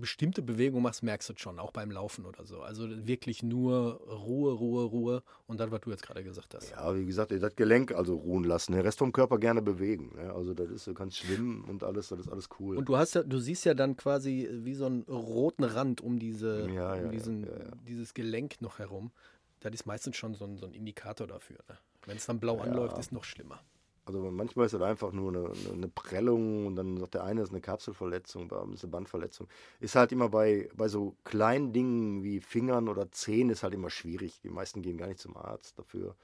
bestimmte 0.00 0.42
Bewegungen 0.42 0.82
machst, 0.82 1.02
merkst 1.02 1.28
du 1.28 1.34
es 1.34 1.40
schon, 1.40 1.58
auch 1.58 1.70
beim 1.70 1.90
Laufen 1.90 2.26
oder 2.26 2.44
so. 2.44 2.60
Also 2.62 2.88
wirklich 3.06 3.42
nur 3.42 4.00
Ruhe, 4.08 4.52
Ruhe, 4.52 4.84
Ruhe 4.84 5.22
und 5.46 5.60
das, 5.60 5.70
was 5.70 5.82
du 5.82 5.90
jetzt 5.90 6.02
gerade 6.02 6.24
gesagt 6.24 6.54
hast. 6.54 6.70
Ja, 6.70 6.96
wie 6.96 7.04
gesagt, 7.04 7.30
das 7.30 7.56
Gelenk 7.56 7.92
also 7.92 8.16
ruhen 8.16 8.44
lassen. 8.44 8.72
Den 8.72 8.80
Rest 8.80 8.98
vom 8.98 9.12
Körper 9.12 9.38
gerne 9.38 9.62
bewegen. 9.62 10.12
Ne? 10.16 10.32
Also 10.32 10.54
das 10.54 10.70
ist, 10.70 10.86
du 10.86 10.94
kannst 10.94 11.18
schwimmen 11.18 11.64
und 11.64 11.84
alles, 11.84 12.08
das 12.08 12.20
ist 12.20 12.28
alles 12.28 12.48
cool. 12.58 12.76
Und 12.76 12.88
du 12.88 12.96
hast 12.96 13.14
ja, 13.14 13.22
du 13.22 13.38
siehst 13.38 13.64
ja 13.64 13.74
dann 13.74 13.96
quasi 13.96 14.48
wie 14.50 14.74
so 14.74 14.86
einen 14.86 15.02
roten 15.02 15.64
Rand 15.64 16.00
um 16.00 16.18
diese, 16.18 16.68
Ja, 16.70 16.96
ja, 16.96 17.04
um 17.04 17.10
diesen, 17.10 17.44
ja. 17.44 17.50
dieses 17.86 18.14
Gelenk 18.14 18.60
noch 18.60 18.78
herum. 18.78 19.12
Das 19.60 19.72
ist 19.72 19.86
meistens 19.86 20.16
schon 20.16 20.34
so 20.34 20.44
ein, 20.44 20.56
so 20.56 20.66
ein 20.66 20.72
Indikator 20.72 21.26
dafür. 21.26 21.58
Ne? 21.68 21.76
Wenn 22.06 22.16
es 22.16 22.26
dann 22.26 22.40
blau 22.40 22.58
anläuft, 22.60 22.98
ist 22.98 23.12
noch 23.12 23.24
schlimmer. 23.24 23.60
Also 24.06 24.20
manchmal 24.20 24.66
ist 24.66 24.72
das 24.74 24.82
einfach 24.82 25.12
nur 25.12 25.30
eine, 25.30 25.50
eine, 25.72 25.88
Prellung 25.88 26.66
und 26.66 26.76
dann 26.76 26.98
sagt 26.98 27.14
der 27.14 27.24
eine, 27.24 27.40
es 27.40 27.48
ist 27.48 27.52
eine 27.52 27.62
Kapselverletzung, 27.62 28.48
bei 28.48 28.60
einem 28.60 28.74
ist 28.74 28.84
eine 28.84 28.90
Bandverletzung. 28.90 29.48
Ist 29.80 29.96
halt 29.96 30.12
immer 30.12 30.28
bei, 30.28 30.68
bei 30.74 30.88
so 30.88 31.16
kleinen 31.24 31.72
Dingen 31.72 32.22
wie 32.22 32.40
Fingern 32.40 32.88
oder 32.88 33.10
Zehen 33.12 33.48
ist 33.48 33.62
halt 33.62 33.72
immer 33.72 33.88
schwierig. 33.88 34.40
Die 34.42 34.50
meisten 34.50 34.82
gehen 34.82 34.98
gar 34.98 35.06
nicht 35.06 35.20
zum 35.20 35.36
Arzt 35.36 35.78
dafür. 35.78 36.16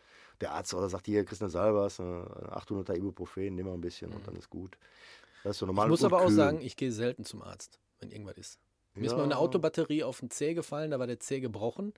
Der 0.42 0.52
Arzt 0.52 0.74
oder 0.74 0.90
sagt 0.90 1.06
hier, 1.06 1.24
kriegst 1.24 1.42
eine 1.42 1.50
Salbers, 1.50 2.00
eine 2.00 2.24
800er 2.50 2.96
Ibuprofen, 2.96 3.54
nimm 3.54 3.66
mal 3.66 3.74
ein 3.74 3.80
bisschen 3.80 4.12
und 4.12 4.26
dann 4.26 4.36
ist 4.36 4.50
gut. 4.50 4.76
Das 5.42 5.52
ist 5.52 5.60
so 5.60 5.66
normal. 5.66 5.86
Ich 5.86 5.90
muss 5.90 6.04
aber 6.04 6.20
auch 6.20 6.30
sagen, 6.30 6.60
ich 6.60 6.76
gehe 6.76 6.92
selten 6.92 7.24
zum 7.24 7.42
Arzt, 7.42 7.78
wenn 7.98 8.10
irgendwas 8.10 8.36
ist. 8.36 8.58
Mir 8.94 9.06
ist 9.06 9.16
mal 9.16 9.22
eine 9.22 9.32
Ja. 9.34 9.38
Autobatterie 9.38 10.02
auf 10.02 10.20
den 10.20 10.30
Zeh 10.30 10.52
gefallen, 10.52 10.90
da 10.90 10.98
war 10.98 11.06
der 11.06 11.20
Zeh 11.20 11.40
gebrochen. 11.40 11.94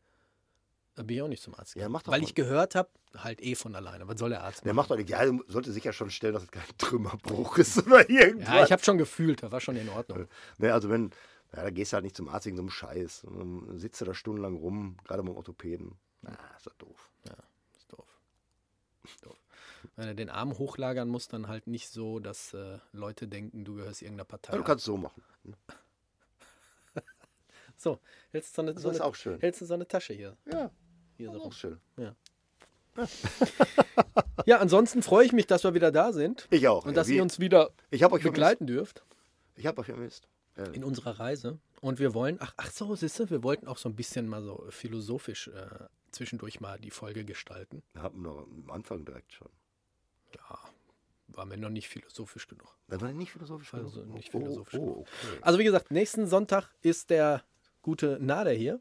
Da 0.94 1.02
bin 1.02 1.16
ich 1.16 1.22
auch 1.22 1.28
nicht 1.28 1.42
zum 1.42 1.54
Arzt 1.54 1.74
Ja, 1.74 1.86
gegangen. 1.86 2.02
doch 2.04 2.12
Weil 2.12 2.20
mal. 2.20 2.26
ich 2.26 2.34
gehört 2.34 2.74
habe, 2.74 2.90
halt 3.16 3.40
eh 3.42 3.54
von 3.54 3.74
alleine. 3.74 4.06
Was 4.08 4.18
soll 4.18 4.30
der 4.30 4.42
Arzt 4.44 4.64
Der 4.64 4.74
machen? 4.74 4.76
macht 4.76 4.90
doch 4.90 4.96
nicht, 4.96 5.08
ja, 5.08 5.20
sollte 5.48 5.72
sicher 5.72 5.92
schon 5.92 6.10
stellen, 6.10 6.34
dass 6.34 6.42
es 6.42 6.50
kein 6.50 6.62
Trümmerbruch 6.78 7.56
ist 7.58 7.78
oder 7.86 8.08
irgendwas. 8.10 8.48
Ja, 8.48 8.64
ich 8.64 8.72
habe 8.72 8.84
schon 8.84 8.98
gefühlt, 8.98 9.42
da 9.42 9.50
war 9.50 9.60
schon 9.60 9.76
in 9.76 9.88
Ordnung. 9.88 10.28
Ne, 10.58 10.72
also 10.72 10.90
wenn, 10.90 11.10
ja, 11.54 11.62
da 11.62 11.70
gehst 11.70 11.92
du 11.92 11.94
halt 11.94 12.04
nicht 12.04 12.16
zum 12.16 12.28
Arzt 12.28 12.44
wegen 12.46 12.56
so 12.56 12.62
einem 12.62 12.70
Scheiß. 12.70 13.24
Und 13.24 13.38
Dann 13.68 13.78
sitzt 13.78 14.00
du 14.00 14.04
da 14.04 14.12
stundenlang 14.14 14.54
rum, 14.56 14.96
gerade 15.04 15.22
beim 15.22 15.34
Orthopäden. 15.34 15.98
Na, 16.20 16.36
ist 16.56 16.66
doch 16.66 16.74
doof. 16.74 17.10
Ist 17.76 17.90
doof. 17.92 18.06
Ist 19.04 19.24
doof. 19.24 19.36
Wenn 19.96 20.08
er 20.08 20.14
den 20.14 20.30
Arm 20.30 20.58
hochlagern 20.58 21.08
muss, 21.08 21.26
dann 21.28 21.48
halt 21.48 21.66
nicht 21.66 21.88
so, 21.88 22.18
dass 22.20 22.52
äh, 22.54 22.78
Leute 22.92 23.28
denken, 23.28 23.64
du 23.64 23.74
gehörst 23.76 24.02
irgendeiner 24.02 24.24
Partei. 24.26 24.52
Ja, 24.52 24.56
du 24.58 24.62
an. 24.62 24.66
kannst 24.66 24.82
es 24.82 24.86
so 24.86 24.96
machen. 24.96 25.22
so, 27.76 27.98
hältst 28.30 28.52
du 28.52 28.54
so 28.56 28.62
eine, 28.62 28.74
Das 28.74 28.82
so 28.82 28.88
eine, 29.30 29.38
hältst 29.40 29.60
du 29.60 29.64
so 29.66 29.74
eine 29.74 29.88
Tasche 29.88 30.12
hier. 30.14 30.36
Ja, 30.50 30.70
hier 31.16 31.30
so 31.32 31.42
auch 31.42 31.52
schön. 31.52 31.78
Ja, 34.46 34.58
ansonsten 34.58 35.02
freue 35.02 35.24
ich 35.24 35.32
mich, 35.32 35.46
dass 35.46 35.62
wir 35.64 35.72
wieder 35.74 35.92
da 35.92 36.12
sind. 36.12 36.48
Ich 36.50 36.66
auch. 36.68 36.84
Und 36.84 36.96
dass 36.96 37.08
Wie- 37.08 37.16
ihr 37.16 37.22
uns 37.22 37.38
wieder 37.38 37.70
ich 37.90 38.02
habe 38.02 38.14
euch 38.14 38.22
begleiten 38.22 38.66
dürft 38.66 38.98
Vermisst. 38.98 39.16
Ich 39.56 39.66
habe 39.66 39.80
euch 39.80 39.86
vermisst. 39.86 40.28
Ja. 40.56 40.64
in 40.66 40.84
unserer 40.84 41.18
Reise. 41.18 41.58
Und 41.80 41.98
wir 41.98 42.12
wollen, 42.12 42.36
ach, 42.40 42.52
ach 42.58 42.70
so, 42.70 42.94
siehst 42.94 43.18
du, 43.18 43.30
wir 43.30 43.42
wollten 43.42 43.66
auch 43.68 43.78
so 43.78 43.88
ein 43.88 43.94
bisschen 43.96 44.28
mal 44.28 44.42
so 44.42 44.66
philosophisch 44.68 45.48
äh, 45.48 45.66
zwischendurch 46.10 46.60
mal 46.60 46.78
die 46.78 46.90
Folge 46.90 47.24
gestalten. 47.24 47.82
Haben 47.96 48.22
wir 48.22 48.30
noch 48.32 48.42
am 48.42 48.70
Anfang 48.70 49.04
direkt 49.06 49.32
schon. 49.32 49.48
Ja, 50.34 50.58
war 51.28 51.46
mir 51.46 51.56
noch 51.56 51.70
nicht 51.70 51.88
philosophisch 51.88 52.48
genug. 52.48 52.76
War 52.88 53.12
nicht 53.12 53.32
philosophisch. 53.32 53.72
Also 53.72 54.00
genug. 54.02 54.14
nicht 54.16 54.34
Oh, 54.34 54.40
philosophisch 54.40 54.78
Oh, 54.78 54.82
genug. 54.84 54.98
okay. 54.98 55.38
Also 55.40 55.58
wie 55.58 55.64
gesagt, 55.64 55.90
nächsten 55.90 56.26
Sonntag 56.26 56.68
ist 56.82 57.08
der 57.08 57.42
gute 57.80 58.18
Nader 58.20 58.52
hier. 58.52 58.80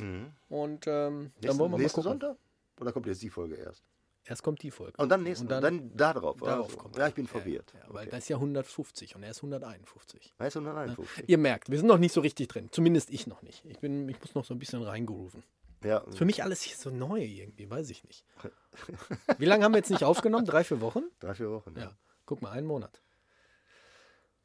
Mhm. 0.00 0.32
Und 0.48 0.86
ähm, 0.86 0.90
dann 0.90 1.32
Nächsten, 1.40 1.58
wollen 1.58 1.70
wir 1.72 1.78
mal 1.78 1.86
gucken. 1.88 2.02
Sonntag? 2.02 2.36
Oder 2.80 2.92
kommt 2.92 3.06
jetzt 3.06 3.22
die 3.22 3.30
Folge 3.30 3.54
erst? 3.56 3.84
Erst 4.26 4.42
kommt 4.42 4.62
die 4.62 4.70
Folge. 4.70 4.94
Und 4.96 5.10
dann 5.10 5.22
nächsten, 5.22 5.44
Und 5.44 5.50
dann- 5.50 5.62
dann, 5.62 5.96
da 5.96 6.12
drauf. 6.14 6.38
Darauf 6.40 6.66
Also, 6.66 6.76
kommt 6.78 6.96
ja, 6.96 7.02
er. 7.02 7.08
ich 7.08 7.14
bin 7.14 7.26
verwirrt. 7.26 7.74
Ja, 7.74 7.80
weil 7.92 8.02
okay. 8.06 8.10
das 8.12 8.20
ist 8.24 8.28
ja 8.30 8.36
150 8.36 9.14
und 9.16 9.22
er 9.22 9.30
ist 9.30 9.38
151. 9.38 10.32
Heißt 10.38 10.56
151. 10.56 11.28
Ihr 11.28 11.36
merkt, 11.38 11.70
wir 11.70 11.76
sind 11.78 11.86
noch 11.88 11.98
nicht 11.98 12.12
so 12.12 12.22
richtig 12.22 12.48
drin. 12.48 12.68
Zumindest 12.72 13.10
ich 13.10 13.26
noch 13.26 13.42
nicht. 13.42 13.64
Ich, 13.66 13.78
bin, 13.80 14.08
ich 14.08 14.18
muss 14.20 14.34
noch 14.34 14.44
so 14.46 14.54
ein 14.54 14.58
bisschen 14.58 14.82
reingrooven. 14.82 15.42
Ja, 15.84 15.98
Ist 15.98 16.16
Für 16.16 16.24
mich 16.24 16.42
alles 16.42 16.62
hier 16.62 16.74
so 16.76 16.88
neu 16.88 17.20
irgendwie, 17.22 17.68
weiß 17.68 17.90
ich 17.90 18.02
nicht. 18.04 18.24
Wie 19.38 19.44
lange 19.44 19.64
haben 19.64 19.72
wir 19.72 19.78
jetzt 19.78 19.90
nicht 19.90 20.04
aufgenommen? 20.04 20.46
Drei, 20.46 20.64
vier 20.64 20.80
Wochen? 20.80 21.02
drei, 21.20 21.34
vier 21.34 21.50
Wochen. 21.50 21.74
Ja. 21.76 21.92
Guck 22.24 22.40
mal, 22.40 22.52
einen 22.52 22.66
Monat. 22.66 23.02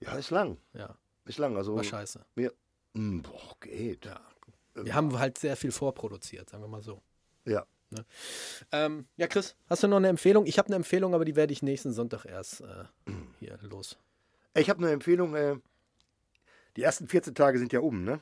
Ja, 0.01 0.15
ist 0.17 0.29
lang. 0.31 0.57
Ja, 0.73 0.97
Ist 1.25 1.37
lang. 1.37 1.55
Also, 1.55 1.75
war 1.77 1.83
scheiße. 1.85 2.25
mir, 2.35 2.53
Hm, 2.95 3.21
boah, 3.21 3.55
geht. 3.61 4.05
Ja. 4.05 4.19
Wir 4.85 4.95
haben 4.95 5.17
halt 5.17 5.37
sehr 5.37 5.55
viel 5.55 5.71
vorproduziert, 5.71 6.49
sagen 6.49 6.63
wir 6.63 6.67
mal 6.67 6.81
so. 6.81 7.01
Ja. 7.45 7.65
Ähm, 8.71 9.07
ja, 9.17 9.27
Chris, 9.27 9.55
hast 9.67 9.83
du 9.83 9.87
noch 9.87 9.97
eine 9.97 10.09
Empfehlung? 10.09 10.45
Ich 10.45 10.59
habe 10.59 10.67
eine 10.67 10.75
Empfehlung, 10.75 11.15
aber 11.15 11.25
die 11.25 11.35
werde 11.35 11.53
ich 11.53 11.63
nächsten 11.63 11.91
Sonntag 11.91 12.25
erst 12.25 12.61
äh, 12.61 12.85
hier 13.39 13.57
los. 13.63 13.97
Ich 14.53 14.69
habe 14.69 14.79
eine 14.79 14.91
Empfehlung. 14.91 15.35
Äh, 15.35 15.57
die 16.75 16.83
ersten 16.83 17.07
14 17.07 17.33
Tage 17.33 17.57
sind 17.57 17.73
ja 17.73 17.79
um, 17.79 18.03
ne? 18.03 18.21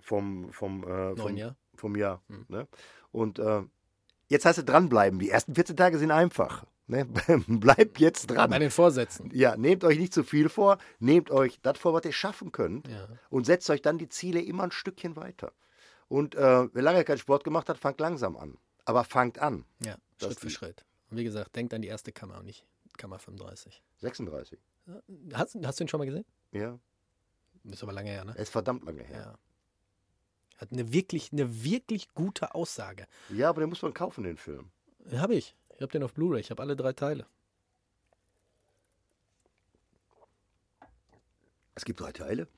Vom, 0.00 0.52
vom, 0.52 0.84
äh, 0.84 1.16
vom, 1.16 1.36
Jahr. 1.36 1.56
vom 1.74 1.96
Jahr. 1.96 2.22
Hm. 2.28 2.44
Ne? 2.48 2.68
Und 3.12 3.38
äh, 3.38 3.62
jetzt 4.28 4.44
heißt 4.44 4.58
es 4.58 4.64
dranbleiben. 4.64 5.18
Die 5.18 5.30
ersten 5.30 5.54
14 5.54 5.76
Tage 5.76 5.98
sind 5.98 6.10
einfach. 6.10 6.64
Ne? 6.86 7.06
Bleibt 7.46 7.98
jetzt 7.98 8.28
dran. 8.28 8.50
Bei 8.50 8.58
den 8.58 8.70
Vorsätzen. 8.70 9.30
Ja, 9.32 9.56
nehmt 9.56 9.84
euch 9.84 9.98
nicht 9.98 10.14
zu 10.14 10.22
viel 10.22 10.48
vor. 10.48 10.78
Nehmt 10.98 11.30
euch 11.30 11.60
das 11.62 11.78
vor, 11.78 11.92
was 11.92 12.04
ihr 12.04 12.12
schaffen 12.12 12.52
könnt. 12.52 12.88
Ja. 12.88 13.08
Und 13.30 13.44
setzt 13.44 13.68
euch 13.70 13.82
dann 13.82 13.98
die 13.98 14.08
Ziele 14.08 14.40
immer 14.40 14.64
ein 14.64 14.70
Stückchen 14.70 15.16
weiter. 15.16 15.52
Und 16.08 16.34
äh, 16.34 16.68
wer 16.74 16.82
lange 16.82 17.04
keinen 17.04 17.18
Sport 17.18 17.44
gemacht 17.44 17.68
hat, 17.68 17.78
fangt 17.78 18.00
langsam 18.00 18.36
an. 18.36 18.56
Aber 18.84 19.04
fangt 19.04 19.38
an. 19.38 19.64
Ja, 19.84 19.96
Schritt 20.20 20.40
für 20.40 20.50
Schritt. 20.50 20.84
Und 21.10 21.18
wie 21.18 21.24
gesagt, 21.24 21.54
denkt 21.56 21.74
an 21.74 21.82
die 21.82 21.88
erste 21.88 22.12
Kammer 22.12 22.38
und 22.38 22.46
nicht 22.46 22.64
Kammer 22.96 23.18
35. 23.18 23.82
36. 23.98 24.58
Hast, 25.34 25.56
hast 25.62 25.80
du 25.80 25.84
ihn 25.84 25.88
schon 25.88 25.98
mal 25.98 26.06
gesehen? 26.06 26.24
Ja, 26.52 26.78
Ist 27.64 27.82
aber 27.82 27.92
lange 27.92 28.10
her, 28.10 28.24
ne? 28.24 28.32
ist 28.36 28.50
verdammt 28.50 28.84
lange 28.84 29.02
her. 29.02 29.18
Ja. 29.18 29.38
Hat 30.56 30.72
eine 30.72 30.92
wirklich, 30.92 31.30
eine 31.32 31.62
wirklich 31.62 32.08
gute 32.14 32.54
Aussage. 32.54 33.06
Ja, 33.28 33.50
aber 33.50 33.60
den 33.60 33.68
muss 33.68 33.82
man 33.82 33.92
kaufen, 33.94 34.24
den 34.24 34.36
Film. 34.38 34.70
Habe 35.12 35.34
ich. 35.34 35.54
Ich 35.76 35.82
habe 35.82 35.92
den 35.92 36.02
auf 36.02 36.14
Blu-ray. 36.14 36.40
Ich 36.40 36.50
habe 36.50 36.62
alle 36.62 36.74
drei 36.74 36.92
Teile. 36.92 37.26
Es 41.74 41.84
gibt 41.84 42.00
drei 42.00 42.10
Teile. 42.12 42.48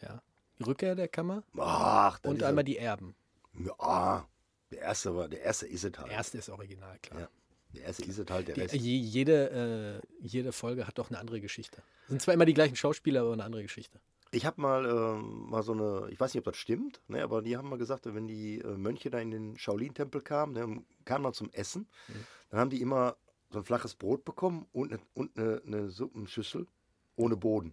Ja. 0.00 0.22
Rückkehr 0.66 0.94
der 0.94 1.08
Kammer 1.08 1.42
Ach, 1.56 2.18
das 2.18 2.30
und 2.30 2.42
einmal 2.42 2.64
die 2.64 2.78
Erben. 2.78 3.14
Ja, 3.58 4.26
der 4.70 4.80
erste 4.80 5.14
war, 5.16 5.28
der 5.28 5.42
erste 5.42 5.66
ist 5.66 5.84
es 5.84 5.98
halt. 5.98 6.08
Der 6.08 6.16
erste 6.16 6.38
ist 6.38 6.48
original, 6.48 6.98
klar. 7.00 7.20
Ja. 7.22 7.28
Der 7.74 7.82
erste 7.84 8.04
ist 8.04 8.18
es 8.18 8.30
halt, 8.30 8.48
der 8.48 8.54
Die, 8.54 8.60
Rest. 8.62 8.74
jede, 8.74 10.00
äh, 10.02 10.26
jede 10.26 10.52
Folge 10.52 10.86
hat 10.86 10.98
doch 10.98 11.10
eine 11.10 11.18
andere 11.18 11.40
Geschichte. 11.40 11.82
Sind 12.08 12.22
zwar 12.22 12.34
immer 12.34 12.46
die 12.46 12.54
gleichen 12.54 12.76
Schauspieler, 12.76 13.20
aber 13.22 13.32
eine 13.34 13.44
andere 13.44 13.62
Geschichte. 13.62 14.00
Ich 14.30 14.44
habe 14.46 14.60
mal, 14.60 14.84
ähm, 14.86 15.48
mal 15.50 15.62
so 15.62 15.72
eine, 15.72 16.08
ich 16.10 16.20
weiß 16.20 16.32
nicht, 16.34 16.40
ob 16.40 16.52
das 16.52 16.56
stimmt, 16.56 17.00
ne, 17.08 17.22
aber 17.22 17.40
die 17.42 17.56
haben 17.56 17.68
mal 17.68 17.78
gesagt, 17.78 18.04
wenn 18.06 18.26
die 18.26 18.58
äh, 18.60 18.76
Mönche 18.76 19.10
da 19.10 19.18
in 19.18 19.30
den 19.30 19.58
Shaolin-Tempel 19.58 20.20
kamen, 20.22 20.54
dann 20.54 20.86
kamen 21.04 21.22
man 21.24 21.32
zum 21.34 21.50
Essen, 21.52 21.88
Mhm. 22.08 22.14
dann 22.50 22.60
haben 22.60 22.70
die 22.70 22.80
immer 22.82 23.16
so 23.50 23.58
ein 23.58 23.64
flaches 23.64 23.94
Brot 23.94 24.24
bekommen 24.26 24.66
und, 24.72 24.90
ne, 24.90 24.98
und 25.14 25.36
eine, 25.38 25.62
eine 25.66 25.88
Suppenschüssel 25.88 26.66
ohne 27.16 27.36
Boden. 27.36 27.72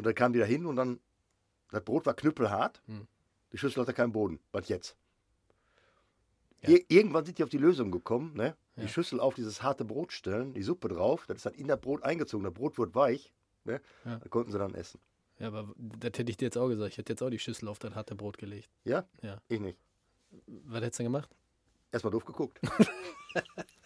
Und 0.00 0.06
dann 0.06 0.14
kamen 0.14 0.32
die 0.32 0.38
da 0.38 0.46
hin 0.46 0.64
und 0.64 0.76
dann, 0.76 0.98
das 1.70 1.84
Brot 1.84 2.06
war 2.06 2.14
knüppelhart, 2.14 2.80
Mhm. 2.86 3.06
die 3.52 3.58
Schüssel 3.58 3.82
hatte 3.82 3.92
keinen 3.92 4.12
Boden. 4.12 4.40
Was 4.50 4.66
jetzt? 4.70 4.96
Ja. 6.62 6.70
Ir 6.70 6.84
irgendwann 6.88 7.26
sind 7.26 7.36
die 7.36 7.42
auf 7.44 7.50
die 7.50 7.58
Lösung 7.58 7.90
gekommen, 7.90 8.32
ne? 8.34 8.56
Ja. 8.76 8.82
Die 8.84 8.88
Schüssel 8.88 9.20
auf 9.20 9.34
dieses 9.34 9.62
harte 9.62 9.84
Brot 9.84 10.10
stellen, 10.14 10.54
die 10.54 10.62
Suppe 10.62 10.88
drauf, 10.88 11.26
das 11.26 11.36
ist 11.36 11.44
dann 11.46 11.52
in 11.52 11.68
das 11.68 11.78
Brot 11.78 12.02
eingezogen, 12.02 12.44
das 12.44 12.54
Brot 12.54 12.78
wird 12.78 12.94
weich, 12.94 13.30
ne? 13.64 13.82
Ja. 14.06 14.16
Da 14.16 14.28
konnten 14.30 14.50
sie 14.52 14.58
dann 14.58 14.74
essen. 14.74 14.98
Ja, 15.38 15.48
aber 15.48 15.74
das 15.76 16.18
hätte 16.18 16.30
ich 16.30 16.38
dir 16.38 16.46
jetzt 16.46 16.56
auch 16.56 16.68
gesagt. 16.68 16.92
Ich 16.92 16.96
hätte 16.96 17.12
jetzt 17.12 17.22
auch 17.22 17.28
die 17.28 17.38
Schüssel 17.38 17.68
auf 17.68 17.78
das 17.78 17.94
harte 17.94 18.14
Brot 18.14 18.38
gelegt. 18.38 18.70
Ja? 18.84 19.04
Ja. 19.20 19.42
Ich 19.48 19.60
nicht. 19.60 19.76
Was 20.46 20.80
hättest 20.80 20.98
du 21.00 21.02
denn 21.02 21.12
gemacht? 21.12 21.28
Erstmal 21.92 22.10
doof 22.10 22.24
geguckt. 22.24 22.58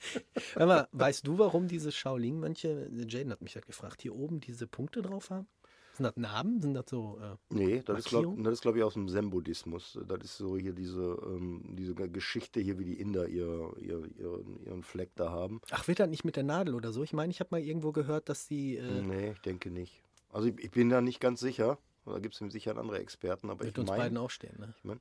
Mal, 0.56 0.88
weißt 0.92 1.26
du, 1.26 1.38
warum 1.38 1.68
diese 1.68 1.92
Shaolin-Mönche, 1.92 2.90
Jaden 3.08 3.32
hat 3.32 3.42
mich 3.42 3.54
halt 3.54 3.66
gefragt, 3.66 4.02
hier 4.02 4.14
oben 4.14 4.40
diese 4.40 4.66
Punkte 4.66 5.02
drauf 5.02 5.30
haben? 5.30 5.46
Sind 5.92 6.04
das 6.04 6.16
Narben? 6.16 6.60
Sind 6.62 6.74
das 6.74 6.86
so. 6.88 7.18
Äh, 7.20 7.36
Nee, 7.54 7.82
das 7.84 7.98
ist, 7.98 8.08
glaub, 8.08 8.22
Markierung? 8.24 8.52
ist, 8.52 8.62
glaube 8.62 8.78
ich, 8.78 8.84
aus 8.84 8.94
dem 8.94 9.08
Zen-Buddhismus. 9.08 9.98
Das 10.06 10.24
ist 10.24 10.38
so 10.38 10.56
hier 10.56 10.72
diese, 10.72 11.18
ähm, 11.26 11.62
diese 11.76 11.94
Geschichte 11.94 12.60
hier, 12.60 12.78
wie 12.78 12.84
die 12.84 13.00
Inder 13.00 13.28
ihr, 13.28 13.72
ihr, 13.78 14.06
ihren, 14.18 14.60
ihren 14.64 14.82
Fleck 14.82 15.10
da 15.16 15.30
haben. 15.30 15.60
ach, 15.70 15.86
wird 15.88 16.00
das 16.00 16.08
nicht 16.08 16.24
mit 16.24 16.36
der 16.36 16.44
Nadel 16.44 16.74
oder 16.74 16.92
so? 16.92 17.02
Ich 17.02 17.12
meine, 17.12 17.30
ich 17.30 17.40
habe 17.40 17.48
mal 17.50 17.60
irgendwo 17.60 17.92
gehört, 17.92 18.28
dass 18.28 18.46
die. 18.46 18.76
Äh, 18.76 19.02
Nee, 19.02 19.32
ich 19.32 19.40
denke 19.40 19.70
nicht. 19.70 20.02
Also 20.32 20.48
ich, 20.48 20.58
ich 20.60 20.70
bin 20.70 20.88
da 20.88 21.00
nicht 21.00 21.20
ganz 21.20 21.40
sicher. 21.40 21.78
Da 22.06 22.18
gibt 22.18 22.40
es 22.40 22.52
sicher 22.52 22.76
andere 22.78 22.98
Experten, 22.98 23.50
aber 23.50 23.64
Wird 23.64 23.76
ich 23.76 23.80
uns 23.80 23.90
beiden 23.90 24.14
meine, 24.14 24.20
auch 24.20 24.30
stehen, 24.30 24.58
ne? 24.84 24.98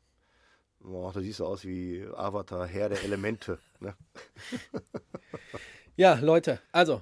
Boah, 0.80 1.12
da 1.14 1.22
siehst 1.22 1.40
du 1.40 1.46
aus 1.46 1.64
wie 1.66 2.06
Avatar, 2.16 2.66
Herr 2.68 2.90
der 2.90 3.04
Elemente. 3.04 3.60
ne? 3.80 3.96
Ja, 5.96 6.16
Leute, 6.22 6.60
also. 6.72 7.02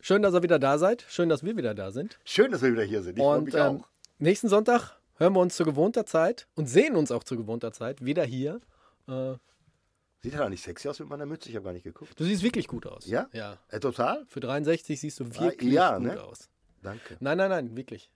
Schön, 0.00 0.22
dass 0.22 0.34
ihr 0.34 0.42
wieder 0.42 0.58
da 0.58 0.76
seid. 0.76 1.04
Schön, 1.08 1.28
dass 1.28 1.44
wir 1.44 1.56
wieder 1.56 1.74
da 1.74 1.90
sind. 1.90 2.18
Schön, 2.24 2.50
dass 2.50 2.60
wir 2.62 2.72
wieder 2.72 2.82
hier 2.82 3.02
sind. 3.02 3.16
Ich 3.16 3.22
freue 3.24 3.38
Und 3.38 3.44
mich 3.44 3.54
ähm, 3.54 3.80
auch. 3.80 3.88
nächsten 4.18 4.48
Sonntag 4.48 4.98
hören 5.16 5.32
wir 5.32 5.40
uns 5.40 5.56
zu 5.56 5.64
gewohnter 5.64 6.04
Zeit 6.04 6.46
und 6.56 6.66
sehen 6.66 6.96
uns 6.96 7.10
auch 7.10 7.24
zu 7.24 7.36
gewohnter 7.36 7.72
Zeit 7.72 8.04
wieder 8.04 8.24
hier. 8.24 8.60
Äh, 9.08 9.34
Sieht 10.22 10.34
ja 10.34 10.48
nicht 10.48 10.62
sexy 10.62 10.88
aus 10.88 10.98
mit 11.00 11.08
meiner 11.08 11.26
Mütze, 11.26 11.48
ich 11.48 11.56
habe 11.56 11.64
gar 11.64 11.72
nicht 11.72 11.84
geguckt. 11.84 12.18
du 12.18 12.24
siehst 12.24 12.42
wirklich 12.42 12.66
gut 12.66 12.86
aus. 12.86 13.06
Ja? 13.06 13.28
Ja. 13.32 13.56
Äh, 13.68 13.80
total? 13.80 14.24
Für 14.26 14.40
63 14.40 15.00
siehst 15.00 15.20
du 15.20 15.26
wirklich 15.38 15.72
ja, 15.72 15.96
gut 15.96 16.06
ne? 16.06 16.22
aus. 16.22 16.48
Danke. 16.82 17.16
Nein, 17.20 17.38
nein, 17.38 17.50
nein, 17.50 17.76
wirklich. 17.76 18.10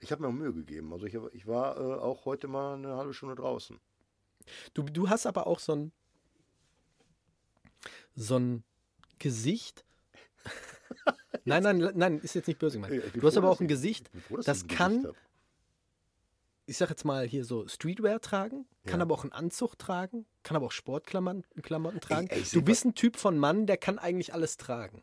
Ich 0.00 0.12
habe 0.12 0.22
mir 0.22 0.28
auch 0.28 0.32
Mühe 0.32 0.52
gegeben. 0.52 0.92
Also 0.92 1.06
ich, 1.06 1.14
ich 1.32 1.46
war 1.46 1.76
äh, 1.78 1.94
auch 2.00 2.24
heute 2.26 2.46
mal 2.48 2.74
eine 2.74 2.96
halbe 2.96 3.14
Stunde 3.14 3.34
draußen. 3.36 3.78
Du, 4.74 4.82
du 4.82 5.08
hast 5.08 5.26
aber 5.26 5.46
auch 5.46 5.58
so 5.58 5.74
ein, 5.74 5.92
so 8.14 8.38
ein 8.38 8.64
Gesicht. 9.18 9.84
nein, 11.44 11.62
nein, 11.62 11.90
nein, 11.94 12.18
ist 12.18 12.34
jetzt 12.34 12.46
nicht 12.48 12.58
böse 12.58 12.78
gemeint. 12.80 13.02
Du 13.14 13.22
hast 13.26 13.34
froh, 13.34 13.38
aber 13.40 13.48
dass 13.48 13.56
auch 13.56 13.60
ein 13.60 13.64
ich- 13.64 13.68
Gesicht, 13.68 14.10
froh, 14.28 14.36
das 14.36 14.46
Gesicht 14.46 14.68
kann, 14.68 15.04
hab. 15.06 15.16
ich 16.66 16.76
sag 16.76 16.90
jetzt 16.90 17.04
mal 17.04 17.26
hier 17.26 17.44
so 17.44 17.66
Streetwear 17.66 18.20
tragen, 18.20 18.66
kann 18.84 19.00
Ja. 19.00 19.04
aber 19.04 19.14
auch 19.14 19.22
einen 19.24 19.32
Anzug 19.32 19.78
tragen, 19.78 20.26
kann 20.42 20.56
aber 20.56 20.66
auch 20.66 20.72
Sportklamotten 20.72 21.44
Klamotten 21.62 22.00
tragen. 22.00 22.26
ey, 22.28 22.44
seh 22.44 22.58
du 22.58 22.64
bist 22.64 22.84
ein 22.84 22.94
Typ 22.94 23.16
von 23.16 23.38
Mann, 23.38 23.66
der 23.66 23.78
kann 23.78 23.98
eigentlich 23.98 24.34
alles 24.34 24.58
tragen. 24.58 25.02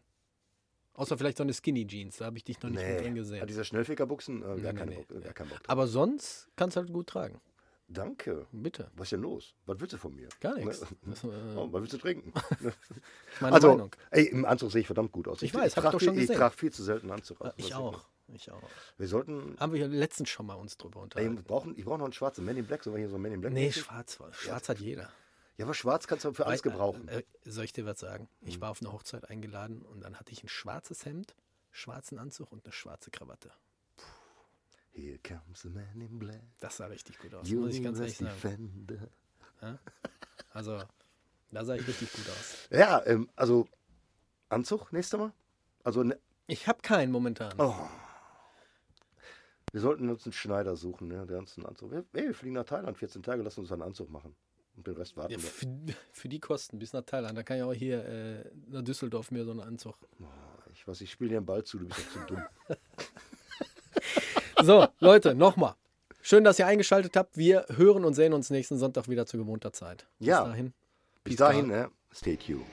Außer 1.02 1.18
vielleicht 1.18 1.38
so 1.38 1.44
eine 1.44 1.54
Skinny 1.54 1.86
Jeans, 1.88 2.18
da 2.18 2.26
habe 2.26 2.38
ich 2.38 2.44
dich 2.44 2.62
noch 2.62 2.70
nicht 2.70 2.82
mit 2.82 3.00
drin 3.02 3.14
Nee, 3.14 3.20
gesehen. 3.20 3.48
diese 3.48 3.66
Schnellfickerbuchsen, 3.66 4.42
äh, 4.42 4.46
gar, 4.46 4.56
Nee, 4.56 4.62
nee, 4.62 4.74
keine 4.74 4.92
nee, 4.92 4.98
Bock, 4.98 5.10
nee. 5.12 5.22
gar 5.22 5.34
keinen 5.34 5.50
Bock 5.50 5.58
drauf. 5.64 5.70
aber 5.70 5.88
sonst 5.88 6.48
kannst 6.56 6.76
du 6.78 6.82
halt 6.82 6.94
gut 6.94 7.08
tragen. 7.08 7.42
Danke. 7.88 8.46
Bitte. 8.54 8.90
Was 8.96 9.08
ist 9.08 9.12
denn 9.14 9.22
los? 9.22 9.54
Was 9.66 9.80
willst 9.82 9.94
du 9.94 9.98
von 9.98 10.16
mir? 10.16 10.30
Gar 10.40 10.56
nichts. 10.56 10.80
Ne? 10.82 10.88
Das, 11.08 11.24
äh, 11.24 11.28
Oh, 11.58 11.68
was 11.74 11.82
willst 11.82 11.94
du 11.94 11.98
trinken? 11.98 12.32
meine 13.42 13.54
also, 13.56 13.70
Meinung. 13.70 13.92
ey, 14.12 14.26
im 14.28 14.46
Anzug 14.46 14.72
sehe 14.72 14.82
ich 14.82 14.88
verdammt 14.88 15.12
gut 15.12 15.28
aus. 15.28 15.42
Ich 15.42 15.54
weiß, 15.54 15.62
hab 15.62 15.68
ich 15.68 15.74
trage 15.74 15.92
doch 15.98 16.00
schon 16.02 16.14
viel- 16.14 16.24
Ich 16.24 16.28
gesehen. 16.30 16.40
trage 16.40 16.56
viel 16.56 16.72
zu 16.72 16.84
selten 16.84 17.12
Anzug. 17.12 17.42
Also, 17.42 17.54
Ich 17.58 17.70
das 17.70 17.78
auch. 17.78 18.06
Ich 18.34 18.50
auch. 18.50 18.62
man. 18.62 18.72
Wir 18.98 19.08
sollten. 19.10 19.58
Haben 19.60 19.74
wir 19.74 19.82
ja 19.82 19.88
letztens 19.88 20.30
schon 20.30 20.46
mal 20.46 20.54
uns 20.54 20.78
drüber 20.78 21.00
Ey, 21.00 21.04
unterhalten. 21.04 21.36
wir 21.38 21.44
brauchen, 21.44 21.78
ich 21.78 21.84
brauche 21.84 21.98
noch 21.98 22.06
einen 22.06 22.14
schwarzen 22.14 22.46
Men 22.46 22.56
in 22.56 22.66
Black. 22.66 22.84
Sollen 22.84 22.96
wir 22.96 23.00
hier 23.02 23.10
so 23.10 23.16
einen 23.16 23.24
Men 23.24 23.34
in 23.34 23.42
Black? 23.42 23.52
Nee, 23.52 23.72
schwarz, 23.74 24.20
schwarz 24.32 24.70
hat 24.70 24.80
jeder. 24.80 25.10
Ja, 25.58 25.66
aber 25.66 25.74
schwarz 25.74 26.08
kannst 26.08 26.26
du 26.26 26.34
für 26.34 26.46
alles 26.48 26.64
Weil, 26.66 26.72
gebrauchen. 26.72 27.08
Äh, 27.08 27.20
äh, 27.20 27.24
soll 27.46 27.66
ich 27.66 27.74
dir 27.74 27.86
was 27.86 28.00
sagen? 28.00 28.30
Ich 28.42 28.58
Mhm. 28.58 28.62
war 28.62 28.72
auf 28.72 28.82
eine 28.82 28.92
Hochzeit 28.92 29.30
eingeladen 29.30 29.82
und 29.84 30.02
dann 30.02 30.20
hatte 30.20 30.32
ich 30.32 30.44
ein 30.44 30.48
schwarzes 30.50 31.06
Hemd, 31.06 31.36
schwarzen 31.72 32.18
Anzug 32.20 32.52
und 32.52 32.66
eine 32.66 32.72
schwarze 32.74 33.12
Krawatte. 33.12 33.52
Here 34.94 35.20
comes 35.20 35.62
the 35.62 35.70
Man 35.70 36.02
in 36.02 36.20
Black. 36.20 36.42
Das 36.60 36.78
sah 36.78 36.88
richtig 36.88 37.18
gut 37.20 37.34
aus, 37.34 37.50
muss 37.50 37.76
ich 37.76 37.84
ganz 37.84 38.00
ehrlich 38.00 38.18
sagen. 38.18 38.88
Defender. 38.88 39.08
Also, 40.50 40.82
da 41.52 41.64
sah 41.64 41.76
ich 41.76 41.88
richtig 41.88 42.12
gut 42.12 42.28
aus. 42.30 42.68
Ja, 42.72 43.06
ähm, 43.06 43.30
also 43.36 43.68
Anzug 44.50 44.92
nächstes 44.92 45.18
Mal. 45.20 45.32
Also 45.84 46.04
ne, 46.04 46.20
Ich 46.48 46.68
habe 46.68 46.82
keinen 46.82 47.12
momentan. 47.12 47.54
oh. 47.60 47.76
wir 49.72 49.80
sollten 49.82 50.10
uns 50.10 50.26
einen 50.26 50.34
Schneider 50.34 50.76
suchen, 50.76 51.08
ne, 51.08 51.26
der 51.26 51.38
uns 51.38 51.58
einen 51.58 51.68
Anzug. 51.68 51.94
Ey, 51.94 52.04
wir 52.14 52.34
fliegen 52.36 52.56
nach 52.56 52.66
Thailand 52.66 52.98
14 52.98 53.24
Tage, 53.24 53.44
lass 53.44 53.58
uns 53.58 53.72
einen 53.72 53.82
Anzug 53.84 54.10
machen. 54.10 54.36
Und 54.82 54.88
den 54.88 54.96
Rest 54.96 55.16
warten 55.16 55.34
Ja, 55.34 55.38
wir. 55.42 55.48
für, 55.48 55.68
für 56.12 56.28
die 56.28 56.40
Kosten 56.40 56.80
bis 56.80 56.92
nach 56.92 57.04
Thailand. 57.04 57.38
Da 57.38 57.44
kann 57.44 57.58
ich 57.58 57.64
auch 57.64 57.72
hier 57.74 58.04
äh, 58.04 58.44
nach 58.68 58.82
Düsseldorf 58.82 59.30
mir 59.30 59.46
so 59.46 59.52
einen 59.52 59.60
Anzug. 59.60 59.96
Ich 60.74 60.88
weiß, 60.88 61.02
ich 61.02 61.12
spiele 61.12 61.30
dir 61.30 61.38
einen 61.38 61.46
Ball 61.46 61.64
zu, 61.64 61.78
du 61.78 61.86
bist 61.88 62.00
doch 62.00 62.12
zu 62.28 62.34
dumm. 62.34 62.44
So, 64.64 64.88
Leute, 65.00 65.34
nochmal. 65.36 65.76
Schön, 66.22 66.44
dass 66.44 66.60
ihr 66.60 66.68
eingeschaltet 66.68 67.16
habt. 67.18 67.36
Wir 67.38 67.66
hören 67.70 68.06
und 68.06 68.14
sehen 68.14 68.32
uns 68.34 68.50
nächsten 68.52 68.78
Sonntag 68.78 69.08
wieder 69.10 69.26
zu 69.26 69.38
gewohnter 69.38 69.74
Zeit. 69.74 70.08
Bis 70.20 70.28
Ja. 70.28 70.44
dahin. 70.46 70.74
Bis 71.24 71.36
dahin, 71.36 71.68
ne, 71.68 71.90
stay 72.14 72.38
tuned. 72.38 72.66